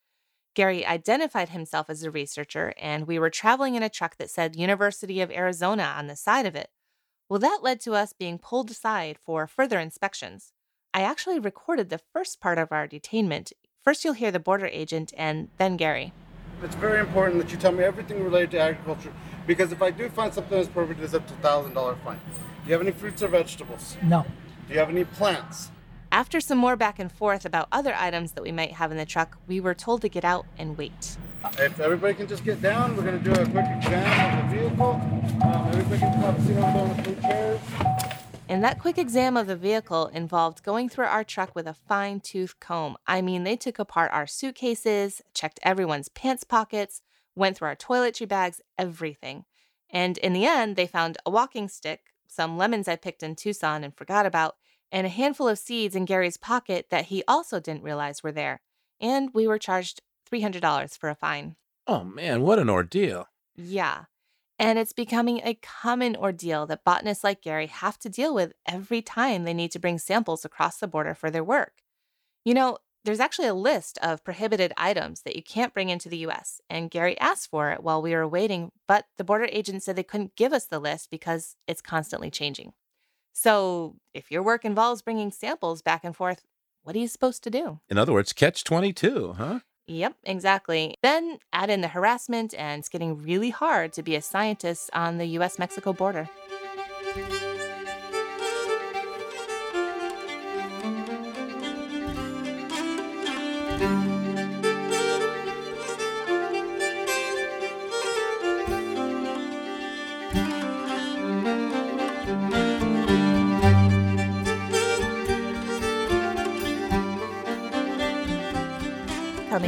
Gary 0.55 0.85
identified 0.85 1.49
himself 1.49 1.89
as 1.89 2.03
a 2.03 2.11
researcher, 2.11 2.75
and 2.79 3.07
we 3.07 3.19
were 3.19 3.31
traveling 3.31 3.75
in 3.75 3.83
a 3.83 3.89
truck 3.89 4.17
that 4.19 4.29
said 4.29 4.55
University 4.55 5.23
of 5.23 5.31
Arizona 5.31 5.95
on 5.97 6.09
the 6.09 6.17
side 6.17 6.45
of 6.45 6.55
it. 6.55 6.69
Well, 7.31 7.39
that 7.39 7.61
led 7.63 7.81
to 7.83 7.95
us 7.95 8.13
being 8.13 8.39
pulled 8.39 8.71
aside 8.71 9.17
for 9.25 9.47
further 9.47 9.79
inspections. 9.79 10.53
I 10.95 11.01
actually 11.01 11.39
recorded 11.39 11.89
the 11.89 12.01
first 12.13 12.39
part 12.39 12.59
of 12.59 12.71
our 12.71 12.87
detainment. 12.87 13.53
First, 13.83 14.05
you'll 14.05 14.13
hear 14.13 14.31
the 14.31 14.39
border 14.39 14.67
agent 14.67 15.15
and 15.17 15.49
then 15.57 15.79
Gary. 15.79 16.13
It's 16.63 16.75
very 16.75 17.01
important 17.01 17.43
that 17.43 17.51
you 17.51 17.57
tell 17.57 17.73
me 17.73 17.83
everything 17.83 18.23
related 18.23 18.51
to 18.53 18.61
agriculture 18.61 19.13
because 19.47 19.73
if 19.73 19.81
I 19.81 19.91
do 19.91 20.11
find 20.11 20.35
something 20.35 20.55
that's 20.57 20.69
perfect, 20.69 21.01
it's 21.01 21.15
up 21.15 21.27
to 21.29 21.33
thousand 21.35 21.73
dollar 21.73 21.97
fine. 22.05 22.21
Do 22.27 22.67
you 22.69 22.73
have 22.75 22.83
any 22.83 22.91
fruits 22.91 23.23
or 23.23 23.29
vegetables? 23.29 23.97
No. 24.03 24.27
Do 24.69 24.75
you 24.75 24.81
have 24.81 24.91
any 24.91 25.05
plants? 25.05 25.71
After 26.13 26.43
some 26.43 26.59
more 26.59 26.77
back 26.77 26.99
and 26.99 27.11
forth 27.11 27.47
about 27.47 27.69
other 27.73 27.95
items 27.95 28.33
that 28.33 28.43
we 28.43 28.53
might 28.53 28.73
have 28.73 28.91
in 28.91 28.99
the 28.99 29.07
truck, 29.07 29.39
we 29.49 29.61
were 29.61 29.75
told 29.75 30.03
to 30.03 30.11
get 30.11 30.27
out 30.27 30.45
and 30.59 30.77
wait. 30.77 31.17
If 31.59 31.81
everybody 31.81 32.13
can 32.13 32.29
just 32.29 32.45
get 32.45 32.61
down, 32.61 32.97
we're 32.99 33.03
going 33.03 33.19
to 33.19 33.25
do 33.25 33.33
a 33.33 33.47
quick 33.47 33.65
exam 33.79 34.45
of 34.45 34.51
the 34.51 34.59
vehicle. 34.59 35.01
Um, 35.43 35.69
everybody 35.69 35.99
can 36.01 36.13
come 36.13 36.25
up, 36.25 36.41
sit 36.43 36.59
on 36.59 36.97
the 36.97 37.03
blue 37.03 37.21
chairs. 37.23 37.61
And 38.53 38.63
that 38.63 38.81
quick 38.81 38.99
exam 38.99 39.39
of 39.39 39.47
the 39.47 39.57
vehicle 39.57 40.09
involved 40.09 40.63
going 40.63 40.91
through 40.91 41.07
our 41.07 41.25
truck 41.25 41.55
with 41.55 41.67
a 41.67 41.73
fine 41.73 42.21
tooth 42.21 42.61
comb. 42.61 42.99
I 43.07 43.23
mean, 43.23 43.45
they 43.45 43.57
took 43.57 43.79
apart 43.79 44.11
our 44.13 44.27
suitcases, 44.27 45.23
checked 45.33 45.59
everyone's 45.63 46.11
pants 46.11 46.45
pockets, 46.45 47.01
went 47.35 47.57
through 47.57 47.69
our 47.69 47.77
toiletry 47.77 48.29
bags, 48.29 48.61
everything. 48.77 49.47
And 49.89 50.19
in 50.19 50.35
the 50.35 50.45
end, 50.45 50.77
they 50.77 50.87
found 50.87 51.17
a 51.25 51.31
walking 51.31 51.67
stick, 51.67 52.13
some 52.29 52.59
lemons 52.59 52.89
I 52.89 52.97
picked 52.97 53.23
in 53.23 53.37
Tucson 53.37 53.83
and 53.83 53.97
forgot 53.97 54.27
about, 54.27 54.57
and 54.93 55.07
a 55.07 55.11
handful 55.11 55.49
of 55.49 55.59
seeds 55.59 55.97
in 55.97 56.05
Gary's 56.05 56.37
pocket 56.37 56.89
that 56.91 57.07
he 57.07 57.25
also 57.27 57.59
didn't 57.59 57.85
realize 57.85 58.23
were 58.23 58.33
there. 58.33 58.61
And 59.01 59.31
we 59.33 59.47
were 59.47 59.59
charged 59.59 60.03
$300 60.31 60.99
for 60.99 61.09
a 61.09 61.15
fine. 61.15 61.57
Oh 61.87 62.05
man, 62.05 62.43
what 62.43 62.59
an 62.59 62.69
ordeal. 62.69 63.29
Yeah. 63.57 64.05
And 64.63 64.79
it's 64.79 64.93
becoming 64.93 65.41
a 65.43 65.59
common 65.61 66.15
ordeal 66.15 66.67
that 66.67 66.85
botanists 66.85 67.25
like 67.25 67.43
Gary 67.43 67.67
have 67.67 67.99
to 67.99 68.09
deal 68.09 68.33
with 68.33 68.53
every 68.65 69.03
time 69.03 69.43
they 69.43 69.53
need 69.53 69.73
to 69.73 69.81
bring 69.81 69.99
samples 69.99 70.45
across 70.45 70.77
the 70.77 70.87
border 70.87 71.17
for 71.17 71.33
their 71.33 71.43
work. 71.43 71.83
You 72.45 72.55
know, 72.55 72.79
there's 73.05 73.19
actually 73.19 73.49
a 73.49 73.55
list 73.55 73.99
of 74.01 74.23
prohibited 74.23 74.73
items 74.77 75.23
that 75.23 75.35
you 75.35 75.43
can't 75.43 75.75
bring 75.75 75.89
into 75.89 76.09
the 76.09 76.19
US, 76.19 76.61
and 76.71 76.93
Gary 76.93 77.19
asked 77.19 77.51
for 77.51 77.73
it 77.73 77.83
while 77.83 78.01
we 78.01 78.15
were 78.15 78.29
waiting, 78.29 78.71
but 78.87 79.07
the 79.19 79.25
border 79.25 79.49
agent 79.51 79.83
said 79.83 79.97
they 79.97 80.05
couldn't 80.05 80.37
give 80.37 80.53
us 80.53 80.67
the 80.67 80.79
list 80.79 81.11
because 81.11 81.57
it's 81.67 81.83
constantly 81.83 82.31
changing. 82.31 82.73
So, 83.33 83.97
if 84.15 84.31
your 84.31 84.45
work 84.45 84.65
involves 84.65 85.03
bringing 85.03 85.33
samples 85.33 85.83
back 85.83 86.05
and 86.05 86.15
forth, 86.15 86.45
what 86.85 86.95
are 86.95 87.01
you 87.01 87.09
supposed 87.09 87.43
to 87.43 87.51
do? 87.51 87.81
In 87.89 87.99
other 87.99 88.13
words, 88.13 88.33
catch 88.33 88.63
22, 88.63 89.33
huh? 89.33 89.61
Yep, 89.93 90.15
exactly. 90.25 90.95
Then 91.03 91.39
add 91.53 91.69
in 91.69 91.83
the 91.83 91.89
harassment, 91.89 92.55
and 92.55 92.81
it's 92.81 92.89
getting 92.89 93.23
really 93.23 93.51
hard 93.51 93.93
to 93.93 94.03
be 94.03 94.17
a 94.17 94.23
scientist 94.23 94.89
on 94.95 95.19
the 95.19 95.27
US 95.39 95.59
Mexico 95.59 95.93
border. 95.93 96.31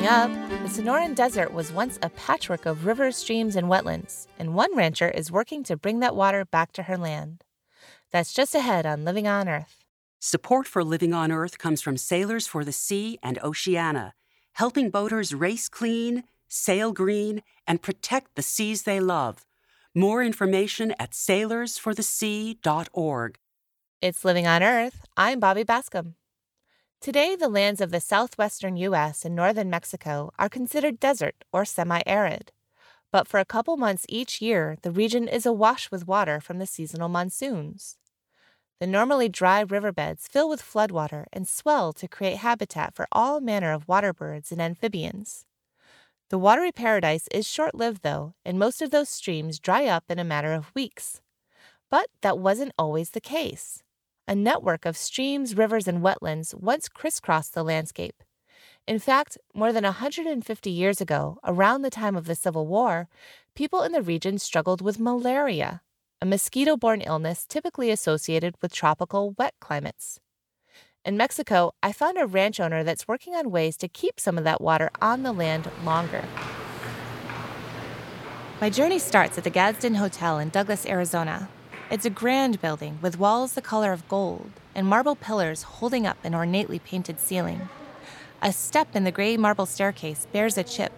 Up, 0.06 0.30
the 0.48 0.68
Sonoran 0.68 1.14
Desert 1.14 1.54
was 1.54 1.72
once 1.72 1.98
a 2.02 2.10
patchwork 2.10 2.66
of 2.66 2.84
rivers, 2.84 3.16
streams, 3.16 3.56
and 3.56 3.68
wetlands, 3.68 4.26
and 4.38 4.54
one 4.54 4.76
rancher 4.76 5.08
is 5.08 5.32
working 5.32 5.64
to 5.64 5.78
bring 5.78 6.00
that 6.00 6.14
water 6.14 6.44
back 6.44 6.72
to 6.72 6.82
her 6.82 6.98
land. 6.98 7.42
That's 8.10 8.34
just 8.34 8.54
ahead 8.54 8.84
on 8.84 9.06
Living 9.06 9.26
on 9.26 9.48
Earth. 9.48 9.82
Support 10.20 10.66
for 10.66 10.84
Living 10.84 11.14
on 11.14 11.32
Earth 11.32 11.56
comes 11.56 11.80
from 11.80 11.96
Sailors 11.96 12.46
for 12.46 12.64
the 12.64 12.72
Sea 12.72 13.18
and 13.22 13.38
Oceana, 13.42 14.12
helping 14.52 14.90
boaters 14.90 15.32
race 15.32 15.70
clean, 15.70 16.24
sail 16.48 16.92
green, 16.92 17.40
and 17.66 17.80
protect 17.80 18.34
the 18.34 18.42
seas 18.42 18.82
they 18.82 19.00
love. 19.00 19.46
More 19.94 20.22
information 20.22 20.92
at 20.98 21.12
sailorsforthesea.org. 21.12 23.38
It's 24.02 24.24
Living 24.24 24.46
on 24.46 24.62
Earth. 24.62 25.06
I'm 25.16 25.40
Bobby 25.40 25.64
Bascomb. 25.64 26.12
Today, 27.04 27.36
the 27.36 27.50
lands 27.50 27.82
of 27.82 27.90
the 27.90 28.00
southwestern 28.00 28.78
U.S. 28.78 29.26
and 29.26 29.36
northern 29.36 29.68
Mexico 29.68 30.32
are 30.38 30.48
considered 30.48 30.98
desert 30.98 31.44
or 31.52 31.66
semi 31.66 32.00
arid. 32.06 32.50
But 33.12 33.28
for 33.28 33.38
a 33.38 33.44
couple 33.44 33.76
months 33.76 34.06
each 34.08 34.40
year, 34.40 34.78
the 34.80 34.90
region 34.90 35.28
is 35.28 35.44
awash 35.44 35.90
with 35.90 36.08
water 36.08 36.40
from 36.40 36.58
the 36.58 36.66
seasonal 36.66 37.10
monsoons. 37.10 37.98
The 38.80 38.86
normally 38.86 39.28
dry 39.28 39.60
riverbeds 39.60 40.26
fill 40.28 40.48
with 40.48 40.62
floodwater 40.62 41.26
and 41.30 41.46
swell 41.46 41.92
to 41.92 42.08
create 42.08 42.38
habitat 42.38 42.94
for 42.94 43.06
all 43.12 43.38
manner 43.38 43.72
of 43.74 43.86
water 43.86 44.14
birds 44.14 44.50
and 44.50 44.62
amphibians. 44.62 45.44
The 46.30 46.38
watery 46.38 46.72
paradise 46.72 47.28
is 47.30 47.46
short 47.46 47.74
lived, 47.74 48.02
though, 48.02 48.32
and 48.46 48.58
most 48.58 48.80
of 48.80 48.92
those 48.92 49.10
streams 49.10 49.58
dry 49.58 49.84
up 49.84 50.04
in 50.08 50.18
a 50.18 50.24
matter 50.24 50.54
of 50.54 50.74
weeks. 50.74 51.20
But 51.90 52.06
that 52.22 52.38
wasn't 52.38 52.72
always 52.78 53.10
the 53.10 53.20
case. 53.20 53.83
A 54.26 54.34
network 54.34 54.86
of 54.86 54.96
streams, 54.96 55.54
rivers, 55.54 55.86
and 55.86 56.02
wetlands 56.02 56.54
once 56.54 56.88
crisscrossed 56.88 57.52
the 57.52 57.62
landscape. 57.62 58.22
In 58.86 58.98
fact, 58.98 59.36
more 59.54 59.70
than 59.70 59.84
150 59.84 60.70
years 60.70 61.00
ago, 61.00 61.38
around 61.44 61.82
the 61.82 61.90
time 61.90 62.16
of 62.16 62.24
the 62.24 62.34
Civil 62.34 62.66
War, 62.66 63.08
people 63.54 63.82
in 63.82 63.92
the 63.92 64.00
region 64.00 64.38
struggled 64.38 64.80
with 64.80 64.98
malaria, 64.98 65.82
a 66.22 66.26
mosquito 66.26 66.74
borne 66.74 67.02
illness 67.02 67.44
typically 67.46 67.90
associated 67.90 68.54
with 68.62 68.72
tropical 68.72 69.34
wet 69.38 69.52
climates. 69.60 70.20
In 71.04 71.18
Mexico, 71.18 71.72
I 71.82 71.92
found 71.92 72.16
a 72.16 72.26
ranch 72.26 72.58
owner 72.60 72.82
that's 72.82 73.06
working 73.06 73.34
on 73.34 73.50
ways 73.50 73.76
to 73.76 73.88
keep 73.88 74.18
some 74.18 74.38
of 74.38 74.44
that 74.44 74.62
water 74.62 74.90
on 75.02 75.22
the 75.22 75.32
land 75.32 75.70
longer. 75.84 76.24
My 78.58 78.70
journey 78.70 78.98
starts 78.98 79.36
at 79.36 79.44
the 79.44 79.50
Gadsden 79.50 79.96
Hotel 79.96 80.38
in 80.38 80.48
Douglas, 80.48 80.86
Arizona. 80.86 81.50
It's 81.90 82.06
a 82.06 82.10
grand 82.10 82.60
building 82.60 82.98
with 83.02 83.18
walls 83.18 83.52
the 83.52 83.62
color 83.62 83.92
of 83.92 84.08
gold 84.08 84.50
and 84.74 84.86
marble 84.86 85.14
pillars 85.14 85.62
holding 85.62 86.06
up 86.06 86.16
an 86.24 86.34
ornately 86.34 86.78
painted 86.78 87.20
ceiling. 87.20 87.68
A 88.42 88.52
step 88.52 88.96
in 88.96 89.04
the 89.04 89.12
gray 89.12 89.36
marble 89.36 89.66
staircase 89.66 90.26
bears 90.32 90.56
a 90.56 90.64
chip 90.64 90.92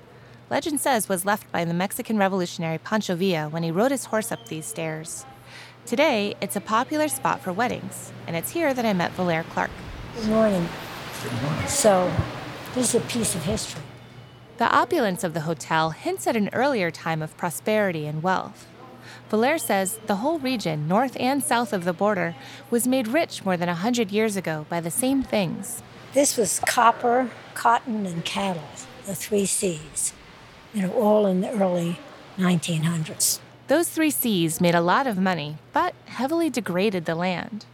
legend 0.49 0.81
says 0.81 1.09
was 1.09 1.25
left 1.25 1.51
by 1.51 1.65
the 1.65 1.75
Mexican 1.75 2.19
revolutionary 2.19 2.79
Pancho 2.79 3.17
Villa 3.17 3.49
when 3.49 3.65
he 3.65 3.71
rode 3.71 3.91
his 3.91 4.07
horse 4.07 4.31
up 4.31 4.47
these 4.47 4.67
stairs. 4.67 5.27
Today, 5.85 6.35
it's 6.41 6.57
a 6.57 6.61
popular 6.61 7.09
spot 7.09 7.41
for 7.41 7.53
weddings, 7.53 8.13
and 8.27 8.37
it's 8.37 8.51
here 8.51 8.73
that 8.73 8.85
I 8.85 8.93
met 8.93 9.13
Valer 9.13 9.45
Clark. 9.51 9.71
Good 10.17 10.29
morning. 10.29 10.69
Good 11.23 11.43
morning. 11.43 11.67
So, 11.67 12.13
this 12.75 12.95
is 12.95 13.03
a 13.03 13.07
piece 13.07 13.35
of 13.35 13.45
history. 13.45 13.83
The 14.59 14.73
opulence 14.73 15.23
of 15.25 15.35
the 15.35 15.43
hotel 15.43 15.91
hints 15.91 16.27
at 16.27 16.37
an 16.37 16.49
earlier 16.53 16.91
time 16.91 17.23
of 17.23 17.37
prosperity 17.37 18.07
and 18.07 18.23
wealth. 18.23 18.67
Valer 19.31 19.59
says 19.59 19.99
the 20.07 20.17
whole 20.17 20.39
region, 20.39 20.87
north 20.87 21.17
and 21.19 21.43
south 21.43 21.73
of 21.73 21.85
the 21.85 21.93
border, 21.93 22.35
was 22.71 22.87
made 22.87 23.09
rich 23.09 23.45
more 23.45 23.57
than 23.57 23.69
a 23.69 23.75
hundred 23.75 24.11
years 24.11 24.37
ago 24.37 24.67
by 24.69 24.81
the 24.81 24.91
same 24.91 25.23
things. 25.23 25.83
This 26.13 26.37
was 26.37 26.61
copper, 26.67 27.31
cotton, 27.55 28.07
and 28.07 28.25
cattle, 28.25 28.63
the 29.05 29.15
three 29.15 29.47
C's 29.47 30.13
you 30.77 30.83
know, 30.83 30.93
all 30.93 31.27
in 31.27 31.41
the 31.41 31.51
early 31.53 31.99
1900s. 32.37 33.41
Those 33.69 33.89
three 33.89 34.11
C's 34.11 34.61
made 34.61 34.75
a 34.75 34.81
lot 34.83 35.07
of 35.07 35.17
money, 35.17 35.57
but 35.73 35.95
heavily 36.05 36.51
degraded 36.51 37.07
the 37.07 37.15
land. 37.15 37.65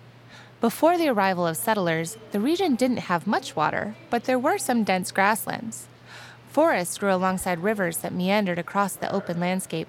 Before 0.60 0.96
the 0.96 1.08
arrival 1.08 1.44
of 1.44 1.56
settlers, 1.56 2.16
the 2.30 2.38
region 2.38 2.76
didn't 2.76 3.08
have 3.10 3.26
much 3.26 3.56
water, 3.56 3.96
but 4.08 4.24
there 4.24 4.38
were 4.38 4.56
some 4.56 4.84
dense 4.84 5.10
grasslands. 5.10 5.88
Forests 6.48 6.98
grew 6.98 7.12
alongside 7.12 7.58
rivers 7.58 7.98
that 7.98 8.14
meandered 8.14 8.58
across 8.58 8.94
the 8.94 9.12
open 9.12 9.40
landscape, 9.40 9.88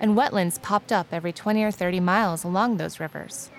and 0.00 0.16
wetlands 0.16 0.60
popped 0.60 0.92
up 0.92 1.08
every 1.12 1.32
20 1.32 1.62
or 1.62 1.70
30 1.70 2.00
miles 2.00 2.44
along 2.44 2.76
those 2.76 3.00
rivers. 3.00 3.50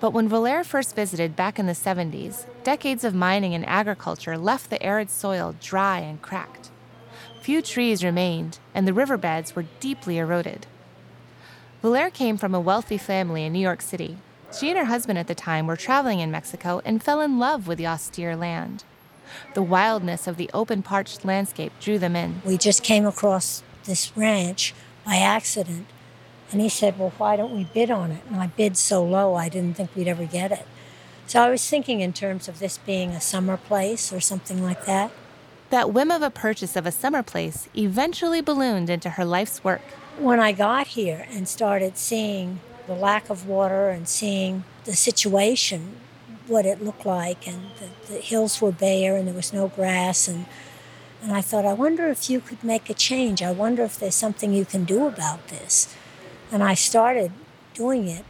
But 0.00 0.12
when 0.12 0.28
Valer 0.28 0.64
first 0.64 0.96
visited 0.96 1.36
back 1.36 1.58
in 1.58 1.66
the 1.66 1.72
70s, 1.72 2.46
decades 2.64 3.04
of 3.04 3.14
mining 3.14 3.54
and 3.54 3.66
agriculture 3.66 4.38
left 4.38 4.70
the 4.70 4.82
arid 4.82 5.10
soil 5.10 5.54
dry 5.60 5.98
and 5.98 6.20
cracked. 6.22 6.70
Few 7.42 7.62
trees 7.62 8.02
remained, 8.02 8.58
and 8.74 8.86
the 8.86 8.94
riverbeds 8.94 9.54
were 9.54 9.66
deeply 9.78 10.18
eroded. 10.18 10.66
Valaire 11.82 12.12
came 12.12 12.36
from 12.36 12.54
a 12.54 12.60
wealthy 12.60 12.98
family 12.98 13.44
in 13.44 13.52
New 13.52 13.60
York 13.60 13.80
City. 13.80 14.18
She 14.58 14.68
and 14.68 14.78
her 14.78 14.86
husband 14.86 15.18
at 15.18 15.26
the 15.26 15.34
time 15.34 15.66
were 15.66 15.76
traveling 15.76 16.20
in 16.20 16.30
Mexico 16.30 16.82
and 16.84 17.02
fell 17.02 17.20
in 17.20 17.38
love 17.38 17.66
with 17.66 17.78
the 17.78 17.86
austere 17.86 18.36
land. 18.36 18.84
The 19.54 19.62
wildness 19.62 20.26
of 20.26 20.36
the 20.36 20.50
open, 20.52 20.82
parched 20.82 21.24
landscape 21.24 21.72
drew 21.80 21.98
them 21.98 22.16
in. 22.16 22.42
We 22.44 22.58
just 22.58 22.82
came 22.82 23.06
across 23.06 23.62
this 23.84 24.14
ranch 24.16 24.74
by 25.10 25.16
accident, 25.16 25.88
and 26.52 26.60
he 26.60 26.68
said, 26.68 26.96
Well, 26.96 27.12
why 27.18 27.34
don't 27.34 27.52
we 27.52 27.64
bid 27.64 27.90
on 27.90 28.12
it? 28.12 28.22
And 28.30 28.40
I 28.40 28.46
bid 28.46 28.76
so 28.76 29.04
low, 29.04 29.34
I 29.34 29.48
didn't 29.48 29.76
think 29.76 29.90
we'd 29.96 30.06
ever 30.06 30.24
get 30.24 30.52
it. 30.52 30.64
So 31.26 31.42
I 31.42 31.50
was 31.50 31.68
thinking 31.68 32.00
in 32.00 32.12
terms 32.12 32.46
of 32.46 32.60
this 32.60 32.78
being 32.78 33.10
a 33.10 33.20
summer 33.20 33.56
place 33.56 34.12
or 34.12 34.20
something 34.20 34.62
like 34.62 34.86
that. 34.86 35.10
That 35.70 35.92
whim 35.92 36.12
of 36.12 36.22
a 36.22 36.30
purchase 36.30 36.76
of 36.76 36.86
a 36.86 36.92
summer 36.92 37.24
place 37.24 37.68
eventually 37.76 38.40
ballooned 38.40 38.88
into 38.88 39.10
her 39.10 39.24
life's 39.24 39.64
work. 39.64 39.82
When 40.16 40.38
I 40.38 40.52
got 40.52 40.88
here 40.88 41.26
and 41.30 41.48
started 41.48 41.96
seeing 41.96 42.60
the 42.86 42.94
lack 42.94 43.30
of 43.30 43.48
water 43.48 43.88
and 43.88 44.06
seeing 44.06 44.62
the 44.84 44.94
situation, 44.94 45.96
what 46.46 46.66
it 46.66 46.84
looked 46.84 47.04
like, 47.04 47.48
and 47.48 47.62
the, 47.80 48.12
the 48.12 48.20
hills 48.20 48.60
were 48.60 48.72
bare 48.72 49.16
and 49.16 49.26
there 49.26 49.34
was 49.34 49.52
no 49.52 49.68
grass, 49.68 50.28
and 50.28 50.46
and 51.22 51.32
I 51.32 51.40
thought, 51.40 51.64
I 51.64 51.72
wonder 51.74 52.08
if 52.08 52.30
you 52.30 52.40
could 52.40 52.64
make 52.64 52.88
a 52.88 52.94
change. 52.94 53.42
I 53.42 53.52
wonder 53.52 53.82
if 53.82 53.98
there's 53.98 54.14
something 54.14 54.54
you 54.54 54.64
can 54.64 54.84
do 54.84 55.06
about 55.06 55.48
this. 55.48 55.94
And 56.50 56.62
I 56.62 56.74
started 56.74 57.32
doing 57.74 58.08
it, 58.08 58.24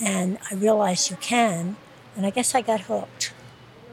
and 0.00 0.38
I 0.50 0.54
realized 0.54 1.10
you 1.10 1.16
can, 1.16 1.76
and 2.16 2.26
I 2.26 2.30
guess 2.30 2.54
I 2.54 2.60
got 2.60 2.82
hooked. 2.82 3.32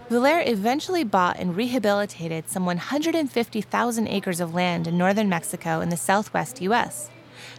Valer 0.10 0.42
eventually 0.46 1.04
bought 1.04 1.38
and 1.38 1.56
rehabilitated 1.56 2.50
some 2.50 2.66
150,000 2.66 4.08
acres 4.08 4.40
of 4.40 4.54
land 4.54 4.88
in 4.88 4.98
northern 4.98 5.28
Mexico 5.28 5.82
in 5.82 5.90
the 5.90 5.98
southwest 5.98 6.62
U.S. 6.62 7.10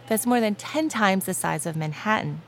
That's 0.07 0.25
more 0.25 0.39
than 0.39 0.55
10 0.55 0.89
times 0.89 1.25
the 1.25 1.33
size 1.33 1.65
of 1.65 1.75
Manhattan. 1.75 2.41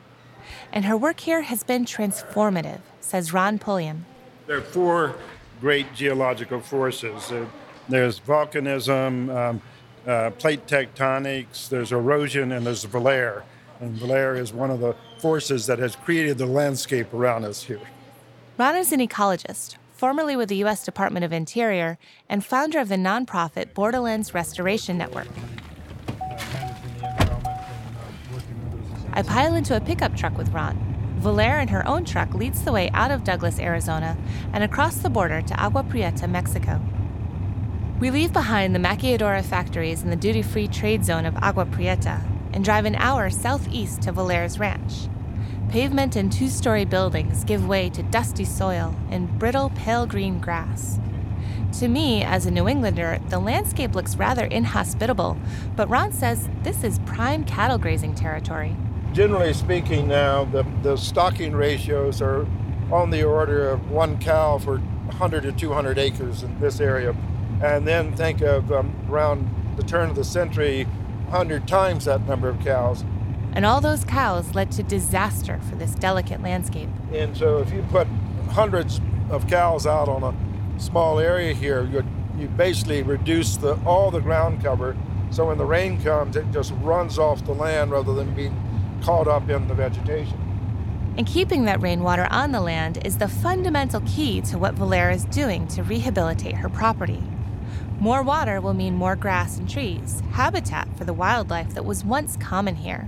And 0.71 0.85
her 0.85 0.97
work 0.97 1.19
here 1.19 1.43
has 1.43 1.63
been 1.63 1.85
transformative, 1.85 2.79
says 2.99 3.33
Ron 3.33 3.59
Pulliam. 3.59 4.05
There 4.47 4.57
are 4.57 4.61
four 4.61 5.15
great 5.59 5.93
geological 5.93 6.59
forces 6.59 7.31
uh, 7.31 7.45
there's 7.91 8.19
volcanism, 8.19 9.33
um, 9.35 9.61
uh, 10.07 10.31
plate 10.31 10.65
tectonics, 10.65 11.69
there's 11.69 11.91
erosion, 11.91 12.51
and 12.51 12.65
there's 12.65 12.83
Valer. 12.83 13.43
And 13.79 13.93
Valer 13.93 14.35
is 14.35 14.53
one 14.53 14.71
of 14.71 14.79
the 14.79 14.95
forces 15.19 15.65
that 15.67 15.79
has 15.79 15.95
created 15.95 16.37
the 16.37 16.45
landscape 16.45 17.13
around 17.13 17.45
us 17.45 17.63
here. 17.63 17.81
Ron 18.57 18.75
is 18.75 18.91
an 18.91 18.99
ecologist 18.99 19.77
formerly 20.01 20.35
with 20.35 20.49
the 20.49 20.55
U.S. 20.55 20.83
Department 20.83 21.23
of 21.23 21.31
Interior 21.31 21.99
and 22.27 22.43
founder 22.43 22.79
of 22.79 22.89
the 22.89 22.95
nonprofit 22.95 23.75
Borderlands 23.75 24.33
Restoration 24.33 24.97
Network. 24.97 25.27
I 29.13 29.21
pile 29.21 29.53
into 29.53 29.77
a 29.77 29.79
pickup 29.79 30.17
truck 30.17 30.35
with 30.39 30.49
Ron. 30.49 30.75
Valer 31.19 31.59
in 31.59 31.67
her 31.67 31.87
own 31.87 32.03
truck 32.03 32.33
leads 32.33 32.63
the 32.63 32.71
way 32.71 32.89
out 32.95 33.11
of 33.11 33.23
Douglas, 33.23 33.59
Arizona, 33.59 34.17
and 34.53 34.63
across 34.63 34.95
the 34.95 35.09
border 35.11 35.39
to 35.43 35.63
Agua 35.63 35.83
Prieta, 35.83 36.27
Mexico. 36.27 36.81
We 38.01 38.09
leave 38.09 38.33
behind 38.33 38.73
the 38.73 38.79
maquiladora 38.79 39.45
factories 39.45 40.01
in 40.01 40.09
the 40.09 40.15
duty 40.15 40.41
free 40.41 40.67
trade 40.67 41.05
zone 41.05 41.23
of 41.23 41.37
Agua 41.37 41.67
Prieta 41.67 42.19
and 42.51 42.65
drive 42.65 42.85
an 42.85 42.95
hour 42.95 43.29
southeast 43.29 44.01
to 44.01 44.11
Valer's 44.11 44.57
ranch. 44.57 45.07
Pavement 45.69 46.15
and 46.15 46.31
two 46.31 46.49
story 46.49 46.83
buildings 46.83 47.43
give 47.43 47.67
way 47.67 47.91
to 47.91 48.01
dusty 48.01 48.43
soil 48.43 48.95
and 49.11 49.37
brittle, 49.37 49.69
pale 49.75 50.07
green 50.07 50.39
grass. 50.39 50.99
To 51.73 51.87
me, 51.87 52.23
as 52.23 52.47
a 52.47 52.51
New 52.51 52.67
Englander, 52.67 53.19
the 53.29 53.37
landscape 53.37 53.93
looks 53.93 54.15
rather 54.15 54.45
inhospitable, 54.45 55.37
but 55.75 55.87
Ron 55.87 56.11
says 56.11 56.49
this 56.63 56.83
is 56.83 56.97
prime 57.05 57.43
cattle 57.43 57.77
grazing 57.77 58.15
territory. 58.15 58.75
Generally 59.13 59.53
speaking, 59.53 60.07
now 60.07 60.45
the, 60.45 60.65
the 60.81 60.97
stocking 60.97 61.55
ratios 61.55 62.19
are 62.19 62.47
on 62.91 63.11
the 63.11 63.21
order 63.21 63.69
of 63.69 63.91
one 63.91 64.17
cow 64.17 64.57
for 64.57 64.79
100 64.79 65.43
to 65.43 65.51
200 65.51 65.99
acres 65.99 66.41
in 66.41 66.59
this 66.59 66.79
area. 66.79 67.15
And 67.63 67.87
then 67.87 68.15
think 68.15 68.41
of 68.41 68.71
um, 68.71 68.95
around 69.09 69.49
the 69.77 69.83
turn 69.83 70.09
of 70.09 70.15
the 70.15 70.23
century, 70.23 70.83
100 70.83 71.67
times 71.67 72.05
that 72.05 72.27
number 72.27 72.49
of 72.49 72.59
cows 72.61 73.03
and 73.53 73.65
all 73.65 73.81
those 73.81 74.05
cows 74.05 74.55
led 74.55 74.71
to 74.71 74.83
disaster 74.83 75.59
for 75.69 75.75
this 75.75 75.93
delicate 75.95 76.41
landscape. 76.41 76.89
And 77.13 77.35
so, 77.35 77.57
if 77.57 77.71
you 77.73 77.83
put 77.89 78.07
hundreds 78.51 79.01
of 79.29 79.47
cows 79.47 79.85
out 79.85 80.07
on 80.07 80.23
a 80.23 80.79
small 80.79 81.19
area 81.19 81.53
here, 81.53 81.83
you 81.85 82.03
you 82.37 82.47
basically 82.47 83.03
reduce 83.03 83.57
the 83.57 83.75
all 83.85 84.09
the 84.09 84.21
ground 84.21 84.63
cover. 84.63 84.95
So 85.31 85.47
when 85.47 85.57
the 85.57 85.65
rain 85.65 86.01
comes, 86.01 86.35
it 86.35 86.49
just 86.51 86.73
runs 86.81 87.17
off 87.17 87.45
the 87.45 87.53
land 87.53 87.91
rather 87.91 88.13
than 88.13 88.33
being 88.33 88.55
caught 89.01 89.27
up 89.27 89.49
in 89.49 89.67
the 89.67 89.73
vegetation. 89.73 90.37
And 91.17 91.27
keeping 91.27 91.65
that 91.65 91.81
rainwater 91.81 92.27
on 92.31 92.51
the 92.51 92.61
land 92.61 93.05
is 93.05 93.17
the 93.17 93.27
fundamental 93.27 94.01
key 94.01 94.41
to 94.41 94.57
what 94.57 94.75
Valer 94.75 95.09
is 95.09 95.25
doing 95.25 95.67
to 95.69 95.83
rehabilitate 95.83 96.55
her 96.55 96.69
property. 96.69 97.21
More 98.01 98.23
water 98.23 98.59
will 98.59 98.73
mean 98.73 98.95
more 98.95 99.15
grass 99.15 99.59
and 99.59 99.69
trees, 99.69 100.23
habitat 100.31 100.87
for 100.97 101.03
the 101.03 101.13
wildlife 101.13 101.75
that 101.75 101.85
was 101.85 102.03
once 102.03 102.35
common 102.35 102.77
here. 102.77 103.07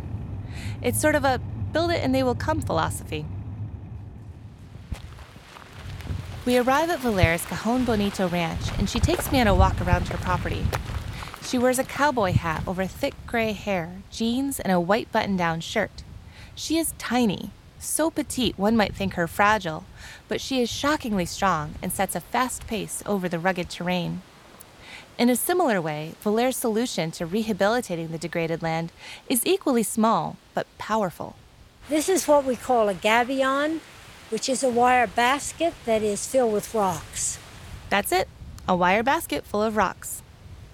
It's 0.84 1.02
sort 1.02 1.16
of 1.16 1.26
a 1.26 1.42
build 1.72 1.90
it 1.90 2.04
and 2.04 2.14
they 2.14 2.22
will 2.22 2.36
come 2.36 2.62
philosophy. 2.62 3.26
We 6.46 6.60
arrive 6.60 6.92
at 6.92 7.00
Valer's 7.00 7.44
Cajon 7.44 7.86
Bonito 7.86 8.30
ranch, 8.30 8.70
and 8.78 8.88
she 8.88 9.00
takes 9.00 9.32
me 9.32 9.42
on 9.42 9.48
a 9.48 9.56
walk 9.56 9.82
around 9.82 10.10
her 10.10 10.18
property. 10.18 10.64
She 11.42 11.58
wears 11.58 11.80
a 11.80 11.84
cowboy 11.84 12.34
hat 12.34 12.62
over 12.68 12.86
thick 12.86 13.16
gray 13.26 13.54
hair, 13.54 14.04
jeans, 14.12 14.60
and 14.60 14.72
a 14.72 14.80
white 14.80 15.12
button 15.12 15.36
down 15.36 15.62
shirt. 15.62 16.04
She 16.54 16.78
is 16.78 16.94
tiny, 17.00 17.50
so 17.80 18.12
petite 18.12 18.60
one 18.60 18.78
might 18.78 18.94
think 18.94 19.16
her 19.16 19.26
fragile, 19.26 19.86
but 20.28 20.40
she 20.40 20.62
is 20.62 20.70
shockingly 20.70 21.26
strong 21.26 21.74
and 21.82 21.92
sets 21.92 22.16
a 22.16 22.20
fast 22.20 22.68
pace 22.68 23.02
over 23.08 23.28
the 23.28 23.40
rugged 23.40 23.72
terrain. 23.72 24.22
In 25.16 25.30
a 25.30 25.36
similar 25.36 25.80
way, 25.80 26.16
Valer's 26.22 26.58
solution 26.58 27.12
to 27.12 27.28
rehabilitating 27.28 28.08
the 28.08 28.18
degraded 28.18 28.64
land 28.64 28.92
is 29.30 29.46
equally 29.46 29.84
small 29.84 30.38
but 30.56 30.66
powerful. 30.80 31.36
This 31.88 32.10
is 32.10 32.28
what 32.28 32.46
we 32.46 32.56
call 32.56 32.90
a 32.90 32.96
gabion, 32.96 33.80
which 34.30 34.50
is 34.50 34.64
a 34.64 34.70
wire 34.70 35.06
basket 35.06 35.76
that 35.86 36.02
is 36.02 36.26
filled 36.26 36.52
with 36.54 36.74
rocks. 36.74 37.38
That's 37.92 38.12
it, 38.12 38.28
a 38.68 38.76
wire 38.76 39.04
basket 39.04 39.46
full 39.46 39.62
of 39.62 39.78
rocks. 39.78 40.24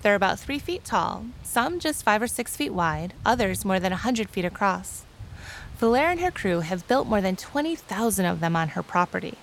They're 0.04 0.16
about 0.16 0.40
three 0.40 0.60
feet 0.60 0.86
tall, 0.86 1.26
some 1.44 1.78
just 1.78 2.04
five 2.04 2.22
or 2.22 2.28
six 2.28 2.56
feet 2.56 2.74
wide, 2.74 3.14
others 3.26 3.66
more 3.66 3.80
than 3.80 3.92
a 3.92 4.08
100 4.08 4.30
feet 4.30 4.46
across. 4.46 5.04
Valer 5.78 6.06
and 6.12 6.22
her 6.22 6.32
crew 6.32 6.62
have 6.62 6.88
built 6.88 7.08
more 7.08 7.20
than 7.20 7.36
20,000 7.36 8.26
of 8.26 8.40
them 8.40 8.56
on 8.56 8.70
her 8.70 8.84
property. 8.84 9.38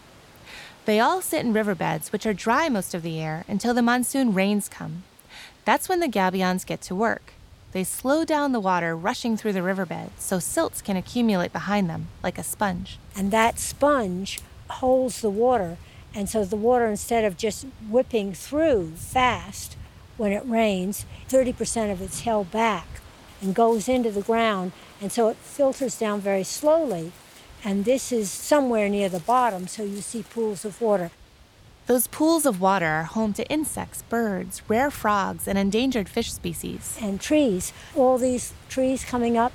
They 0.87 1.01
all 1.01 1.21
sit 1.21 1.45
in 1.45 1.53
riverbeds, 1.53 2.13
which 2.13 2.27
are 2.27 2.33
dry 2.33 2.69
most 2.69 2.95
of 2.95 3.03
the 3.03 3.11
year 3.11 3.45
until 3.49 3.75
the 3.75 3.83
monsoon 3.83 4.33
rains 4.33 4.69
come. 4.69 5.03
That's 5.65 5.89
when 5.89 5.99
the 5.99 6.07
gabions 6.07 6.65
get 6.65 6.81
to 6.83 6.95
work. 6.95 7.33
They 7.73 7.83
slow 7.83 8.25
down 8.25 8.53
the 8.53 8.61
water 8.61 8.97
rushing 8.97 9.37
through 9.37 9.55
the 9.55 9.65
riverbed 9.65 10.11
so 10.17 10.39
silts 10.39 10.81
can 10.81 10.97
accumulate 10.97 11.53
behind 11.53 11.91
them 11.91 12.07
like 12.23 12.39
a 12.39 12.45
sponge. 12.45 13.01
And 13.17 13.33
that 13.33 13.59
sponge 13.59 14.39
holds 14.71 15.23
the 15.23 15.29
water. 15.29 15.77
And 16.15 16.29
so 16.29 16.45
the 16.45 16.55
water, 16.55 16.87
instead 16.87 17.25
of 17.25 17.37
just 17.37 17.67
whipping 17.91 18.33
through 18.33 18.93
fast 18.93 19.77
when 20.17 20.31
it 20.31 20.47
rains, 20.47 21.05
30% 21.29 21.91
of 21.91 22.01
it's 22.01 22.21
held 22.21 22.53
back 22.53 22.87
and 23.43 23.57
goes 23.57 23.89
into 23.89 24.13
the 24.13 24.23
ground. 24.23 24.71
And 25.01 25.11
so 25.11 25.29
it 25.31 25.37
filters 25.39 25.99
down 25.99 26.21
very 26.21 26.45
slowly. 26.45 27.11
And 27.67 27.85
this 27.85 28.13
is 28.13 28.31
somewhere 28.31 28.89
near 28.89 29.09
the 29.09 29.19
bottom, 29.19 29.67
so 29.67 29.83
you 29.83 30.01
see 30.01 30.23
pools 30.23 30.65
of 30.65 30.81
water. 30.81 31.11
Those 31.89 32.07
pools 32.07 32.47
of 32.47 32.61
water 32.61 32.87
are 32.87 33.03
home 33.03 33.33
to 33.33 33.45
insects, 33.49 34.03
birds, 34.03 34.63
rare 34.69 34.89
frogs, 34.89 35.49
and 35.49 35.59
endangered 35.59 36.09
fish 36.09 36.33
species. 36.33 36.97
And 37.03 37.21
trees. 37.21 37.73
All 37.97 38.19
these 38.19 38.55
trees 38.69 39.05
coming 39.05 39.37
up, 39.37 39.53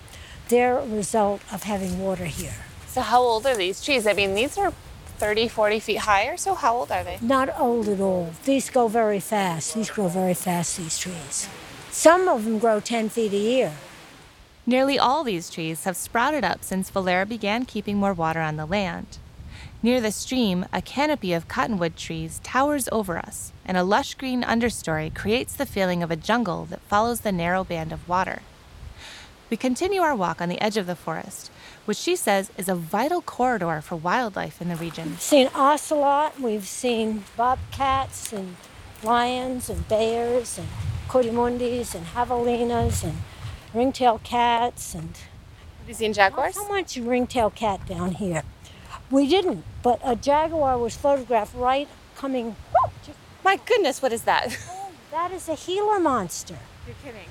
they're 0.50 0.80
a 0.80 0.86
result 0.86 1.42
of 1.54 1.64
having 1.64 2.00
water 2.00 2.26
here. 2.26 2.66
So, 2.88 3.00
how 3.00 3.22
old 3.22 3.46
are 3.46 3.56
these 3.56 3.82
trees? 3.82 4.06
I 4.06 4.12
mean, 4.12 4.36
these 4.36 4.58
are 4.58 4.74
30, 5.18 5.48
40 5.48 5.80
feet 5.80 6.00
high 6.00 6.26
or 6.26 6.36
so. 6.36 6.54
How 6.54 6.76
old 6.76 6.92
are 6.92 7.06
they? 7.06 7.18
Not 7.22 7.58
old 7.58 7.88
at 7.88 8.02
all. 8.02 8.32
These 8.44 8.72
go 8.72 8.90
very 8.90 9.22
fast. 9.22 9.74
These 9.74 9.90
grow 9.90 10.10
very 10.10 10.34
fast, 10.34 10.76
these 10.76 11.00
trees. 11.00 11.48
Some 11.92 12.28
of 12.28 12.44
them 12.44 12.60
grow 12.60 12.82
10 12.82 13.08
feet 13.08 13.32
a 13.32 13.38
year. 13.38 13.74
Nearly 14.72 14.98
all 14.98 15.26
these 15.26 15.50
trees 15.50 15.84
have 15.84 15.98
sprouted 15.98 16.46
up 16.46 16.64
since 16.64 16.90
Valer 16.90 17.26
began 17.26 17.66
keeping 17.66 17.98
more 17.98 18.14
water 18.14 18.40
on 18.40 18.56
the 18.56 18.66
land. 18.66 19.18
Near 19.84 20.00
the 20.00 20.14
stream, 20.14 20.66
a 20.72 20.82
canopy 20.82 21.34
of 21.34 21.50
cottonwood 21.50 21.98
trees 21.98 22.40
towers 22.42 22.88
over 22.90 23.18
us, 23.18 23.52
and 23.66 23.76
a 23.76 23.84
lush 23.84 24.14
green 24.14 24.44
understory 24.44 25.14
creates 25.14 25.54
the 25.54 25.66
feeling 25.66 26.02
of 26.02 26.10
a 26.10 26.16
jungle 26.16 26.64
that 26.68 26.80
follows 26.84 27.20
the 27.20 27.34
narrow 27.34 27.66
band 27.66 27.92
of 27.92 28.08
water. 28.08 28.44
We 29.50 29.58
continue 29.58 30.00
our 30.00 30.16
walk 30.16 30.40
on 30.40 30.48
the 30.48 30.62
edge 30.62 30.78
of 30.78 30.88
the 30.88 30.96
forest, 30.96 31.52
which 31.84 31.98
she 31.98 32.16
says 32.16 32.50
is 32.58 32.70
a 32.70 32.74
vital 32.74 33.22
corridor 33.22 33.82
for 33.82 33.98
wildlife 33.98 34.62
in 34.62 34.70
the 34.70 34.78
region. 34.78 35.10
We've 35.10 35.22
seen 35.22 35.50
ocelot, 35.54 36.40
we've 36.40 36.66
seen 36.66 37.26
bobcats 37.36 38.32
and 38.32 38.56
lions 39.04 39.70
and 39.70 39.86
bears 39.90 40.58
and 40.58 40.70
coatimundis 41.10 41.94
and 41.94 42.06
javelinas 42.06 43.04
and 43.04 43.18
ringtail 43.74 44.20
cats 44.24 44.94
and. 44.96 45.18
Have 45.80 45.88
you 45.88 45.94
seen 45.94 46.14
jaguars? 46.14 46.56
Not 46.56 46.66
so 46.68 46.72
much 46.72 46.98
ringtail 46.98 47.50
cat 47.52 47.86
down 47.88 48.12
here. 48.12 48.44
We 49.10 49.28
didn't, 49.28 49.64
but 49.84 50.00
a 50.04 50.16
jaguar 50.16 50.78
was 50.78 50.96
photographed 50.96 51.56
right 51.56 51.88
coming. 52.16 52.56
My 53.44 53.58
goodness, 53.66 54.02
what 54.02 54.14
is 54.14 54.22
that? 54.24 54.58
Oh, 54.70 54.92
that 55.12 55.32
is 55.32 55.50
a 55.50 55.56
Gila 55.56 56.00
monster. 56.00 56.58
You're 56.86 56.96
kidding. 57.04 57.28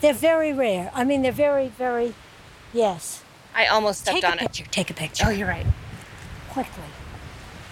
They're 0.00 0.12
very 0.12 0.52
rare. 0.52 0.90
I 0.92 1.04
mean, 1.04 1.22
they're 1.22 1.32
very, 1.32 1.68
very, 1.68 2.14
yes. 2.72 3.22
I 3.54 3.66
almost 3.66 4.00
stepped 4.00 4.16
Take 4.16 4.24
a 4.24 4.32
on 4.32 4.38
picture. 4.38 4.64
it. 4.64 4.72
Take 4.72 4.90
a 4.90 4.94
picture. 4.94 5.24
Oh, 5.26 5.30
you're 5.30 5.48
right. 5.48 5.66
Quickly. 6.50 6.82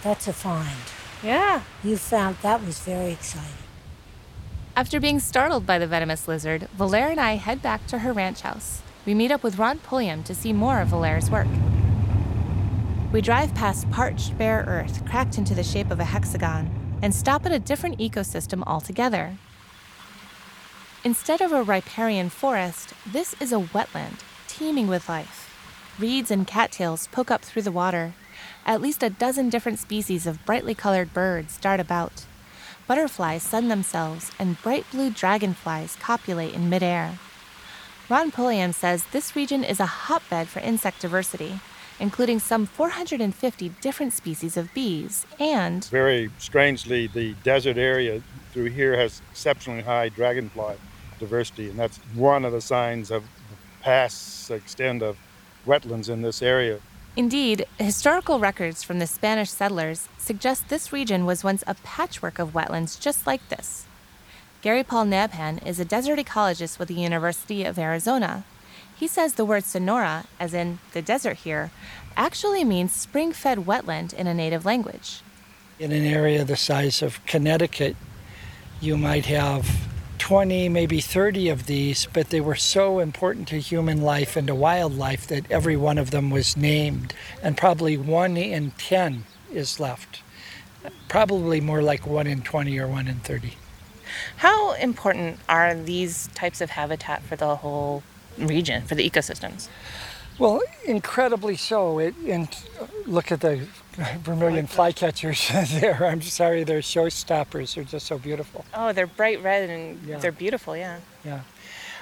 That's 0.02 0.28
a 0.28 0.32
find. 0.32 0.68
Yeah. 1.22 1.62
You 1.84 1.96
found 1.96 2.36
that 2.42 2.64
was 2.64 2.78
very 2.78 3.10
exciting. 3.12 3.52
After 4.74 4.98
being 4.98 5.20
startled 5.20 5.66
by 5.66 5.78
the 5.78 5.86
venomous 5.86 6.26
lizard, 6.26 6.66
Valer 6.78 7.10
and 7.10 7.20
I 7.20 7.34
head 7.34 7.60
back 7.60 7.86
to 7.88 7.98
her 7.98 8.14
ranch 8.14 8.40
house. 8.40 8.80
We 9.04 9.12
meet 9.12 9.30
up 9.30 9.42
with 9.42 9.58
Ron 9.58 9.80
Pulliam 9.80 10.22
to 10.22 10.34
see 10.34 10.54
more 10.54 10.80
of 10.80 10.88
Valer's 10.88 11.30
work. 11.30 11.46
We 13.12 13.20
drive 13.20 13.54
past 13.54 13.90
parched, 13.90 14.38
bare 14.38 14.64
earth 14.66 15.04
cracked 15.04 15.36
into 15.36 15.54
the 15.54 15.62
shape 15.62 15.90
of 15.90 16.00
a 16.00 16.04
hexagon 16.04 16.70
and 17.02 17.14
stop 17.14 17.44
at 17.44 17.52
a 17.52 17.58
different 17.58 17.98
ecosystem 17.98 18.62
altogether. 18.66 19.36
Instead 21.04 21.42
of 21.42 21.52
a 21.52 21.62
riparian 21.62 22.30
forest, 22.30 22.94
this 23.06 23.34
is 23.40 23.52
a 23.52 23.60
wetland 23.74 24.20
teeming 24.48 24.88
with 24.88 25.06
life. 25.06 25.54
Reeds 25.98 26.30
and 26.30 26.46
cattails 26.46 27.08
poke 27.08 27.30
up 27.30 27.42
through 27.42 27.62
the 27.62 27.70
water. 27.70 28.14
At 28.64 28.80
least 28.80 29.02
a 29.02 29.10
dozen 29.10 29.50
different 29.50 29.80
species 29.80 30.26
of 30.26 30.46
brightly 30.46 30.74
colored 30.74 31.12
birds 31.12 31.58
dart 31.58 31.78
about. 31.78 32.24
Butterflies 32.92 33.42
sun 33.42 33.68
themselves, 33.68 34.32
and 34.38 34.60
bright 34.60 34.84
blue 34.90 35.08
dragonflies 35.08 35.96
copulate 35.96 36.52
in 36.52 36.68
midair. 36.68 37.18
Ron 38.10 38.30
Pulliam 38.30 38.74
says 38.74 39.06
this 39.12 39.34
region 39.34 39.64
is 39.64 39.80
a 39.80 39.86
hotbed 39.86 40.46
for 40.46 40.60
insect 40.60 41.00
diversity, 41.00 41.60
including 41.98 42.38
some 42.38 42.66
450 42.66 43.70
different 43.80 44.12
species 44.12 44.58
of 44.58 44.74
bees 44.74 45.26
and 45.40 45.86
Very 45.86 46.30
strangely, 46.36 47.06
the 47.06 47.32
desert 47.42 47.78
area 47.78 48.20
through 48.52 48.68
here 48.68 48.94
has 48.94 49.22
exceptionally 49.30 49.80
high 49.80 50.10
dragonfly 50.10 50.74
diversity, 51.18 51.70
and 51.70 51.78
that's 51.78 51.96
one 52.14 52.44
of 52.44 52.52
the 52.52 52.60
signs 52.60 53.10
of 53.10 53.22
the 53.22 53.56
past 53.80 54.50
extent 54.50 55.02
of 55.02 55.16
wetlands 55.66 56.10
in 56.10 56.20
this 56.20 56.42
area. 56.42 56.78
Indeed, 57.14 57.66
historical 57.78 58.38
records 58.38 58.82
from 58.82 58.98
the 58.98 59.06
Spanish 59.06 59.50
settlers 59.50 60.08
suggest 60.16 60.68
this 60.68 60.94
region 60.94 61.26
was 61.26 61.44
once 61.44 61.62
a 61.66 61.74
patchwork 61.74 62.38
of 62.38 62.54
wetlands 62.54 62.98
just 62.98 63.26
like 63.26 63.46
this. 63.50 63.84
Gary 64.62 64.82
Paul 64.82 65.04
Nabhan 65.04 65.64
is 65.66 65.78
a 65.78 65.84
desert 65.84 66.18
ecologist 66.18 66.78
with 66.78 66.88
the 66.88 66.94
University 66.94 67.64
of 67.64 67.78
Arizona. 67.78 68.44
He 68.96 69.06
says 69.06 69.34
the 69.34 69.44
word 69.44 69.64
Sonora, 69.64 70.24
as 70.40 70.54
in 70.54 70.78
the 70.94 71.02
desert 71.02 71.38
here, 71.38 71.70
actually 72.16 72.64
means 72.64 72.92
spring 72.92 73.32
fed 73.32 73.58
wetland 73.66 74.14
in 74.14 74.26
a 74.26 74.32
native 74.32 74.64
language. 74.64 75.20
In 75.78 75.92
an 75.92 76.04
area 76.04 76.44
the 76.44 76.56
size 76.56 77.02
of 77.02 77.24
Connecticut, 77.26 77.96
you 78.80 78.96
might 78.96 79.26
have 79.26 79.91
20, 80.22 80.68
maybe 80.68 81.00
30 81.00 81.48
of 81.48 81.66
these, 81.66 82.06
but 82.12 82.30
they 82.30 82.40
were 82.40 82.54
so 82.54 83.00
important 83.00 83.48
to 83.48 83.58
human 83.58 84.00
life 84.00 84.36
and 84.36 84.46
to 84.46 84.54
wildlife 84.54 85.26
that 85.26 85.50
every 85.50 85.76
one 85.76 85.98
of 85.98 86.12
them 86.12 86.30
was 86.30 86.56
named, 86.56 87.12
and 87.42 87.56
probably 87.56 87.96
one 87.96 88.36
in 88.36 88.70
10 88.78 89.24
is 89.52 89.80
left. 89.80 90.22
Probably 91.08 91.60
more 91.60 91.82
like 91.82 92.06
one 92.06 92.28
in 92.28 92.40
20 92.40 92.78
or 92.78 92.86
one 92.86 93.08
in 93.08 93.16
30. 93.16 93.54
How 94.36 94.74
important 94.74 95.40
are 95.48 95.74
these 95.74 96.28
types 96.34 96.60
of 96.60 96.70
habitat 96.70 97.22
for 97.24 97.34
the 97.34 97.56
whole 97.56 98.04
region, 98.38 98.84
for 98.84 98.94
the 98.94 99.10
ecosystems? 99.10 99.66
Well, 100.38 100.62
incredibly 100.84 101.56
so. 101.56 101.98
It, 101.98 102.14
and 102.28 102.48
look 103.06 103.32
at 103.32 103.40
the 103.40 103.66
vermilion 104.22 104.66
flycatchers 104.66 105.80
there. 105.80 106.04
I'm 106.06 106.22
sorry, 106.22 106.64
they're 106.64 106.80
showstoppers. 106.80 107.74
They're 107.74 107.84
just 107.84 108.06
so 108.06 108.18
beautiful. 108.18 108.64
Oh, 108.74 108.92
they're 108.92 109.06
bright 109.06 109.42
red 109.42 109.68
and 109.68 110.00
Yeah. 110.06 110.18
they're 110.18 110.32
beautiful, 110.32 110.76
yeah. 110.76 110.98
Yeah. 111.24 111.40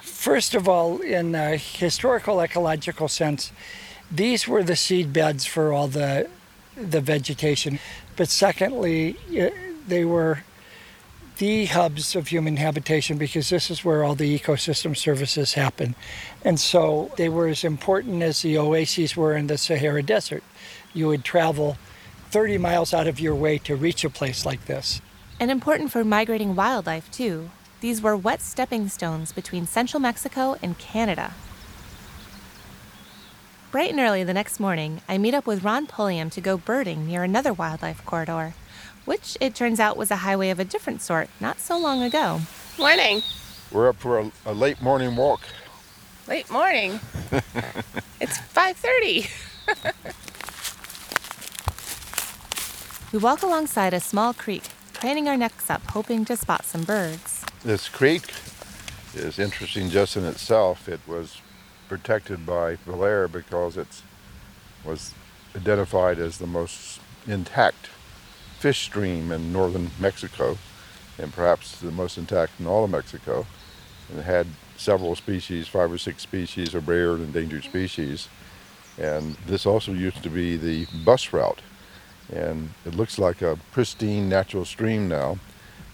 First 0.03 0.55
of 0.55 0.69
all, 0.69 0.99
in 1.01 1.35
a 1.35 1.57
historical 1.57 2.41
ecological 2.41 3.09
sense, 3.09 3.53
these 4.11 4.47
were 4.47 4.63
the 4.63 4.77
seed 4.77 5.13
beds 5.13 5.47
for 5.47 5.73
all 5.73 5.89
the 5.89 6.29
the 6.77 7.01
vegetation. 7.01 7.79
But 8.17 8.29
secondly, 8.29 9.17
eh, 9.35 9.51
they 9.87 10.05
were 10.05 10.45
the 11.39 11.67
hubs 11.67 12.15
of 12.15 12.29
human 12.29 12.57
habitation 12.59 13.17
because 13.19 13.49
this 13.49 13.71
is 13.71 13.85
where 13.85 14.05
all 14.05 14.15
the 14.15 14.39
ecosystem 14.39 14.97
services 14.97 15.55
happen. 15.55 15.95
And 16.45 16.61
so 16.61 17.11
they 17.17 17.29
were 17.29 17.49
as 17.49 17.65
important 17.65 18.23
as 18.23 18.43
the 18.43 18.59
oases 18.59 19.17
were 19.17 19.35
in 19.35 19.47
the 19.47 19.57
Sahara 19.59 20.03
Desert. 20.03 20.43
You 20.93 21.09
would 21.09 21.25
travel 21.25 21.77
30 22.31 22.59
miles 22.59 22.93
out 22.93 23.07
of 23.07 23.21
your 23.21 23.35
way 23.35 23.59
to 23.59 23.77
reach 23.77 24.05
a 24.05 24.11
place 24.11 24.45
like 24.45 24.67
this. 24.67 25.01
And 25.39 25.51
important 25.51 25.91
for 25.91 26.05
migrating 26.05 26.55
wildlife, 26.55 27.11
too. 27.11 27.51
These 27.81 28.03
were 28.03 28.17
wet 28.17 28.43
stepping 28.43 28.89
stones 28.89 29.33
between 29.33 29.67
central 29.67 30.01
Mexico 30.01 30.57
and 30.63 30.79
Canada. 30.79 31.33
Bright 33.71 33.91
and 33.91 34.01
early 34.01 34.25
the 34.25 34.35
next 34.35 34.59
morning, 34.59 35.01
I 35.09 35.17
meet 35.17 35.33
up 35.33 35.47
with 35.47 35.63
Ron 35.63 35.87
Pulliam 35.87 36.29
to 36.31 36.41
go 36.41 36.57
birding 36.57 37.07
near 37.07 37.23
another 37.23 37.53
wildlife 37.53 38.05
corridor, 38.05 38.55
which 39.05 39.37
it 39.41 39.55
turns 39.55 39.79
out 39.79 39.97
was 39.97 40.11
a 40.11 40.17
highway 40.17 40.51
of 40.51 40.59
a 40.59 40.65
different 40.65 41.01
sort 41.01 41.31
not 41.39 41.61
so 41.61 41.79
long 41.79 42.03
ago. 42.03 42.41
Morning. 42.79 43.23
We're 43.71 43.89
up 43.89 43.97
for 43.97 44.19
a, 44.19 44.33
a 44.45 44.53
late 44.53 44.83
morning 44.83 45.15
walk. 45.15 45.43
Late 46.27 46.51
morning. 46.51 46.99
it's 48.21 48.39
5:30. 48.39 49.31
We 53.13 53.19
walk 53.19 53.43
alongside 53.43 53.93
a 53.93 53.99
small 53.99 54.33
creek, 54.33 54.63
craning 54.95 55.27
our 55.27 55.37
necks 55.37 55.69
up, 55.69 55.83
hoping 55.83 56.25
to 56.27 56.37
spot 56.37 56.65
some 56.65 56.85
birds. 56.85 57.45
This 57.65 57.89
creek 57.89 58.33
is 59.17 59.37
interesting 59.37 59.91
just 59.91 60.17
in 60.17 60.25
itself. 60.25 60.89
It 60.89 61.01
was 61.09 61.41
protected 61.89 62.47
by 62.47 62.77
Valer 62.77 63.27
because 63.27 63.77
it 63.77 64.03
was 64.85 65.13
identified 65.57 66.21
as 66.21 66.39
the 66.39 66.47
most 66.47 67.01
intact 67.27 67.89
fish 68.61 68.83
stream 68.83 69.33
in 69.33 69.53
northern 69.53 69.91
Mexico 69.99 70.57
and 71.19 71.33
perhaps 71.33 71.81
the 71.81 71.91
most 71.91 72.17
intact 72.17 72.61
in 72.61 72.69
all 72.69 72.85
of 72.85 72.91
Mexico. 72.91 73.45
And 74.09 74.21
it 74.21 74.25
had 74.25 74.47
several 74.77 75.17
species, 75.17 75.67
five 75.67 75.91
or 75.91 75.99
six 75.99 76.23
species 76.23 76.77
of 76.77 76.87
rare 76.87 77.15
and 77.15 77.25
endangered 77.25 77.65
species. 77.65 78.29
And 78.97 79.35
this 79.47 79.67
also 79.67 79.93
used 79.93 80.23
to 80.23 80.31
be 80.31 80.57
the 80.57 80.87
bus 81.05 81.33
route 81.33 81.61
and 82.33 82.71
it 82.85 82.95
looks 82.95 83.19
like 83.19 83.43
a 83.43 83.59
pristine 83.73 84.29
natural 84.29 84.65
stream 84.65 85.09
now. 85.09 85.39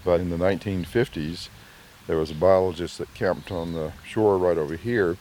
But 0.04 0.20
in 0.20 0.30
the 0.30 0.36
1950s, 0.36 1.48
there 2.06 2.18
was 2.18 2.30
a 2.30 2.34
biologist 2.34 2.98
that 2.98 3.12
camped 3.14 3.50
on 3.50 3.72
the 3.72 3.92
shore 4.06 4.38
right 4.38 4.58
over 4.58 4.76
here, 4.76 5.16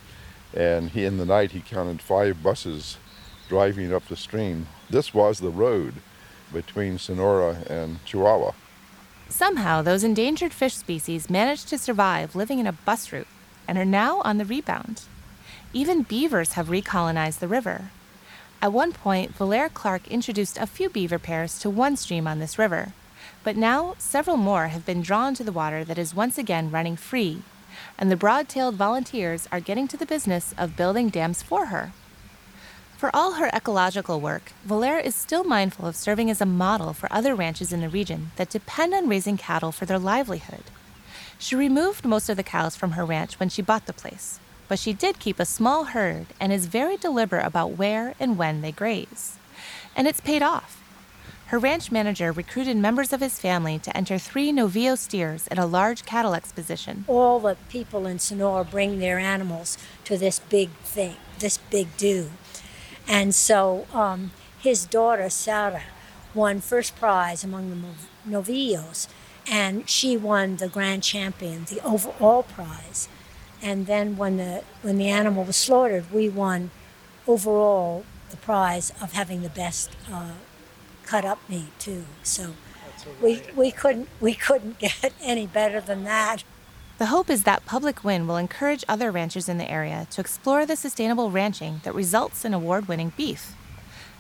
and 0.54 0.92
he 0.92 1.06
in 1.06 1.18
the 1.18 1.26
night 1.26 1.52
he 1.52 1.62
counted 1.62 2.02
five 2.02 2.44
buses 2.44 2.98
driving 3.50 3.94
up 3.94 4.08
the 4.08 4.16
stream. 4.16 4.68
This 4.90 5.14
was 5.14 5.40
the 5.40 5.50
road 5.50 5.96
between 6.54 7.00
Sonora 7.00 7.64
and 7.68 8.04
Chihuahua. 8.06 8.52
Somehow, 9.30 9.82
those 9.82 10.04
endangered 10.04 10.54
fish 10.54 10.76
species 10.76 11.30
managed 11.30 11.68
to 11.70 11.78
survive 11.78 12.36
living 12.36 12.60
in 12.60 12.68
a 12.68 12.72
bus 12.72 13.12
route 13.12 13.28
and 13.68 13.78
are 13.78 13.86
now 13.86 14.22
on 14.22 14.38
the 14.38 14.46
rebound. 14.46 15.04
Even 15.74 16.04
beavers 16.04 16.54
have 16.54 16.68
recolonized 16.68 17.40
the 17.40 17.48
river. 17.48 17.90
At 18.66 18.74
one 18.74 18.94
point, 18.94 19.36
Valer 19.36 19.70
Clark 19.70 20.08
introduced 20.08 20.58
a 20.58 20.66
few 20.66 20.90
beaver 20.90 21.20
pairs 21.20 21.60
to 21.60 21.70
one 21.70 21.96
stream 21.96 22.26
on 22.26 22.40
this 22.40 22.58
river, 22.58 22.94
but 23.44 23.56
now 23.56 23.94
several 24.00 24.38
more 24.38 24.70
have 24.70 24.88
been 24.88 25.04
drawn 25.04 25.36
to 25.36 25.44
the 25.44 25.52
water 25.52 25.84
that 25.84 26.00
is 26.00 26.16
once 26.16 26.40
again 26.40 26.72
running 26.72 26.96
free, 26.96 27.44
and 27.96 28.10
the 28.10 28.16
broad 28.16 28.50
tailed 28.50 28.74
volunteers 28.74 29.48
are 29.52 29.60
getting 29.60 29.88
to 29.90 29.98
the 29.98 30.06
business 30.08 30.56
of 30.58 30.76
building 30.76 31.10
dams 31.10 31.44
for 31.44 31.68
her. 31.68 31.94
For 32.98 33.16
all 33.16 33.34
her 33.34 33.52
ecological 33.54 34.20
work, 34.20 34.52
Valer 34.64 34.98
is 34.98 35.14
still 35.14 35.44
mindful 35.44 35.86
of 35.86 35.96
serving 35.96 36.32
as 36.32 36.42
a 36.42 36.46
model 36.48 36.92
for 36.92 37.08
other 37.14 37.36
ranches 37.36 37.72
in 37.72 37.82
the 37.82 37.88
region 37.88 38.32
that 38.38 38.50
depend 38.50 38.96
on 38.96 39.08
raising 39.08 39.38
cattle 39.38 39.72
for 39.72 39.86
their 39.86 40.00
livelihood. 40.00 40.64
She 41.38 41.56
removed 41.56 42.04
most 42.04 42.30
of 42.30 42.38
the 42.38 42.42
cows 42.42 42.76
from 42.76 42.94
her 42.94 43.06
ranch 43.06 43.40
when 43.40 43.50
she 43.50 43.62
bought 43.62 43.86
the 43.86 43.94
place, 43.94 44.40
but 44.68 44.80
she 44.80 44.94
did 44.94 45.20
keep 45.20 45.40
a 45.40 45.46
small 45.46 45.86
herd 45.86 46.28
and 46.40 46.52
is 46.52 46.66
very 46.66 46.98
deliberate 46.98 47.46
about 47.46 47.78
where 47.78 48.16
and 48.20 48.38
when 48.38 48.62
they 48.62 48.72
graze. 48.72 49.38
And 49.96 50.08
it's 50.08 50.22
paid 50.22 50.42
off. 50.42 50.82
Her 51.48 51.60
ranch 51.60 51.92
manager 51.92 52.32
recruited 52.32 52.76
members 52.76 53.14
of 53.14 53.22
his 53.22 53.40
family 53.40 53.78
to 53.80 53.96
enter 53.96 54.18
three 54.18 54.52
Novillo 54.52 54.98
steers 54.98 55.48
at 55.52 55.60
a 55.60 55.66
large 55.66 56.04
cattle 56.04 56.34
exposition. 56.34 57.06
All 57.08 57.40
the 57.40 57.56
people 57.70 58.08
in 58.08 58.18
Sonora 58.18 58.66
bring 58.66 58.98
their 58.98 59.20
animals 59.20 59.78
to 60.06 60.18
this 60.18 60.40
big 60.40 60.72
thing, 60.84 61.18
this 61.38 61.58
big 61.58 61.96
do. 61.98 62.32
And 63.08 63.36
so 63.36 63.86
um, 63.94 64.32
his 64.60 64.86
daughter, 64.86 65.30
Sarah, 65.30 65.84
won 66.34 66.62
first 66.62 66.96
prize 66.96 67.44
among 67.44 67.70
the 67.70 67.78
Novillos, 68.28 69.08
and 69.48 69.88
she 69.88 70.18
won 70.18 70.58
the 70.58 70.68
grand 70.68 71.04
champion, 71.04 71.66
the 71.66 71.80
overall 71.86 72.42
prize. 72.42 73.08
And 73.66 73.88
then 73.88 74.16
when 74.16 74.38
the 74.38 74.64
when 74.84 74.98
the 74.98 75.10
animal 75.10 75.44
was 75.44 75.56
slaughtered, 75.56 76.12
we 76.12 76.30
won 76.30 76.70
overall 77.28 78.06
the 78.30 78.38
prize 78.38 78.94
of 79.02 79.14
having 79.14 79.42
the 79.42 79.50
best 79.50 79.90
uh, 80.12 80.34
cut 81.04 81.26
up 81.26 81.40
meat 81.50 81.72
too. 81.80 82.06
So 82.22 82.54
we 83.20 83.42
we 83.56 83.72
couldn't 83.72 84.08
we 84.22 84.36
couldn't 84.36 84.78
get 84.88 85.14
any 85.20 85.48
better 85.48 85.82
than 85.82 86.04
that. 86.04 86.44
The 87.00 87.08
hope 87.08 87.30
is 87.30 87.44
that 87.44 87.66
public 87.66 88.04
win 88.04 88.28
will 88.28 88.38
encourage 88.38 88.86
other 88.88 89.12
ranchers 89.12 89.50
in 89.50 89.58
the 89.58 89.70
area 89.70 90.08
to 90.12 90.22
explore 90.22 90.68
the 90.68 90.76
sustainable 90.76 91.32
ranching 91.32 91.82
that 91.84 91.96
results 91.96 92.46
in 92.46 92.54
award 92.54 92.88
winning 92.88 93.14
beef. 93.18 93.54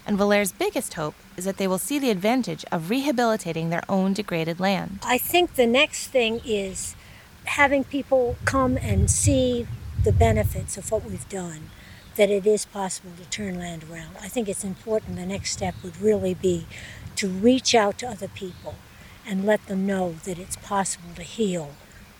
And 0.07 0.17
Valer's 0.17 0.51
biggest 0.51 0.95
hope 0.95 1.15
is 1.37 1.45
that 1.45 1.57
they 1.57 1.67
will 1.67 1.77
see 1.77 1.99
the 1.99 2.09
advantage 2.09 2.65
of 2.71 2.89
rehabilitating 2.89 3.69
their 3.69 3.83
own 3.87 4.13
degraded 4.13 4.59
land. 4.59 4.99
I 5.03 5.17
think 5.19 5.53
the 5.53 5.67
next 5.67 6.07
thing 6.07 6.41
is 6.43 6.95
having 7.45 7.83
people 7.83 8.37
come 8.45 8.77
and 8.77 9.09
see 9.09 9.67
the 10.03 10.11
benefits 10.11 10.77
of 10.77 10.91
what 10.91 11.03
we've 11.05 11.27
done, 11.29 11.69
that 12.15 12.29
it 12.29 12.45
is 12.45 12.65
possible 12.65 13.11
to 13.17 13.29
turn 13.29 13.59
land 13.59 13.85
around. 13.89 14.15
I 14.21 14.27
think 14.27 14.47
it's 14.47 14.63
important. 14.63 15.17
The 15.17 15.25
next 15.25 15.51
step 15.51 15.75
would 15.83 15.99
really 15.99 16.33
be 16.33 16.67
to 17.15 17.27
reach 17.27 17.73
out 17.73 17.97
to 17.99 18.07
other 18.07 18.27
people 18.27 18.75
and 19.25 19.45
let 19.45 19.65
them 19.67 19.85
know 19.85 20.15
that 20.25 20.37
it's 20.37 20.55
possible 20.57 21.09
to 21.15 21.23
heal 21.23 21.71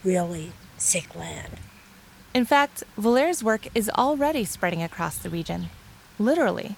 really 0.04 0.52
sick 0.78 1.16
land. 1.16 1.60
In 2.34 2.46
fact, 2.46 2.84
Valer's 2.98 3.44
work 3.44 3.68
is 3.74 3.90
already 3.92 4.44
spreading 4.44 4.84
across 4.84 5.18
the 5.18 5.30
region. 5.30 5.70
Literally. 6.20 6.76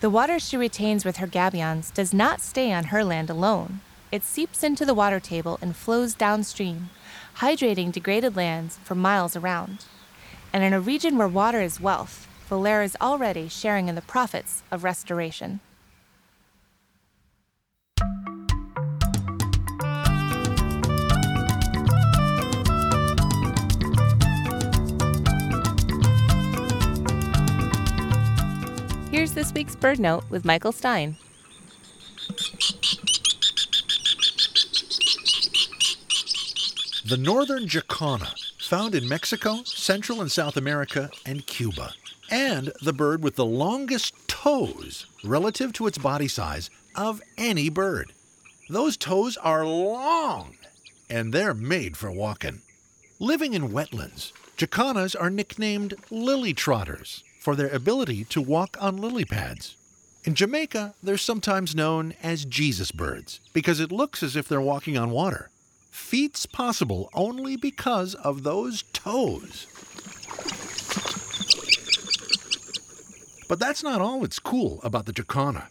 The 0.00 0.10
water 0.10 0.38
she 0.38 0.56
retains 0.56 1.04
with 1.04 1.16
her 1.16 1.26
gabions 1.26 1.92
does 1.92 2.14
not 2.14 2.40
stay 2.40 2.72
on 2.72 2.84
her 2.84 3.04
land 3.04 3.28
alone. 3.28 3.80
It 4.10 4.22
seeps 4.22 4.64
into 4.64 4.86
the 4.86 4.94
water 4.94 5.20
table 5.20 5.58
and 5.60 5.76
flows 5.76 6.14
downstream, 6.14 6.88
hydrating 7.38 7.92
degraded 7.92 8.36
lands 8.36 8.78
for 8.82 8.94
miles 8.94 9.36
around. 9.36 9.84
And 10.50 10.64
in 10.64 10.72
a 10.72 10.80
region 10.80 11.18
where 11.18 11.28
water 11.28 11.60
is 11.60 11.78
wealth, 11.78 12.26
Valer 12.48 12.80
is 12.80 12.96
already 13.02 13.48
sharing 13.48 13.86
in 13.86 13.96
the 13.96 14.00
profits 14.00 14.62
of 14.70 14.82
restoration. 14.82 15.60
Here's 29.10 29.34
this 29.34 29.52
week's 29.52 29.76
BirdNote 29.76 30.30
with 30.30 30.46
Michael 30.46 30.72
Stein. 30.72 31.16
The 37.08 37.16
northern 37.16 37.66
jacana, 37.66 38.34
found 38.60 38.94
in 38.94 39.08
Mexico, 39.08 39.62
Central 39.64 40.20
and 40.20 40.30
South 40.30 40.58
America, 40.58 41.10
and 41.24 41.46
Cuba. 41.46 41.94
And 42.30 42.70
the 42.82 42.92
bird 42.92 43.22
with 43.22 43.34
the 43.34 43.46
longest 43.46 44.12
toes 44.28 45.06
relative 45.24 45.72
to 45.72 45.86
its 45.86 45.96
body 45.96 46.28
size 46.28 46.68
of 46.94 47.22
any 47.38 47.70
bird. 47.70 48.12
Those 48.68 48.98
toes 48.98 49.38
are 49.38 49.64
long, 49.64 50.58
and 51.08 51.32
they're 51.32 51.54
made 51.54 51.96
for 51.96 52.12
walking. 52.12 52.60
Living 53.18 53.54
in 53.54 53.70
wetlands, 53.70 54.32
jacanas 54.58 55.16
are 55.18 55.30
nicknamed 55.30 55.94
lily 56.10 56.52
trotters 56.52 57.24
for 57.40 57.56
their 57.56 57.70
ability 57.70 58.24
to 58.24 58.42
walk 58.42 58.76
on 58.82 58.98
lily 58.98 59.24
pads. 59.24 59.76
In 60.24 60.34
Jamaica, 60.34 60.92
they're 61.02 61.16
sometimes 61.16 61.74
known 61.74 62.12
as 62.22 62.44
Jesus 62.44 62.92
birds 62.92 63.40
because 63.54 63.80
it 63.80 63.90
looks 63.90 64.22
as 64.22 64.36
if 64.36 64.46
they're 64.46 64.60
walking 64.60 64.98
on 64.98 65.08
water 65.08 65.48
feats 65.98 66.46
possible 66.46 67.10
only 67.12 67.56
because 67.56 68.14
of 68.14 68.42
those 68.42 68.84
toes. 68.94 69.66
But 73.48 73.58
that's 73.58 73.82
not 73.82 74.00
all 74.00 74.20
that's 74.20 74.38
cool 74.38 74.80
about 74.82 75.06
the 75.06 75.12
jacana. 75.12 75.68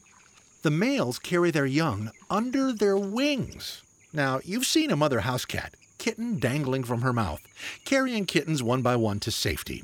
The 0.61 0.69
males 0.69 1.17
carry 1.17 1.49
their 1.49 1.65
young 1.65 2.11
under 2.29 2.73
their 2.73 2.97
wings. 2.97 3.81
Now, 4.13 4.39
you've 4.43 4.65
seen 4.65 4.91
a 4.91 4.95
mother 4.95 5.21
house 5.21 5.45
cat, 5.45 5.75
kitten 5.97 6.39
dangling 6.39 6.83
from 6.83 7.01
her 7.01 7.13
mouth, 7.13 7.41
carrying 7.85 8.25
kittens 8.25 8.61
one 8.61 8.81
by 8.81 8.95
one 8.95 9.19
to 9.21 9.31
safety. 9.31 9.83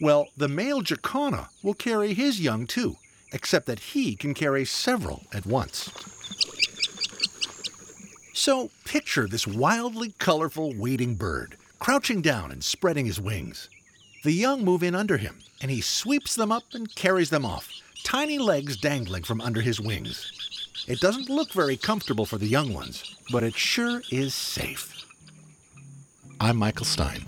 Well, 0.00 0.28
the 0.36 0.48
male 0.48 0.82
jacana 0.82 1.48
will 1.62 1.74
carry 1.74 2.14
his 2.14 2.40
young 2.40 2.66
too, 2.66 2.96
except 3.32 3.66
that 3.66 3.78
he 3.78 4.16
can 4.16 4.34
carry 4.34 4.64
several 4.64 5.22
at 5.32 5.46
once. 5.46 5.90
So 8.36 8.70
picture 8.84 9.28
this 9.28 9.46
wildly 9.46 10.12
colorful 10.18 10.74
wading 10.74 11.14
bird, 11.14 11.56
crouching 11.78 12.20
down 12.20 12.50
and 12.50 12.64
spreading 12.64 13.06
his 13.06 13.20
wings. 13.20 13.70
The 14.24 14.32
young 14.32 14.64
move 14.64 14.82
in 14.82 14.96
under 14.96 15.16
him, 15.16 15.38
and 15.62 15.70
he 15.70 15.80
sweeps 15.80 16.34
them 16.34 16.50
up 16.50 16.64
and 16.72 16.92
carries 16.96 17.30
them 17.30 17.46
off, 17.46 17.70
tiny 18.02 18.38
legs 18.38 18.76
dangling 18.76 19.22
from 19.22 19.40
under 19.40 19.60
his 19.60 19.80
wings. 19.80 20.32
It 20.88 20.98
doesn't 20.98 21.30
look 21.30 21.52
very 21.52 21.76
comfortable 21.76 22.26
for 22.26 22.36
the 22.36 22.48
young 22.48 22.74
ones, 22.74 23.16
but 23.30 23.44
it 23.44 23.54
sure 23.54 24.02
is 24.10 24.34
safe. 24.34 25.06
I'm 26.40 26.56
Michael 26.56 26.86
Stein. 26.86 27.24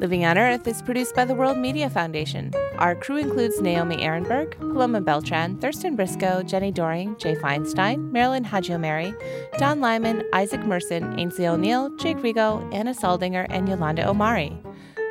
Living 0.00 0.24
on 0.24 0.38
Earth 0.38 0.66
is 0.66 0.80
produced 0.80 1.14
by 1.14 1.26
the 1.26 1.34
World 1.34 1.58
Media 1.58 1.90
Foundation. 1.90 2.50
Our 2.78 2.94
crew 2.94 3.18
includes 3.18 3.60
Naomi 3.60 3.98
Arenberg, 3.98 4.58
Paloma 4.58 5.02
Beltran, 5.02 5.58
Thurston 5.58 5.94
Briscoe, 5.94 6.42
Jenni 6.42 6.72
Doering, 6.72 7.18
Jay 7.18 7.34
Feinstein, 7.34 8.10
Marilyn 8.10 8.42
Hagiomeri, 8.42 9.14
Don 9.58 9.82
Lyman, 9.82 10.24
Isaac 10.32 10.64
Merson, 10.64 11.02
Aynsley 11.18 11.46
O'Neill, 11.46 11.94
Jake 11.98 12.16
Rego, 12.16 12.66
Anna 12.74 12.94
Saldinger, 12.94 13.46
and 13.50 13.68
Yolanda 13.68 14.08
Omari. 14.08 14.58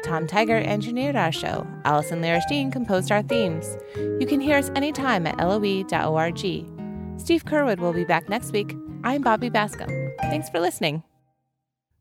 Tom 0.03 0.25
Tiger 0.25 0.57
engineered 0.57 1.15
our 1.15 1.31
show. 1.31 1.67
Alison 1.85 2.19
Lirish 2.23 2.47
Dean 2.49 2.71
composed 2.71 3.11
our 3.11 3.21
themes. 3.21 3.77
You 3.95 4.25
can 4.25 4.41
hear 4.41 4.57
us 4.57 4.71
anytime 4.75 5.27
at 5.27 5.37
loe.org. 5.37 6.39
Steve 7.19 7.45
Curwood 7.45 7.77
will 7.77 7.93
be 7.93 8.05
back 8.05 8.27
next 8.27 8.53
week. 8.53 8.75
I'm 9.03 9.21
Bobby 9.21 9.51
Bascomb. 9.51 10.15
Thanks 10.21 10.49
for 10.49 10.59
listening. 10.59 11.03